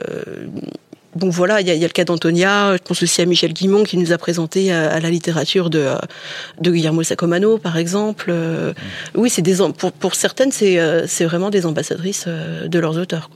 donc 1.15 1.31
voilà, 1.31 1.61
il 1.61 1.67
y, 1.67 1.71
a, 1.71 1.75
le 1.75 1.87
cas 1.93 2.05
d'Antonia, 2.05 2.75
je 2.75 2.81
pense 2.81 3.03
aussi 3.03 3.21
à 3.21 3.25
Michel 3.25 3.53
Guimont 3.53 3.83
qui 3.83 3.97
nous 3.97 4.11
a 4.11 4.17
présenté 4.17 4.73
à, 4.73 4.99
la 4.99 5.09
littérature 5.11 5.69
de, 5.69 5.89
de 6.59 6.71
Guillermo 6.71 7.03
Sacomano, 7.03 7.59
par 7.59 7.77
exemple. 7.77 8.25
Euh, 8.29 8.73
oui, 9.13 9.29
c'est 9.29 9.43
des 9.43 9.57
pour, 9.77 9.91
pour 9.91 10.15
certaines, 10.15 10.51
c'est 10.51 10.79
c'est 11.07 11.25
vraiment 11.25 11.51
des 11.51 11.67
ambassadrices 11.67 12.27
de 12.27 12.79
leurs 12.79 12.97
auteurs. 12.97 13.29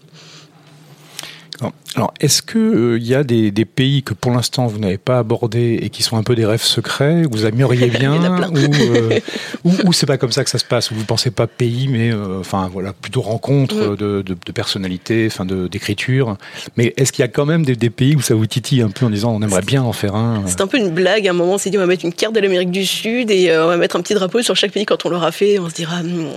Alors, 1.96 2.14
est-ce 2.20 2.44
que 2.44 2.58
il 2.60 2.78
euh, 2.78 3.00
y 3.00 3.16
a 3.16 3.24
des, 3.24 3.50
des, 3.50 3.66
pays 3.66 4.04
que 4.04 4.14
pour 4.14 4.32
l'instant 4.32 4.68
vous 4.68 4.78
n'avez 4.78 5.00
pas 5.00 5.18
abordés 5.18 5.80
et 5.82 5.90
qui 5.90 6.04
sont 6.04 6.18
un 6.18 6.22
peu 6.22 6.36
des 6.36 6.46
rêves 6.46 6.62
secrets, 6.62 7.24
vous 7.24 7.46
aimeriez 7.46 7.88
bien, 8.00 8.50
ou, 8.52 8.58
euh, 8.58 9.20
ou, 9.64 9.72
ou 9.86 9.94
c'est 9.94 10.06
pas 10.06 10.18
comme 10.18 10.32
ça 10.32 10.44
que 10.44 10.50
ça 10.50 10.60
se 10.60 10.66
passe, 10.66 10.92
où 10.92 10.96
vous 10.96 11.06
pensez 11.06 11.32
pas 11.32 11.48
pays, 11.48 11.88
mais 11.88 12.12
euh, 12.12 12.40
enfin 12.40 12.70
voilà, 12.72 12.94
plutôt 12.94 13.22
rencontre 13.22 13.76
mm. 13.76 13.96
de, 13.96 14.22
de, 14.22 14.38
de, 14.46 14.52
personnalités, 14.52 15.28
enfin 15.32 15.46
d'écriture. 15.46 16.38
Mais 16.76 16.94
est-ce 16.98 17.12
qu'il 17.12 17.24
y 17.24 17.26
a 17.26 17.30
quand 17.30 17.46
même 17.46 17.66
des, 17.66 17.76
des, 17.76 17.90
pays 17.90 18.16
où 18.16 18.22
ça 18.22 18.36
vous 18.36 18.46
titille 18.46 18.82
un 18.82 18.90
peu 18.90 19.06
en 19.08 19.10
disant 19.10 19.34
on 19.34 19.42
aimerait 19.42 19.62
bien 19.62 19.82
en 19.82 19.94
faire 19.94 20.14
un 20.14 20.44
C'est 20.46 20.62
un 20.62 20.68
peu 20.68 20.78
une 20.78 20.92
blague. 20.92 21.28
À 21.28 21.32
un 21.32 21.34
moment, 21.34 21.54
on 21.54 21.58
s'est 21.58 21.72
dit 21.72 21.78
on 21.78 21.82
va 21.82 21.88
mettre 21.88 22.06
une 22.06 22.14
carte 22.14 22.36
de 22.36 22.40
l'Amérique 22.40 22.72
du 22.72 22.86
Sud 22.86 23.32
et 23.32 23.58
on 23.58 23.68
va 23.68 23.78
mettre 23.78 23.96
un 23.96 24.02
petit 24.02 24.14
drapeau 24.14 24.44
sur 24.44 24.56
chaque 24.56 24.72
pays 24.72 24.86
quand 24.86 25.06
on 25.06 25.10
l'aura 25.10 25.32
fait. 25.32 25.58
On 25.58 25.70
se 25.70 25.74
dira 25.74 26.02
hm, 26.02 26.30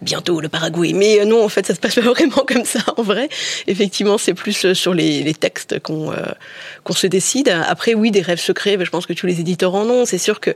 bientôt 0.00 0.40
le 0.40 0.48
Paraguay. 0.48 0.92
Mais 0.94 1.24
non, 1.26 1.44
en 1.44 1.48
fait, 1.50 1.66
ça 1.66 1.74
se 1.74 1.80
passe 1.80 1.96
pas 1.96 2.00
vraiment 2.12 2.44
comme 2.46 2.64
ça 2.64 2.80
en 2.96 3.02
vrai. 3.02 3.28
Effectivement, 3.66 4.16
c'est 4.16 4.34
plus 4.34 4.61
sur 4.74 4.94
les, 4.94 5.34
textes 5.34 5.78
qu'on 5.80 6.12
euh, 6.12 6.16
qu'on 6.84 6.92
se 6.92 7.06
décide. 7.06 7.48
Après, 7.48 7.94
oui, 7.94 8.10
des 8.10 8.22
rêves 8.22 8.40
secrets, 8.40 8.76
je 8.80 8.90
pense 8.90 9.06
que 9.06 9.12
tous 9.12 9.26
les 9.26 9.40
éditeurs 9.40 9.74
en 9.74 9.86
ont. 9.86 10.04
C'est 10.04 10.18
sûr 10.18 10.40
que 10.40 10.54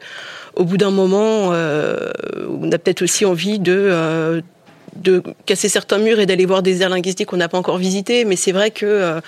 au 0.56 0.64
bout 0.64 0.78
d'un 0.78 0.90
moment, 0.90 1.52
euh, 1.52 2.10
on 2.48 2.72
a 2.72 2.78
peut-être 2.78 3.02
aussi 3.02 3.24
envie 3.24 3.58
de 3.58 3.76
euh, 3.76 4.40
de 4.96 5.22
casser 5.44 5.68
certains 5.68 5.98
murs 5.98 6.20
et 6.20 6.24
d'aller 6.24 6.46
voir 6.46 6.62
des 6.62 6.80
aires 6.80 6.88
linguistiques 6.88 7.28
qu'on 7.28 7.36
n'a 7.36 7.50
pas 7.50 7.58
encore 7.58 7.76
visitées. 7.76 8.24
Mais 8.24 8.34
c'est 8.34 8.52
vrai 8.52 8.70
que 8.70 9.20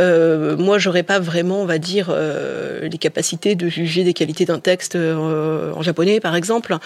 euh, 0.00 0.56
moi, 0.56 0.78
j'aurais 0.78 1.02
pas 1.02 1.18
vraiment, 1.18 1.60
on 1.60 1.66
va 1.66 1.76
dire, 1.76 2.06
euh, 2.08 2.88
les 2.88 2.96
capacités 2.96 3.54
de 3.54 3.68
juger 3.68 4.04
des 4.04 4.14
qualités 4.14 4.46
d'un 4.46 4.58
texte 4.58 4.96
en 4.96 5.82
japonais, 5.82 6.18
par 6.18 6.34
exemple, 6.34 6.78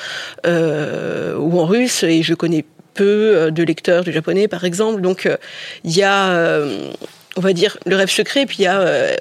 ou 0.44 1.60
en 1.60 1.66
russe. 1.66 2.02
Et 2.02 2.24
je 2.24 2.34
connais 2.34 2.64
peu 2.94 3.52
de 3.52 3.62
lecteurs 3.62 4.02
du 4.02 4.12
japonais, 4.12 4.48
par 4.48 4.64
exemple. 4.64 5.02
Donc, 5.02 5.28
il 5.84 5.96
y 5.96 6.02
a 6.02 6.58
on 7.36 7.40
va 7.40 7.52
dire, 7.52 7.78
le 7.86 7.96
rêve 7.96 8.10
secret, 8.10 8.46
puis 8.46 8.56
il 8.60 8.62
y 8.62 8.66
a 8.66 8.80
euh, 8.80 9.14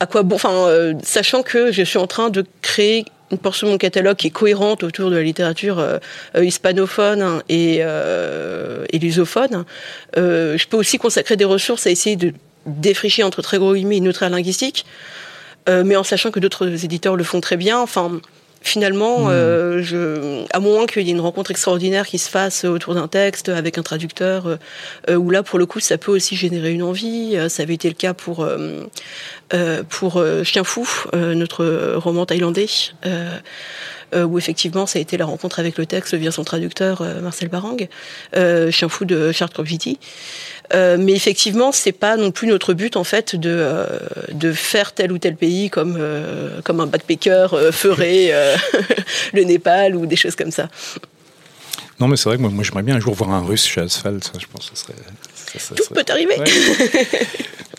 à 0.00 0.06
quoi 0.06 0.22
bon, 0.22 0.36
enfin, 0.36 0.52
euh, 0.52 0.94
sachant 1.02 1.42
que 1.42 1.72
je 1.72 1.82
suis 1.82 1.98
en 1.98 2.06
train 2.06 2.30
de 2.30 2.44
créer 2.62 3.04
une 3.30 3.38
portion 3.38 3.66
de 3.66 3.72
mon 3.72 3.78
catalogue 3.78 4.16
qui 4.16 4.28
est 4.28 4.30
cohérente 4.30 4.82
autour 4.82 5.10
de 5.10 5.16
la 5.16 5.22
littérature 5.22 5.78
euh, 5.78 5.98
hispanophone 6.36 7.42
et, 7.48 7.82
lusophone, 8.92 9.64
je 10.16 10.66
peux 10.66 10.76
aussi 10.76 10.98
consacrer 10.98 11.36
des 11.36 11.44
ressources 11.44 11.86
à 11.86 11.90
essayer 11.90 12.16
de 12.16 12.32
défricher 12.66 13.22
entre 13.24 13.42
très 13.42 13.58
gros 13.58 13.74
guillemets 13.74 13.96
une 13.96 14.08
autre 14.08 14.24
linguistique, 14.26 14.84
mais 15.66 15.96
en 15.96 16.04
sachant 16.04 16.30
que 16.30 16.40
d'autres 16.40 16.84
éditeurs 16.84 17.16
le 17.16 17.24
font 17.24 17.40
très 17.40 17.56
bien. 17.56 17.80
Enfin, 17.80 18.20
finalement, 18.62 19.26
hmm. 19.26 19.30
euh, 19.30 19.82
je, 19.82 20.44
à 20.52 20.60
moins 20.60 20.86
qu'il 20.86 21.02
y 21.02 21.10
ait 21.10 21.12
une 21.12 21.20
rencontre 21.20 21.50
extraordinaire 21.50 22.06
qui 22.06 22.18
se 22.18 22.30
fasse 22.30 22.64
autour 22.64 22.94
d'un 22.94 23.08
texte 23.08 23.48
avec 23.48 23.78
un 23.78 23.82
traducteur, 23.82 24.46
euh, 24.46 24.56
euh, 25.10 25.16
où 25.16 25.30
là, 25.30 25.42
pour 25.42 25.58
le 25.58 25.66
coup, 25.66 25.80
ça 25.80 25.98
peut 25.98 26.12
aussi 26.12 26.36
générer 26.36 26.72
une 26.72 26.82
envie. 26.82 27.36
Ça 27.48 27.62
avait 27.62 27.74
été 27.74 27.88
le 27.88 27.94
cas 27.94 28.14
pour 28.14 28.46
pour 29.88 30.24
Chien 30.44 30.64
fou, 30.64 30.88
notre 31.12 31.94
roman 31.96 32.26
thaïlandais. 32.26 32.66
où 34.14 34.38
effectivement 34.38 34.86
ça 34.86 34.98
a 34.98 35.02
été 35.02 35.16
la 35.16 35.24
rencontre 35.24 35.58
avec 35.58 35.78
le 35.78 35.86
texte 35.86 36.14
via 36.14 36.30
son 36.30 36.44
traducteur 36.44 37.02
Marcel 37.22 37.48
Barang, 37.48 37.88
Chien 38.34 38.88
fou 38.88 39.04
de 39.04 39.32
Charles 39.32 39.50
Kropviti. 39.50 39.98
Euh, 40.74 40.96
mais 40.98 41.12
effectivement, 41.12 41.70
c'est 41.72 41.92
pas 41.92 42.16
non 42.16 42.30
plus 42.30 42.48
notre 42.48 42.72
but 42.72 42.96
en 42.96 43.04
fait 43.04 43.36
de 43.36 43.50
euh, 43.52 43.86
de 44.32 44.52
faire 44.52 44.92
tel 44.92 45.12
ou 45.12 45.18
tel 45.18 45.36
pays 45.36 45.68
comme 45.68 45.96
euh, 45.98 46.60
comme 46.62 46.80
un 46.80 46.86
backpacker 46.86 47.48
ferait 47.72 48.32
le 49.34 49.42
Népal 49.44 49.96
ou 49.96 50.06
des 50.06 50.16
choses 50.16 50.36
comme 50.36 50.50
ça. 50.50 50.68
Non, 52.00 52.08
mais 52.08 52.16
c'est 52.16 52.28
vrai 52.28 52.36
que 52.36 52.42
moi, 52.42 52.50
moi 52.50 52.64
j'aimerais 52.64 52.82
bien 52.82 52.96
un 52.96 53.00
jour 53.00 53.14
voir 53.14 53.30
un 53.30 53.42
Russe 53.42 53.66
chez 53.66 53.80
Asphalt. 53.80 54.24
Ça, 54.24 54.32
je 54.38 54.46
pense 54.46 54.70
que 54.70 54.78
serait. 54.78 54.94
Ça, 55.34 55.58
ça 55.58 55.74
Tout 55.74 55.84
peut 55.94 56.04
arriver. 56.08 56.36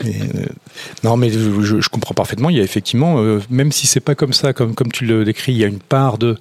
non, 1.04 1.18
mais 1.18 1.32
je, 1.32 1.82
je, 1.82 1.90
comprends 1.90 2.14
parfaitement. 2.14 2.50
Il 2.50 2.58
y 2.58 2.60
a 2.60 2.64
effectivement, 2.64 3.22
même 3.50 3.72
si 3.72 3.88
c'est 3.88 4.00
pas 4.00 4.16
comme 4.16 4.34
ça, 4.34 4.54
comme 4.54 4.76
comme 4.76 4.92
tu 4.92 5.06
le 5.06 5.26
décris, 5.26 5.54
il 5.54 5.58
y 5.58 5.64
a 5.64 5.68
une 5.68 5.80
part 5.80 6.20
de 6.20 6.38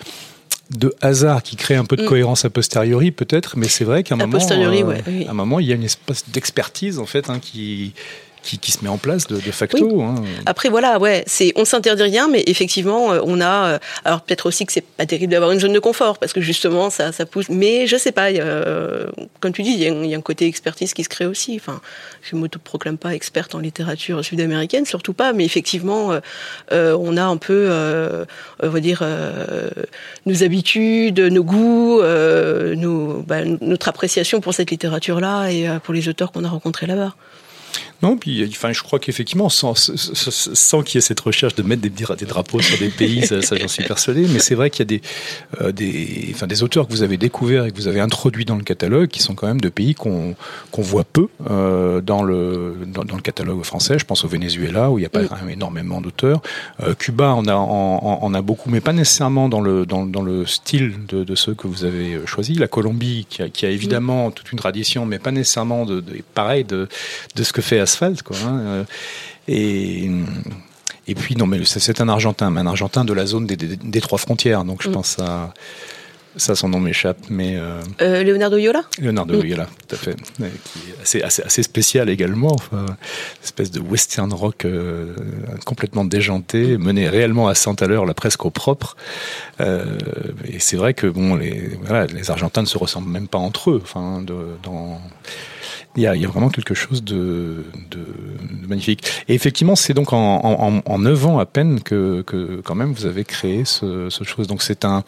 de 0.76 0.94
hasard 1.00 1.42
qui 1.42 1.56
crée 1.56 1.76
un 1.76 1.84
peu 1.84 1.96
de 1.96 2.02
mm. 2.02 2.08
cohérence 2.08 2.44
a 2.44 2.50
posteriori 2.50 3.10
peut-être, 3.10 3.56
mais 3.56 3.68
c'est 3.68 3.84
vrai 3.84 4.02
qu'à 4.02 4.14
un 4.14 4.18
moment, 4.18 4.38
euh, 4.38 5.24
un 5.28 5.34
moment, 5.34 5.60
il 5.60 5.66
y 5.66 5.72
a 5.72 5.74
une 5.74 5.84
espèce 5.84 6.28
d'expertise 6.30 6.98
en 6.98 7.06
fait 7.06 7.30
hein, 7.30 7.38
qui 7.40 7.94
qui, 8.42 8.58
qui, 8.58 8.72
se 8.72 8.82
met 8.82 8.88
en 8.88 8.98
place 8.98 9.26
de, 9.26 9.36
de 9.36 9.50
facto. 9.50 10.02
Hein. 10.02 10.16
Après 10.46 10.68
voilà, 10.68 10.98
ouais, 10.98 11.24
c'est 11.26 11.52
on 11.56 11.64
s'interdit 11.64 12.02
rien, 12.02 12.28
mais 12.28 12.42
effectivement, 12.46 13.12
euh, 13.12 13.20
on 13.24 13.40
a. 13.40 13.66
Euh, 13.66 13.78
alors 14.04 14.22
peut-être 14.22 14.46
aussi 14.46 14.66
que 14.66 14.72
c'est 14.72 14.84
pas 14.84 15.06
terrible 15.06 15.32
d'avoir 15.32 15.52
une 15.52 15.60
zone 15.60 15.72
de 15.72 15.78
confort 15.78 16.18
parce 16.18 16.32
que 16.32 16.40
justement 16.40 16.90
ça, 16.90 17.12
ça 17.12 17.26
pousse. 17.26 17.48
Mais 17.48 17.86
je 17.86 17.96
sais 17.96 18.12
pas. 18.12 18.30
Y 18.30 18.40
a, 18.40 18.44
euh, 18.44 19.06
comme 19.40 19.52
tu 19.52 19.62
dis, 19.62 19.70
il 19.70 19.78
y, 19.78 20.08
y, 20.08 20.14
a 20.14 20.18
un 20.18 20.22
côté 20.22 20.46
expertise 20.46 20.94
qui 20.94 21.04
se 21.04 21.08
crée 21.08 21.26
aussi. 21.26 21.56
Enfin, 21.56 21.80
je 22.22 22.36
me 22.36 22.48
proclame 22.48 22.98
pas 22.98 23.14
experte 23.14 23.54
en 23.54 23.58
littérature 23.58 24.24
sud-américaine, 24.24 24.84
surtout 24.86 25.12
pas. 25.12 25.32
Mais 25.32 25.44
effectivement, 25.44 26.12
euh, 26.72 26.96
on 26.98 27.16
a 27.16 27.24
un 27.24 27.36
peu, 27.36 27.70
on 28.62 28.68
va 28.68 28.80
dire, 28.80 29.04
nos 30.26 30.42
habitudes, 30.42 31.20
nos 31.20 31.44
goûts, 31.44 32.02
nos, 32.02 33.22
bah, 33.22 33.44
notre 33.60 33.88
appréciation 33.88 34.40
pour 34.40 34.54
cette 34.54 34.70
littérature-là 34.70 35.48
et 35.48 35.68
pour 35.84 35.94
les 35.94 36.08
auteurs 36.08 36.32
qu'on 36.32 36.44
a 36.44 36.48
rencontrés 36.48 36.86
là-bas. 36.86 37.14
Non, 38.02 38.16
puis 38.16 38.44
enfin, 38.50 38.72
je 38.72 38.82
crois 38.82 38.98
qu'effectivement, 38.98 39.48
sans, 39.48 39.74
sans 39.76 40.82
qu'il 40.82 40.96
y 40.96 40.98
ait 40.98 41.00
cette 41.00 41.20
recherche 41.20 41.54
de 41.54 41.62
mettre 41.62 41.82
des, 41.82 41.88
des 41.90 42.26
drapeaux 42.26 42.60
sur 42.60 42.76
des 42.78 42.88
pays, 42.88 43.24
ça, 43.24 43.42
ça 43.42 43.56
j'en 43.56 43.68
suis 43.68 43.84
persuadé, 43.84 44.26
mais 44.28 44.40
c'est 44.40 44.56
vrai 44.56 44.70
qu'il 44.70 44.80
y 44.80 44.82
a 44.82 44.98
des, 44.98 45.02
euh, 45.60 45.70
des, 45.70 46.30
enfin, 46.34 46.48
des 46.48 46.64
auteurs 46.64 46.88
que 46.88 46.92
vous 46.92 47.04
avez 47.04 47.16
découverts 47.16 47.66
et 47.66 47.70
que 47.70 47.76
vous 47.76 47.86
avez 47.86 48.00
introduits 48.00 48.44
dans 48.44 48.56
le 48.56 48.64
catalogue 48.64 49.08
qui 49.08 49.22
sont 49.22 49.34
quand 49.34 49.46
même 49.46 49.60
de 49.60 49.68
pays 49.68 49.94
qu'on 49.94 50.34
qu'on 50.72 50.82
voit 50.82 51.04
peu 51.04 51.28
euh, 51.48 52.00
dans, 52.00 52.24
le, 52.24 52.76
dans, 52.86 53.04
dans, 53.04 53.16
le 53.16 53.22
catalogue 53.22 53.62
français. 53.62 53.98
Je 53.98 54.04
pense 54.04 54.24
au 54.24 54.28
Venezuela 54.28 54.90
où 54.90 54.98
il 54.98 55.02
n'y 55.02 55.06
a 55.06 55.10
pas 55.10 55.22
énormément 55.48 56.00
d'auteurs. 56.00 56.42
Euh, 56.82 56.94
Cuba, 56.94 57.34
on 57.36 57.46
a, 57.46 57.54
on, 57.54 58.18
on, 58.22 58.34
a 58.34 58.42
beaucoup, 58.42 58.70
mais 58.70 58.80
pas 58.80 58.92
nécessairement 58.92 59.48
dans 59.48 59.60
le, 59.60 59.86
dans, 59.86 60.06
dans 60.06 60.22
le 60.22 60.46
style 60.46 60.94
de, 61.08 61.22
de, 61.22 61.34
ceux 61.34 61.54
que 61.54 61.68
vous 61.68 61.84
avez 61.84 62.20
choisis. 62.26 62.58
La 62.58 62.68
Colombie, 62.68 63.26
qui 63.28 63.42
a, 63.42 63.48
qui 63.48 63.66
a 63.66 63.70
évidemment 63.70 64.30
toute 64.30 64.50
une 64.50 64.58
tradition, 64.58 65.06
mais 65.06 65.18
pas 65.18 65.30
nécessairement 65.30 65.84
de, 65.84 66.00
de 66.00 66.22
pareil 66.34 66.64
de, 66.64 66.88
de 67.36 67.42
ce 67.42 67.52
que 67.52 67.62
fait 67.62 67.78
asphalte, 67.92 68.22
quoi. 68.22 68.36
Hein, 68.44 68.58
euh, 68.60 68.84
et 69.48 70.10
et 71.08 71.14
puis 71.16 71.34
non, 71.36 71.46
mais 71.46 71.58
c'est 71.64 72.00
un 72.00 72.08
Argentin, 72.08 72.50
mais 72.50 72.60
un 72.60 72.66
Argentin 72.66 73.04
de 73.04 73.12
la 73.12 73.26
zone 73.26 73.46
des, 73.46 73.56
des, 73.56 73.76
des 73.76 74.00
trois 74.00 74.18
frontières. 74.18 74.64
Donc 74.64 74.82
je 74.82 74.88
mm. 74.88 74.92
pense 74.92 75.18
à 75.18 75.52
ça, 76.36 76.54
son 76.54 76.70
nom 76.70 76.80
m'échappe, 76.80 77.18
mais 77.28 77.56
euh... 77.56 77.82
Euh, 78.00 78.22
Leonardo 78.22 78.56
Yola? 78.56 78.84
Leonardo 78.98 79.42
mm. 79.42 79.46
Yola, 79.46 79.66
tout 79.86 79.96
à 79.96 79.98
fait, 79.98 80.16
qui 80.16 80.42
est 80.44 81.02
assez, 81.02 81.22
assez, 81.22 81.42
assez 81.42 81.62
spécial 81.62 82.08
également, 82.08 82.52
enfin, 82.54 82.86
espèce 83.42 83.70
de 83.70 83.80
western 83.80 84.32
rock 84.32 84.66
complètement 85.66 86.06
déjanté, 86.06 86.78
mené 86.78 87.10
réellement 87.10 87.48
à 87.48 87.54
100 87.54 87.82
à 87.82 87.86
l'heure, 87.86 88.06
là 88.06 88.14
presque 88.14 88.46
au 88.46 88.50
propre. 88.50 88.96
Et 89.60 90.58
c'est 90.58 90.76
vrai 90.76 90.94
que 90.94 91.06
bon, 91.06 91.34
les, 91.34 91.78
voilà, 91.82 92.06
les 92.06 92.30
Argentins 92.30 92.62
ne 92.62 92.66
se 92.66 92.78
ressemblent 92.78 93.10
même 93.10 93.28
pas 93.28 93.38
entre 93.38 93.72
eux, 93.72 93.80
enfin, 93.82 94.22
de, 94.22 94.56
dans 94.62 95.02
il 95.96 96.02
y, 96.02 96.06
a, 96.06 96.14
vraiment 96.28 96.48
quelque 96.48 96.74
chose 96.74 97.04
de, 97.04 97.64
magnifique. 98.66 99.04
Et 99.28 99.34
effectivement, 99.34 99.76
c'est 99.76 99.94
donc 99.94 100.12
en, 100.12 100.98
9 100.98 101.26
ans 101.26 101.38
à 101.38 101.46
peine 101.46 101.80
que, 101.80 102.24
quand 102.64 102.74
même 102.74 102.92
vous 102.92 103.06
avez 103.06 103.24
créé 103.24 103.64
ce, 103.64 104.08
ce 104.08 104.24
chose. 104.24 104.46
Donc 104.46 104.62
c'est 104.62 104.84
un... 104.84 105.04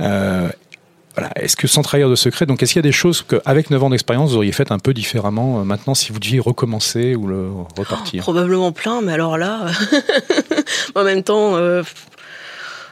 Euh, 0.00 0.48
voilà. 1.16 1.32
Est-ce 1.34 1.56
que 1.56 1.66
sans 1.66 1.82
trahir 1.82 2.08
de 2.08 2.14
secret, 2.14 2.46
donc 2.46 2.62
est-ce 2.62 2.72
qu'il 2.72 2.78
y 2.78 2.86
a 2.86 2.88
des 2.88 2.92
choses 2.92 3.22
qu'avec 3.22 3.70
9 3.70 3.82
ans 3.82 3.90
d'expérience, 3.90 4.30
vous 4.30 4.36
auriez 4.36 4.52
fait 4.52 4.70
un 4.70 4.78
peu 4.78 4.94
différemment 4.94 5.60
euh, 5.60 5.64
maintenant 5.64 5.94
si 5.94 6.12
vous 6.12 6.20
deviez 6.20 6.38
recommencer 6.38 7.16
ou 7.16 7.66
repartir? 7.76 8.22
Oh, 8.22 8.32
Probablement 8.32 8.70
plein, 8.70 9.00
mais 9.02 9.12
alors 9.12 9.36
là, 9.36 9.66
en 10.94 11.02
même 11.02 11.24
temps, 11.24 11.56
euh, 11.56 11.82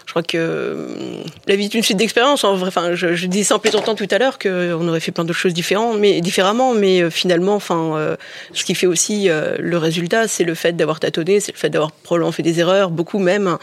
je 0.09 0.13
crois 0.15 0.23
que 0.23 0.39
euh, 0.39 1.23
la 1.49 1.55
vie 1.55 1.67
est 1.67 1.75
une 1.75 1.83
suite 1.83 1.99
d'expériences. 1.99 2.43
Enfin, 2.43 2.95
je, 2.95 3.27
disais 3.27 3.45
sans 3.45 3.59
plaisantant 3.59 3.95
tout 3.95 4.09
à 4.11 4.17
l'heure 4.17 4.39
qu'on 4.39 4.89
aurait 4.89 5.01
fait 5.01 5.13
plein 5.13 5.23
d'autres 5.23 5.39
choses 5.39 5.53
différentes, 5.53 5.99
mais 5.99 6.23
différemment. 6.23 6.73
Mais 6.73 7.03
euh, 7.03 7.11
finalement, 7.11 7.57
enfin, 7.57 7.93
euh, 7.95 8.17
ce 8.55 8.65
qui 8.65 8.75
fait 8.75 8.87
aussi 8.87 9.29
le 9.29 9.77
résultat, 9.77 10.27
c'est 10.27 10.45
le 10.45 10.55
fait 10.55 10.73
d'avoir 10.73 10.99
tâtonné, 10.99 11.41
c'est 11.41 11.53
le 11.53 11.59
fait 11.59 11.69
d'avoir 11.69 11.93
probablement 11.93 12.33
fait 12.33 12.43
des 12.43 12.59
erreurs, 12.59 12.89
beaucoup 12.89 13.19
même. 13.19 13.59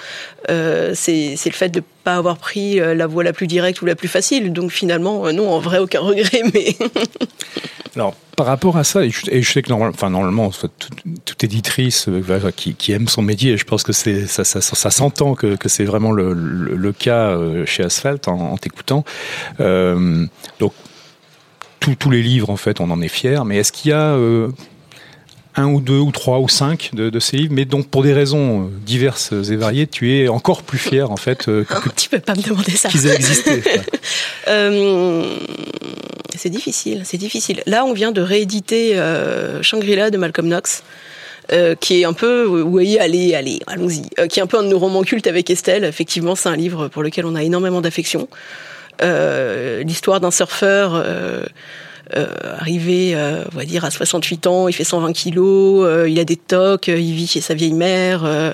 c'est 0.47 1.35
le 1.45 1.51
fait 1.51 1.69
de 1.69 1.81
pas 2.05 2.15
avoir 2.15 2.37
pris 2.37 2.75
la 2.79 3.07
voie 3.07 3.23
la 3.23 3.33
plus 3.33 3.47
directe 3.47 3.81
ou 3.81 3.85
la 3.85 3.95
plus 3.95 4.07
facile. 4.07 4.53
Donc 4.53 4.71
finalement, 4.71 5.31
non, 5.33 5.51
en 5.51 5.59
vrai, 5.59 5.79
aucun 5.79 5.99
regret. 6.01 6.43
Mais 6.53 6.75
alors 7.95 8.15
par 8.35 8.45
rapport 8.47 8.77
à 8.77 8.83
ça, 8.83 9.03
et 9.05 9.11
je, 9.11 9.49
sais 9.49 9.61
que 9.61 9.69
normalement, 9.69 9.93
enfin, 9.93 10.09
normalement 10.09 10.51
toute, 11.25 11.43
éditrice 11.43 12.07
euh, 12.09 12.51
qui, 12.51 12.91
aime 12.91 13.07
son 13.07 13.21
métier, 13.21 13.57
je 13.57 13.63
pense 13.63 13.83
que 13.83 13.93
c'est 13.93 14.27
ça, 14.27 14.43
ça, 14.43 14.91
s'entend 14.91 15.35
que, 15.35 15.55
que 15.55 15.69
c'est 15.69 15.85
vraiment 15.85 16.11
le, 16.11 16.33
le, 16.33 16.91
cas 16.91 17.29
euh, 17.29 17.65
chez 17.65 17.83
Asphalt 17.83 18.27
en, 18.27 18.57
t'écoutant. 18.57 19.05
Euh, 19.59 20.25
donc 20.59 20.73
tous 21.79 22.09
les 22.09 22.23
livres, 22.23 22.49
en 22.49 22.57
fait, 22.57 22.79
on 22.79 22.89
en 22.89 23.01
est 23.01 23.07
fier. 23.07 23.45
Mais 23.45 23.57
est-ce 23.57 23.71
qu'il 23.71 23.91
y 23.91 23.93
a 23.93 24.15
euh, 24.15 24.49
un 25.55 25.67
ou 25.67 25.79
deux 25.79 25.99
ou 25.99 26.11
trois 26.11 26.39
ou 26.39 26.49
cinq 26.49 26.91
de, 26.93 27.09
de, 27.09 27.19
ces 27.19 27.37
livres, 27.37 27.53
mais 27.53 27.65
donc 27.65 27.87
pour 27.87 28.03
des 28.03 28.13
raisons 28.13 28.69
diverses 28.85 29.31
et 29.31 29.55
variées, 29.55 29.87
tu 29.87 30.17
es 30.17 30.27
encore 30.27 30.63
plus 30.63 30.77
fier 30.77 31.09
en 31.11 31.17
fait. 31.17 31.47
Euh, 31.47 31.63
que, 31.63 31.89
tu 31.95 32.09
peux 32.09 32.19
pas 32.19 32.35
me 32.35 32.41
demander 32.41 32.71
ça. 32.71 32.89
Qu'ils 32.89 33.07
aient 33.07 33.15
existé. 33.15 33.63
euh, 34.47 35.37
C'est 36.35 36.49
difficile, 36.49 37.01
c'est 37.05 37.17
difficile. 37.17 37.63
Là, 37.65 37.85
on 37.85 37.93
vient 37.93 38.11
de 38.11 38.21
rééditer 38.21 38.97
euh, 38.97 39.61
Shangri-La 39.61 40.09
de 40.11 40.17
Malcolm 40.17 40.47
Knox. 40.47 40.83
Euh, 41.51 41.75
qui 41.75 42.01
est 42.01 42.05
un 42.05 42.13
peu, 42.13 42.47
oui, 42.47 42.97
allez, 42.97 43.35
allez, 43.35 43.59
allons-y, 43.67 44.01
euh, 44.17 44.25
qui 44.25 44.39
est 44.39 44.41
un 44.41 44.47
peu 44.47 44.57
un 44.57 44.63
de 44.63 44.69
nos 44.69 44.79
romans 44.79 45.03
cultes 45.03 45.27
avec 45.27 45.47
Estelle. 45.51 45.83
Effectivement, 45.83 46.33
c'est 46.33 46.49
un 46.49 46.55
livre 46.55 46.87
pour 46.87 47.03
lequel 47.03 47.27
on 47.27 47.35
a 47.35 47.43
énormément 47.43 47.81
d'affection. 47.81 48.27
Euh, 49.01 49.83
L'histoire 49.83 50.19
d'un 50.19 50.31
surfeur 50.31 50.95
euh, 50.95 51.01
euh, 51.03 51.45
arrivé, 52.13 53.15
euh, 53.15 53.43
on 53.53 53.57
va 53.57 53.65
dire, 53.65 53.83
à 53.85 53.91
68 53.91 54.47
ans, 54.47 54.67
il 54.67 54.73
fait 54.73 54.83
120 54.83 55.13
kilos, 55.13 55.85
euh, 55.85 56.09
il 56.09 56.19
a 56.19 56.23
des 56.23 56.35
tocs, 56.35 56.87
il 56.87 57.13
vit 57.13 57.27
chez 57.27 57.41
sa 57.41 57.53
vieille 57.53 57.73
mère. 57.73 58.53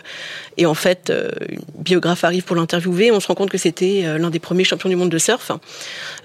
Et 0.58 0.66
en 0.66 0.74
fait, 0.74 1.10
euh, 1.10 1.30
une 1.50 1.62
biographe 1.76 2.24
arrive 2.24 2.44
pour 2.44 2.56
l'interviewer. 2.56 3.12
On 3.12 3.20
se 3.20 3.28
rend 3.28 3.36
compte 3.36 3.50
que 3.50 3.58
c'était 3.58 4.02
euh, 4.04 4.18
l'un 4.18 4.30
des 4.30 4.40
premiers 4.40 4.64
champions 4.64 4.90
du 4.90 4.96
monde 4.96 5.10
de 5.10 5.18
surf. 5.18 5.52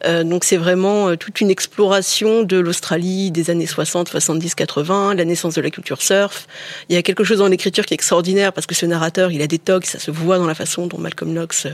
Euh, 0.04 0.24
donc 0.24 0.44
c'est 0.44 0.56
vraiment 0.56 1.16
toute 1.16 1.40
une 1.40 1.50
exploration 1.50 2.42
de 2.42 2.58
l'Australie 2.58 3.30
des 3.30 3.50
années 3.50 3.66
60, 3.66 4.08
70, 4.08 4.54
80, 4.54 5.14
la 5.14 5.24
naissance 5.24 5.54
de 5.54 5.60
la 5.60 5.70
culture 5.70 6.02
surf. 6.02 6.46
Il 6.88 6.94
y 6.94 6.98
a 6.98 7.02
quelque 7.02 7.24
chose 7.24 7.38
dans 7.38 7.48
l'écriture 7.48 7.84
qui 7.86 7.94
est 7.94 7.96
extraordinaire 7.96 8.52
parce 8.52 8.66
que 8.66 8.74
ce 8.74 8.86
narrateur, 8.86 9.30
il 9.30 9.42
a 9.42 9.46
des 9.46 9.58
tocs, 9.58 9.86
ça 9.86 9.98
se 9.98 10.10
voit 10.10 10.38
dans 10.38 10.46
la 10.46 10.54
façon 10.54 10.86
dont 10.86 10.98
Malcolm 10.98 11.32
Knox 11.32 11.66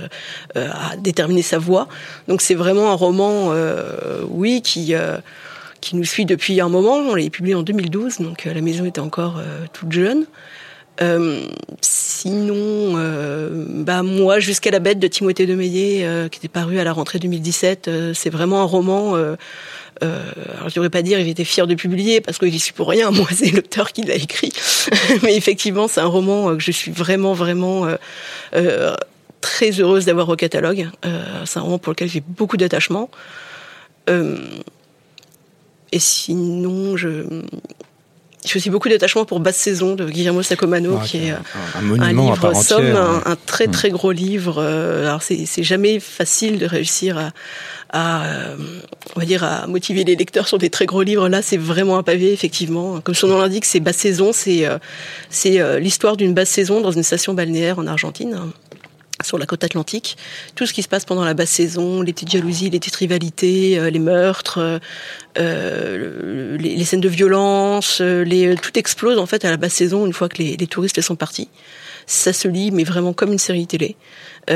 a 0.54 0.96
déterminé 0.96 1.42
sa 1.42 1.58
voix. 1.58 1.88
Donc 2.28 2.42
c'est 2.42 2.54
vraiment 2.54 2.90
un 2.90 2.94
roman, 2.94 3.52
euh, 3.52 4.22
oui, 4.28 4.62
qui 4.62 4.94
euh, 4.94 5.18
qui 5.80 5.96
nous 5.96 6.04
suit 6.04 6.24
depuis 6.24 6.60
un 6.60 6.68
moment. 6.68 6.94
On 6.94 7.14
l'a 7.14 7.28
publié 7.28 7.54
en 7.54 7.62
2012, 7.62 8.18
donc 8.18 8.44
la 8.44 8.60
maison 8.60 8.84
était 8.84 9.00
encore 9.00 9.38
euh, 9.38 9.64
toute 9.72 9.92
jeune. 9.92 10.26
Euh, 11.00 11.46
sinon, 11.80 12.96
euh, 12.96 13.48
bah 13.68 14.02
moi, 14.02 14.40
jusqu'à 14.40 14.70
la 14.70 14.78
bête 14.78 14.98
de 14.98 15.06
Timothée 15.06 15.46
de 15.46 15.54
Meillet, 15.54 16.04
euh, 16.04 16.28
qui 16.28 16.38
était 16.38 16.48
paru 16.48 16.78
à 16.78 16.84
la 16.84 16.92
rentrée 16.92 17.18
2017, 17.18 17.88
euh, 17.88 18.14
c'est 18.14 18.30
vraiment 18.30 18.60
un 18.60 18.66
roman. 18.66 19.14
Alors 20.00 20.68
je 20.68 20.74
devrais 20.74 20.90
pas 20.90 21.02
dire 21.02 21.20
il 21.20 21.28
était 21.28 21.44
fier 21.44 21.68
de 21.68 21.76
publier 21.76 22.20
parce 22.20 22.38
que 22.38 22.48
j'y 22.48 22.58
suis 22.58 22.72
pour 22.72 22.88
rien. 22.88 23.10
Moi, 23.12 23.28
c'est 23.32 23.50
l'auteur 23.50 23.92
qui 23.92 24.02
l'a 24.02 24.16
écrit. 24.16 24.52
Mais 25.22 25.36
effectivement, 25.36 25.86
c'est 25.88 26.00
un 26.00 26.06
roman 26.06 26.56
que 26.56 26.62
je 26.62 26.72
suis 26.72 26.90
vraiment, 26.90 27.34
vraiment 27.34 27.86
très 29.40 29.70
heureuse 29.80 30.04
d'avoir 30.04 30.28
au 30.28 30.36
catalogue. 30.36 30.88
C'est 31.44 31.58
un 31.58 31.62
roman 31.62 31.78
pour 31.78 31.92
lequel 31.92 32.08
j'ai 32.08 32.22
beaucoup 32.26 32.56
d'attachement. 32.56 33.10
Et 34.08 35.98
sinon, 35.98 36.96
je 36.96 37.44
j'ai 38.44 38.56
aussi 38.56 38.70
beaucoup 38.70 38.88
d'attachement 38.88 39.24
pour 39.24 39.38
Basse 39.40 39.56
Saison 39.56 39.94
de 39.94 40.04
Guillermo 40.08 40.42
Sacomano, 40.42 40.98
Ah, 41.00 41.04
qui 41.06 41.18
est 41.26 41.30
un- 41.30 41.34
euh, 41.34 41.78
un 41.78 41.82
monument 41.82 42.32
à 42.32 42.36
part 42.36 42.50
livre 42.52 42.62
somme, 42.64 42.80
entière. 42.86 43.00
un, 43.00 43.22
un 43.32 43.36
très 43.46 43.68
Mm. 43.68 43.70
très 43.70 43.90
gros 43.90 44.12
livre. 44.12 44.56
Euh, 44.58 45.06
alors 45.06 45.22
c'est 45.22 45.46
jamais 45.62 46.00
facile 46.00 46.58
de 46.58 46.66
réussir 46.66 47.18
à, 47.18 47.30
à 47.92 48.24
euh, 48.26 48.56
on 49.14 49.20
va 49.20 49.26
dire 49.26 49.44
à 49.44 49.66
motiver 49.66 50.02
les 50.04 50.16
lecteurs 50.16 50.48
sur 50.48 50.58
des 50.58 50.70
très 50.70 50.86
gros 50.86 51.02
livres. 51.02 51.28
Là, 51.28 51.40
c'est 51.42 51.56
vraiment 51.56 51.98
un 51.98 52.02
pavé, 52.02 52.32
effectivement. 52.32 53.00
Comme 53.00 53.14
son 53.14 53.28
nom 53.28 53.38
l'indique, 53.38 53.64
c'est 53.64 53.80
Basse 53.80 53.96
Saison. 53.98 54.32
C'est 54.32 54.66
c'est 55.30 55.78
l'histoire 55.80 56.16
d'une 56.16 56.34
basse 56.34 56.48
saison 56.50 56.80
dans 56.80 56.90
une 56.90 57.02
station 57.04 57.34
balnéaire 57.34 57.78
en 57.78 57.86
Argentine 57.86 58.36
sur 59.24 59.38
la 59.38 59.46
côte 59.46 59.64
atlantique, 59.64 60.16
tout 60.54 60.66
ce 60.66 60.72
qui 60.72 60.82
se 60.82 60.88
passe 60.88 61.04
pendant 61.04 61.24
la 61.24 61.34
basse 61.34 61.50
saison, 61.50 62.02
les 62.02 62.12
petites 62.12 62.30
jalousies, 62.30 62.70
les 62.70 62.78
petites 62.78 62.96
rivalités, 62.96 63.78
euh, 63.78 63.90
les 63.90 63.98
meurtres, 63.98 64.80
euh, 65.38 66.56
les, 66.58 66.84
scènes 66.84 67.00
de 67.00 67.08
violence, 67.08 68.00
euh, 68.00 68.54
tout 68.60 68.78
explose 68.78 69.18
en 69.18 69.26
fait 69.26 69.44
à 69.44 69.50
la 69.50 69.56
basse 69.56 69.74
saison 69.74 70.06
une 70.06 70.12
fois 70.12 70.28
que 70.28 70.38
les, 70.38 70.56
les 70.56 70.66
touristes 70.66 71.00
sont 71.00 71.16
partis. 71.16 71.48
Ça 72.06 72.32
se 72.32 72.48
lit, 72.48 72.72
mais 72.72 72.84
vraiment 72.84 73.12
comme 73.12 73.32
une 73.32 73.38
série 73.38 73.66
télé. 73.66 73.96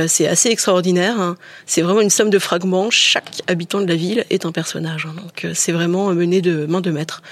C'est 0.09 0.27
assez 0.27 0.49
extraordinaire. 0.49 1.21
hein. 1.21 1.37
C'est 1.65 1.81
vraiment 1.81 2.01
une 2.01 2.11
somme 2.11 2.29
de 2.29 2.41
fragments. 2.41 2.91
Chaque 2.91 3.43
habitant 3.47 3.81
de 3.81 3.87
la 3.87 3.95
ville 3.95 4.25
est 4.31 4.45
un 4.45 4.51
personnage. 4.51 5.07
hein. 5.07 5.15
Donc 5.17 5.47
c'est 5.55 5.71
vraiment 5.71 6.13
mené 6.13 6.43
de 6.43 6.67
main 6.67 6.81
de 6.81 6.91
maître. 6.91 7.23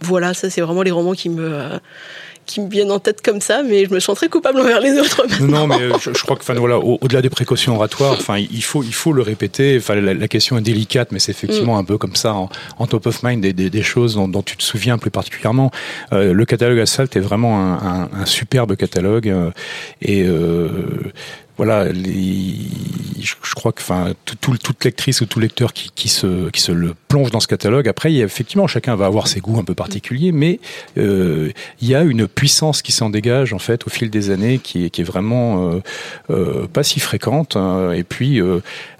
Voilà, 0.00 0.34
ça 0.34 0.50
c'est 0.50 0.60
vraiment 0.60 0.82
les 0.82 0.90
romans 0.90 1.14
qui 1.14 1.28
me 1.28 1.78
qui 2.46 2.60
me 2.60 2.68
viennent 2.70 2.90
en 2.92 2.98
tête 3.00 3.20
comme 3.22 3.40
ça, 3.40 3.62
mais 3.62 3.84
je 3.84 3.92
me 3.92 4.00
sens 4.00 4.16
très 4.16 4.28
coupable 4.28 4.60
envers 4.60 4.80
les 4.80 4.98
autres. 4.98 5.26
Non, 5.40 5.46
maintenant. 5.46 5.66
non, 5.66 5.66
mais 5.66 5.82
euh, 5.82 5.98
je, 6.00 6.10
je 6.14 6.22
crois 6.22 6.36
que, 6.36 6.42
enfin, 6.42 6.54
voilà, 6.54 6.78
au- 6.78 6.98
au-delà 7.00 7.20
des 7.20 7.28
précautions 7.30 7.74
oratoires, 7.74 8.12
enfin, 8.12 8.38
il 8.38 8.62
faut, 8.62 8.82
il 8.82 8.94
faut 8.94 9.12
le 9.12 9.22
répéter. 9.22 9.76
Enfin, 9.78 9.96
la, 9.96 10.14
la 10.14 10.28
question 10.28 10.56
est 10.56 10.62
délicate, 10.62 11.12
mais 11.12 11.18
c'est 11.18 11.32
effectivement 11.32 11.76
un 11.78 11.84
peu 11.84 11.98
comme 11.98 12.14
ça, 12.16 12.32
en, 12.34 12.48
en 12.78 12.86
top 12.86 13.06
of 13.06 13.22
mind, 13.22 13.42
des, 13.42 13.52
des, 13.52 13.68
des 13.68 13.82
choses 13.82 14.14
dont, 14.14 14.28
dont 14.28 14.42
tu 14.42 14.56
te 14.56 14.62
souviens 14.62 14.96
plus 14.98 15.10
particulièrement. 15.10 15.70
Euh, 16.12 16.32
le 16.32 16.44
catalogue 16.44 16.78
Asphalt 16.78 17.14
est 17.16 17.20
vraiment 17.20 17.58
un, 17.58 17.74
un, 17.74 18.08
un 18.22 18.26
superbe 18.26 18.76
catalogue, 18.76 19.28
euh, 19.28 19.50
et 20.00 20.22
euh, 20.22 20.68
voilà, 21.56 21.86
je, 21.92 23.54
crois 23.54 23.72
que, 23.72 23.80
enfin, 23.80 24.12
tout, 24.24 24.36
tout- 24.36 24.58
toute 24.58 24.84
lectrice 24.84 25.20
ou 25.22 25.26
tout 25.26 25.40
lecteur 25.40 25.72
qui, 25.72 26.08
se, 26.08 26.50
plonge 27.08 27.30
dans 27.30 27.40
ce 27.40 27.46
catalogue. 27.46 27.88
Après, 27.88 28.12
il 28.12 28.16
y 28.16 28.22
a, 28.22 28.24
effectivement, 28.24 28.66
chacun 28.66 28.94
va 28.94 29.06
avoir 29.06 29.26
ses 29.26 29.40
goûts 29.40 29.58
un 29.58 29.64
peu 29.64 29.74
particuliers, 29.74 30.32
mais 30.32 30.60
euh, 30.98 31.50
il 31.80 31.88
y 31.88 31.94
a 31.94 32.02
une 32.02 32.28
puissance 32.28 32.82
qui 32.82 32.92
s'en 32.92 33.10
dégage 33.10 33.52
en 33.52 33.58
fait 33.58 33.86
au 33.86 33.90
fil 33.90 34.10
des 34.10 34.30
années, 34.30 34.58
qui 34.58 34.84
est, 34.84 35.02
vraiment 35.02 35.70
euh, 35.70 35.80
euh, 36.30 36.66
pas 36.66 36.82
si 36.82 37.00
fréquente. 37.00 37.56
hein. 37.56 37.92
et 37.92 38.02
puis 38.04 38.40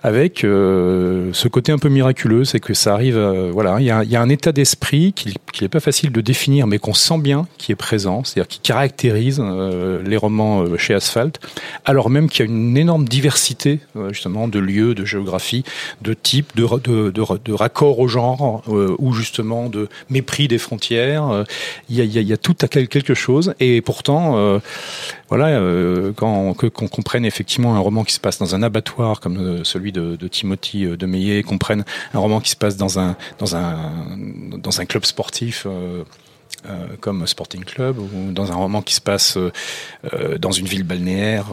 avec 0.03 0.41
ce 0.43 1.49
côté 1.49 1.73
un 1.73 1.79
peu 1.79 1.89
miraculeux, 1.89 2.45
c'est 2.45 2.61
que 2.61 2.75
ça 2.75 2.95
arrive. 2.95 3.19
voilà, 3.53 3.77
il 3.81 3.87
y 3.87 3.91
a, 3.91 4.05
il 4.05 4.11
y 4.11 4.17
a 4.17 4.23
un 4.23 4.29
état 4.29 4.53
d'esprit 4.53 5.13
qui 5.13 5.35
n'est 5.61 5.69
pas 5.69 5.81
facile 5.81 6.13
de 6.13 6.21
définir, 6.21 6.67
mais 6.67 6.79
qu'on 6.79 6.95
sent 6.95 7.19
bien, 7.19 7.47
qui 7.59 7.73
est 7.73 7.77
présent, 7.77 8.25
c'est-à-dire 8.25 8.49
qui 8.49 8.61
caractérise 8.61 9.43
les 10.05 10.17
romans 10.17 10.65
chez 10.79 10.95
Asphalt, 10.95 11.41
alors 11.85 12.09
même 12.09 12.29
qu'il 12.29 12.45
y 12.45 12.46
a 12.46 12.46
une 12.47 12.77
énorme 12.77 13.07
diversité 13.07 13.81
euh, 13.97 14.13
justement 14.13 14.49
de 14.49 14.59
lieux, 14.59 14.95
de 14.95 15.05
géographie, 15.05 15.65
de 16.03 16.15
types, 16.15 16.57
de, 16.57 16.67
de, 16.81 17.11
de, 17.11 17.21
ra- 17.21 17.39
de 17.45 17.53
raccords 17.53 17.99
au 17.99 18.09
genre, 18.09 18.63
euh, 18.69 18.95
ou 18.99 19.13
justement 19.13 19.69
de 19.69 19.89
mépris 20.11 20.49
des 20.49 20.59
frontières. 20.59 21.29
Euh, 21.29 21.45
Il 21.91 21.97
y, 21.97 22.01
a, 22.01 22.23
y 22.23 22.33
a- 22.33 22.37
tout 22.37 22.57
à 22.63 22.69
quel- 22.69 22.89
quelque 22.89 23.15
chose, 23.15 23.55
et 23.61 23.81
pourtant, 23.83 24.61
voilà, 25.29 25.61
quand 26.17 26.55
qu'on 26.55 26.89
comprenne 26.89 27.25
effectivement 27.25 27.75
un 27.75 27.79
roman 27.81 28.05
qui 28.05 28.13
se 28.15 28.21
passe 28.21 28.39
dans 28.39 28.55
un 28.55 28.63
abattoir 28.63 29.21
comme 29.21 29.65
celui 29.65 29.93
de, 29.93 30.17
Timothy 30.29 30.85
de 30.87 31.07
Meillet, 31.07 31.43
qu'on 31.43 31.59
prenne 31.59 31.85
un 32.15 32.19
roman 32.19 32.41
qui 32.41 32.51
se 32.51 32.57
passe 32.57 32.77
dans 32.77 32.99
un 32.99 33.17
dans 33.39 33.57
un 33.57 33.77
dans 34.59 34.81
un 34.81 34.85
club 34.85 35.05
sportif. 35.05 35.67
Euh, 36.69 36.87
comme 37.01 37.27
Sporting 37.27 37.65
Club 37.65 37.99
ou 37.99 38.33
dans 38.33 38.53
un 38.53 38.57
roman 38.57 38.83
qui 38.83 38.95
se 38.95 39.01
passe 39.01 39.37
euh, 39.37 39.51
euh, 40.13 40.39
dans 40.39 40.53
une 40.53 40.67
ville 40.67 40.85
balnéaire, 40.85 41.47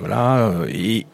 voilà. 0.00 0.52
Et 0.68 1.06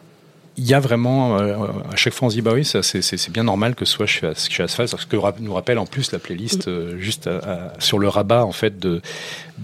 il 0.57 0.65
y 0.67 0.73
a 0.73 0.79
vraiment, 0.81 1.37
euh, 1.39 1.55
à 1.89 1.95
chaque 1.95 2.13
fois 2.13 2.27
on 2.27 2.29
se 2.29 2.35
dit 2.35 2.41
bah 2.41 2.51
oui, 2.53 2.65
c'est, 2.65 2.91
bien 3.31 3.43
normal 3.43 3.75
que 3.75 3.85
ce 3.85 3.93
soit 3.93 4.05
chez, 4.05 4.29
chez 4.49 4.63
Asphalt, 4.63 4.91
parce 4.91 5.05
que 5.05 5.15
nous 5.39 5.53
rappelle 5.53 5.77
en 5.79 5.85
plus 5.85 6.11
la 6.11 6.19
playlist 6.19 6.67
euh, 6.67 6.97
juste 6.99 7.27
à- 7.27 7.37
à- 7.37 7.79
sur 7.79 7.97
le 7.97 8.09
rabat 8.09 8.43
en 8.43 8.51
fait 8.51 8.77
de, 8.77 9.01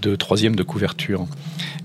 de 0.00 0.16
troisième 0.16 0.56
de 0.56 0.62
couverture. 0.62 1.26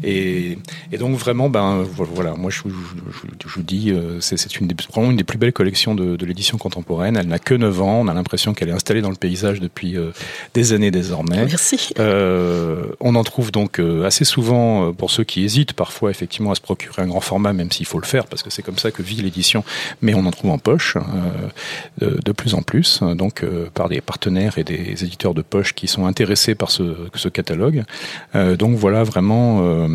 Et, 0.04 0.58
et 0.92 0.98
donc 0.98 1.16
vraiment, 1.16 1.50
ben 1.50 1.84
vo- 1.84 2.06
voilà, 2.12 2.34
moi 2.34 2.50
je, 2.50 2.62
vous- 2.64 3.62
dis, 3.62 3.92
euh, 3.92 4.20
c'est, 4.20 4.60
une 4.60 4.68
des, 4.68 4.76
vraiment 4.92 5.12
une 5.12 5.18
des 5.18 5.24
plus 5.24 5.38
belles 5.38 5.54
collections 5.54 5.94
de, 5.94 6.16
de 6.16 6.26
l'édition 6.26 6.58
contemporaine. 6.58 7.16
Elle 7.18 7.28
n'a 7.28 7.38
que 7.38 7.54
9 7.54 7.82
ans, 7.82 8.02
on 8.02 8.08
a 8.08 8.14
l'impression 8.14 8.54
qu'elle 8.56 8.70
est 8.70 8.74
installée 8.74 9.02
dans 9.02 9.12
le 9.12 9.16
paysage 9.16 9.60
depuis 9.60 9.98
euh, 9.98 10.10
des 10.56 10.74
années 10.74 10.90
désormais. 10.90 11.46
Merci. 11.46 11.94
Euh, 12.00 12.86
on 13.00 13.14
en 13.16 13.24
trouve 13.24 13.52
donc 13.52 13.80
euh, 13.80 14.04
assez 14.06 14.26
souvent 14.26 14.92
pour 14.94 15.12
ceux 15.12 15.24
qui 15.24 15.44
hésitent 15.44 15.74
parfois 15.74 16.10
effectivement 16.10 16.52
à 16.52 16.56
se 16.56 16.62
procurer 16.62 17.04
un 17.04 17.08
grand 17.08 17.22
format, 17.22 17.54
même 17.54 17.72
s'il 17.72 17.86
faut 17.86 18.00
le 18.00 18.06
faire 18.06 18.26
parce 18.26 18.42
que 18.42 18.50
c'est 18.50 18.64
comme 18.64 18.80
ça 18.80 18.90
que 18.92 19.04
vit 19.04 19.18
l'édition. 19.22 19.64
Mais 20.02 20.16
on 20.16 20.26
en 20.26 20.32
trouve 20.32 20.50
en 20.52 20.58
poche 20.58 20.98
de, 22.00 22.20
de 22.24 22.32
plus 22.32 22.56
en 22.56 22.64
plus, 22.64 23.02
donc 23.16 23.46
par 23.74 23.88
des 23.90 24.02
partenaires 24.02 24.58
et 24.58 24.64
des 24.64 25.04
éditeurs 25.04 25.34
de 25.36 25.42
poche 25.44 25.74
qui 25.74 25.88
sont 25.88 26.06
intéressés 26.08 26.56
par 26.56 26.72
ce, 26.72 26.96
ce 27.16 27.30
catalogue. 27.30 27.84
Euh, 28.36 28.56
donc 28.56 28.76
voilà 28.76 29.04
vraiment. 29.04 29.62
euh, 29.64 29.88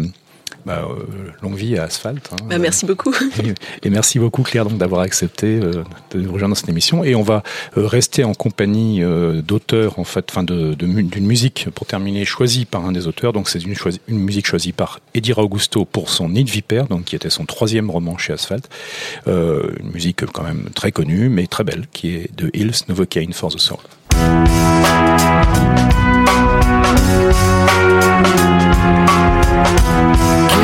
bah, 0.65 0.83
euh, 0.91 1.31
longue 1.43 1.55
vie 1.55 1.79
à 1.79 1.85
Asphalt. 1.85 2.29
hein. 2.33 2.37
Bah, 2.51 2.59
merci 2.59 2.87
beaucoup. 2.87 3.15
Et, 3.45 3.87
et 3.87 3.91
merci 3.91 4.19
beaucoup 4.19 4.43
Claire 4.43 4.65
donc 4.65 4.79
d'avoir 4.79 5.03
accepté 5.03 5.61
euh, 5.63 5.85
de 6.11 6.21
nous 6.21 6.33
rejoindre 6.33 6.57
dans 6.57 6.59
cette 6.59 6.69
émission. 6.69 7.05
Et 7.05 7.15
on 7.15 7.23
va 7.23 7.45
euh, 7.77 7.87
rester 7.87 8.25
en 8.25 8.35
compagnie 8.35 9.01
d'auteurs 9.47 10.01
en 10.01 10.05
fait, 10.05 10.27
enfin 10.29 10.43
de, 10.43 10.75
d'une 10.75 11.25
musique 11.27 11.69
pour 11.73 11.87
terminer 11.87 12.25
choisie 12.25 12.65
par 12.65 12.85
un 12.85 12.91
des 12.91 13.07
auteurs. 13.07 13.33
Donc 13.33 13.49
c'est 13.49 13.61
une, 13.63 13.75
choisi- 13.75 14.01
une 14.09 14.19
musique 14.19 14.47
choisie 14.49 14.73
par 14.73 14.99
Eddie 15.15 15.35
Augusto 15.35 15.85
pour 15.85 16.11
son 16.11 16.31
Nid 16.31 16.51
Viper, 16.51 16.85
donc 16.91 17.05
qui 17.05 17.15
était 17.15 17.31
son 17.31 17.45
troisième 17.45 17.89
roman 17.89 18.19
chez 18.19 18.33
Asphalt. 18.33 18.69
Une 19.29 19.91
musique 19.95 20.27
quand 20.33 20.43
même 20.43 20.65
très 20.75 20.91
connue 20.91 21.29
mais 21.29 21.47
très 21.47 21.63
belle 21.63 21.85
qui 21.93 22.17
est 22.17 22.37
de 22.37 22.51
Hills 22.55 22.73
Novocaine 22.89 23.33
for 23.33 23.53
the 23.55 23.59
Soul. 23.61 23.79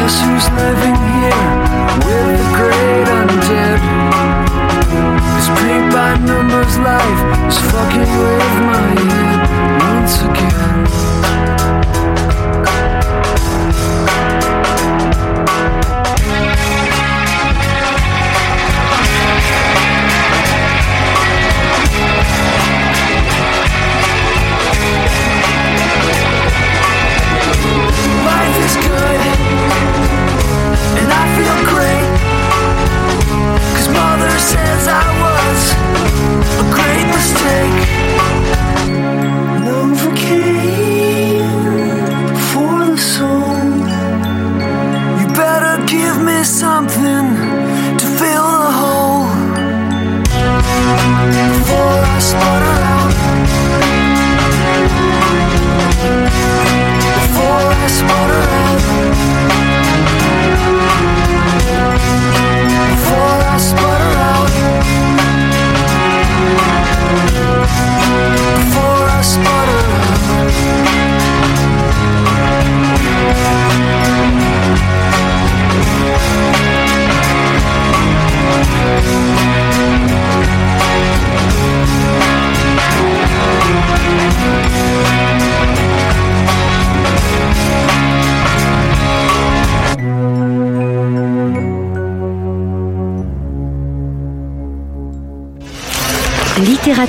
Guess 0.03 0.21
who's 0.21 0.49
living 0.59 0.97
here 1.15 1.43
with 2.03 2.35
the 2.35 2.49
great 2.59 3.07
undead? 3.19 3.81
This 5.37 5.49
paint 5.61 5.93
by 5.93 6.19
numbers 6.27 6.77
life 6.79 7.21
is 7.47 7.59
fucking 7.71 8.11
with 8.19 8.57
my 8.67 8.99
head 8.99 9.22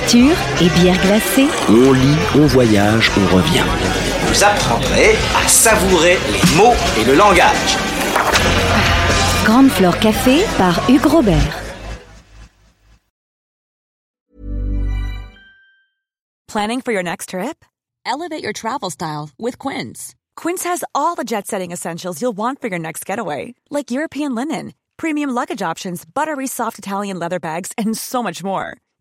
Littérature 0.04 0.36
et 0.60 0.68
bière 0.80 1.00
glacée. 1.02 1.46
On 1.68 1.92
lit, 1.92 2.16
on 2.34 2.46
voyage, 2.46 3.10
on 3.16 3.36
revient. 3.36 3.64
Vous 4.26 4.44
apprendrez 4.44 5.16
à 5.34 5.48
savourer 5.48 6.18
les 6.30 6.56
mots 6.56 6.74
et 6.98 7.04
le 7.04 7.14
langage. 7.14 7.78
Grande 9.44 9.70
Flore 9.70 9.98
Café 10.00 10.44
par 10.58 10.78
Hugues 10.90 11.06
Robert. 11.06 11.60
Planning 16.48 16.82
for 16.82 16.92
your 16.92 17.02
next 17.02 17.30
trip? 17.30 17.64
Elevate 18.04 18.42
your 18.42 18.52
travel 18.52 18.90
style 18.90 19.30
with 19.38 19.58
Quince. 19.58 20.14
Quince 20.36 20.64
has 20.64 20.84
all 20.94 21.14
the 21.14 21.24
jet 21.24 21.46
setting 21.46 21.72
essentials 21.72 22.20
you'll 22.20 22.36
want 22.36 22.60
for 22.60 22.68
your 22.68 22.78
next 22.78 23.06
getaway, 23.06 23.54
like 23.70 23.90
European 23.90 24.34
linen, 24.34 24.74
premium 24.96 25.30
luggage 25.30 25.62
options, 25.62 26.04
buttery 26.04 26.46
soft 26.46 26.78
Italian 26.78 27.18
leather 27.18 27.40
bags, 27.40 27.72
and 27.78 27.96
so 27.96 28.22
much 28.22 28.44
more. 28.44 28.76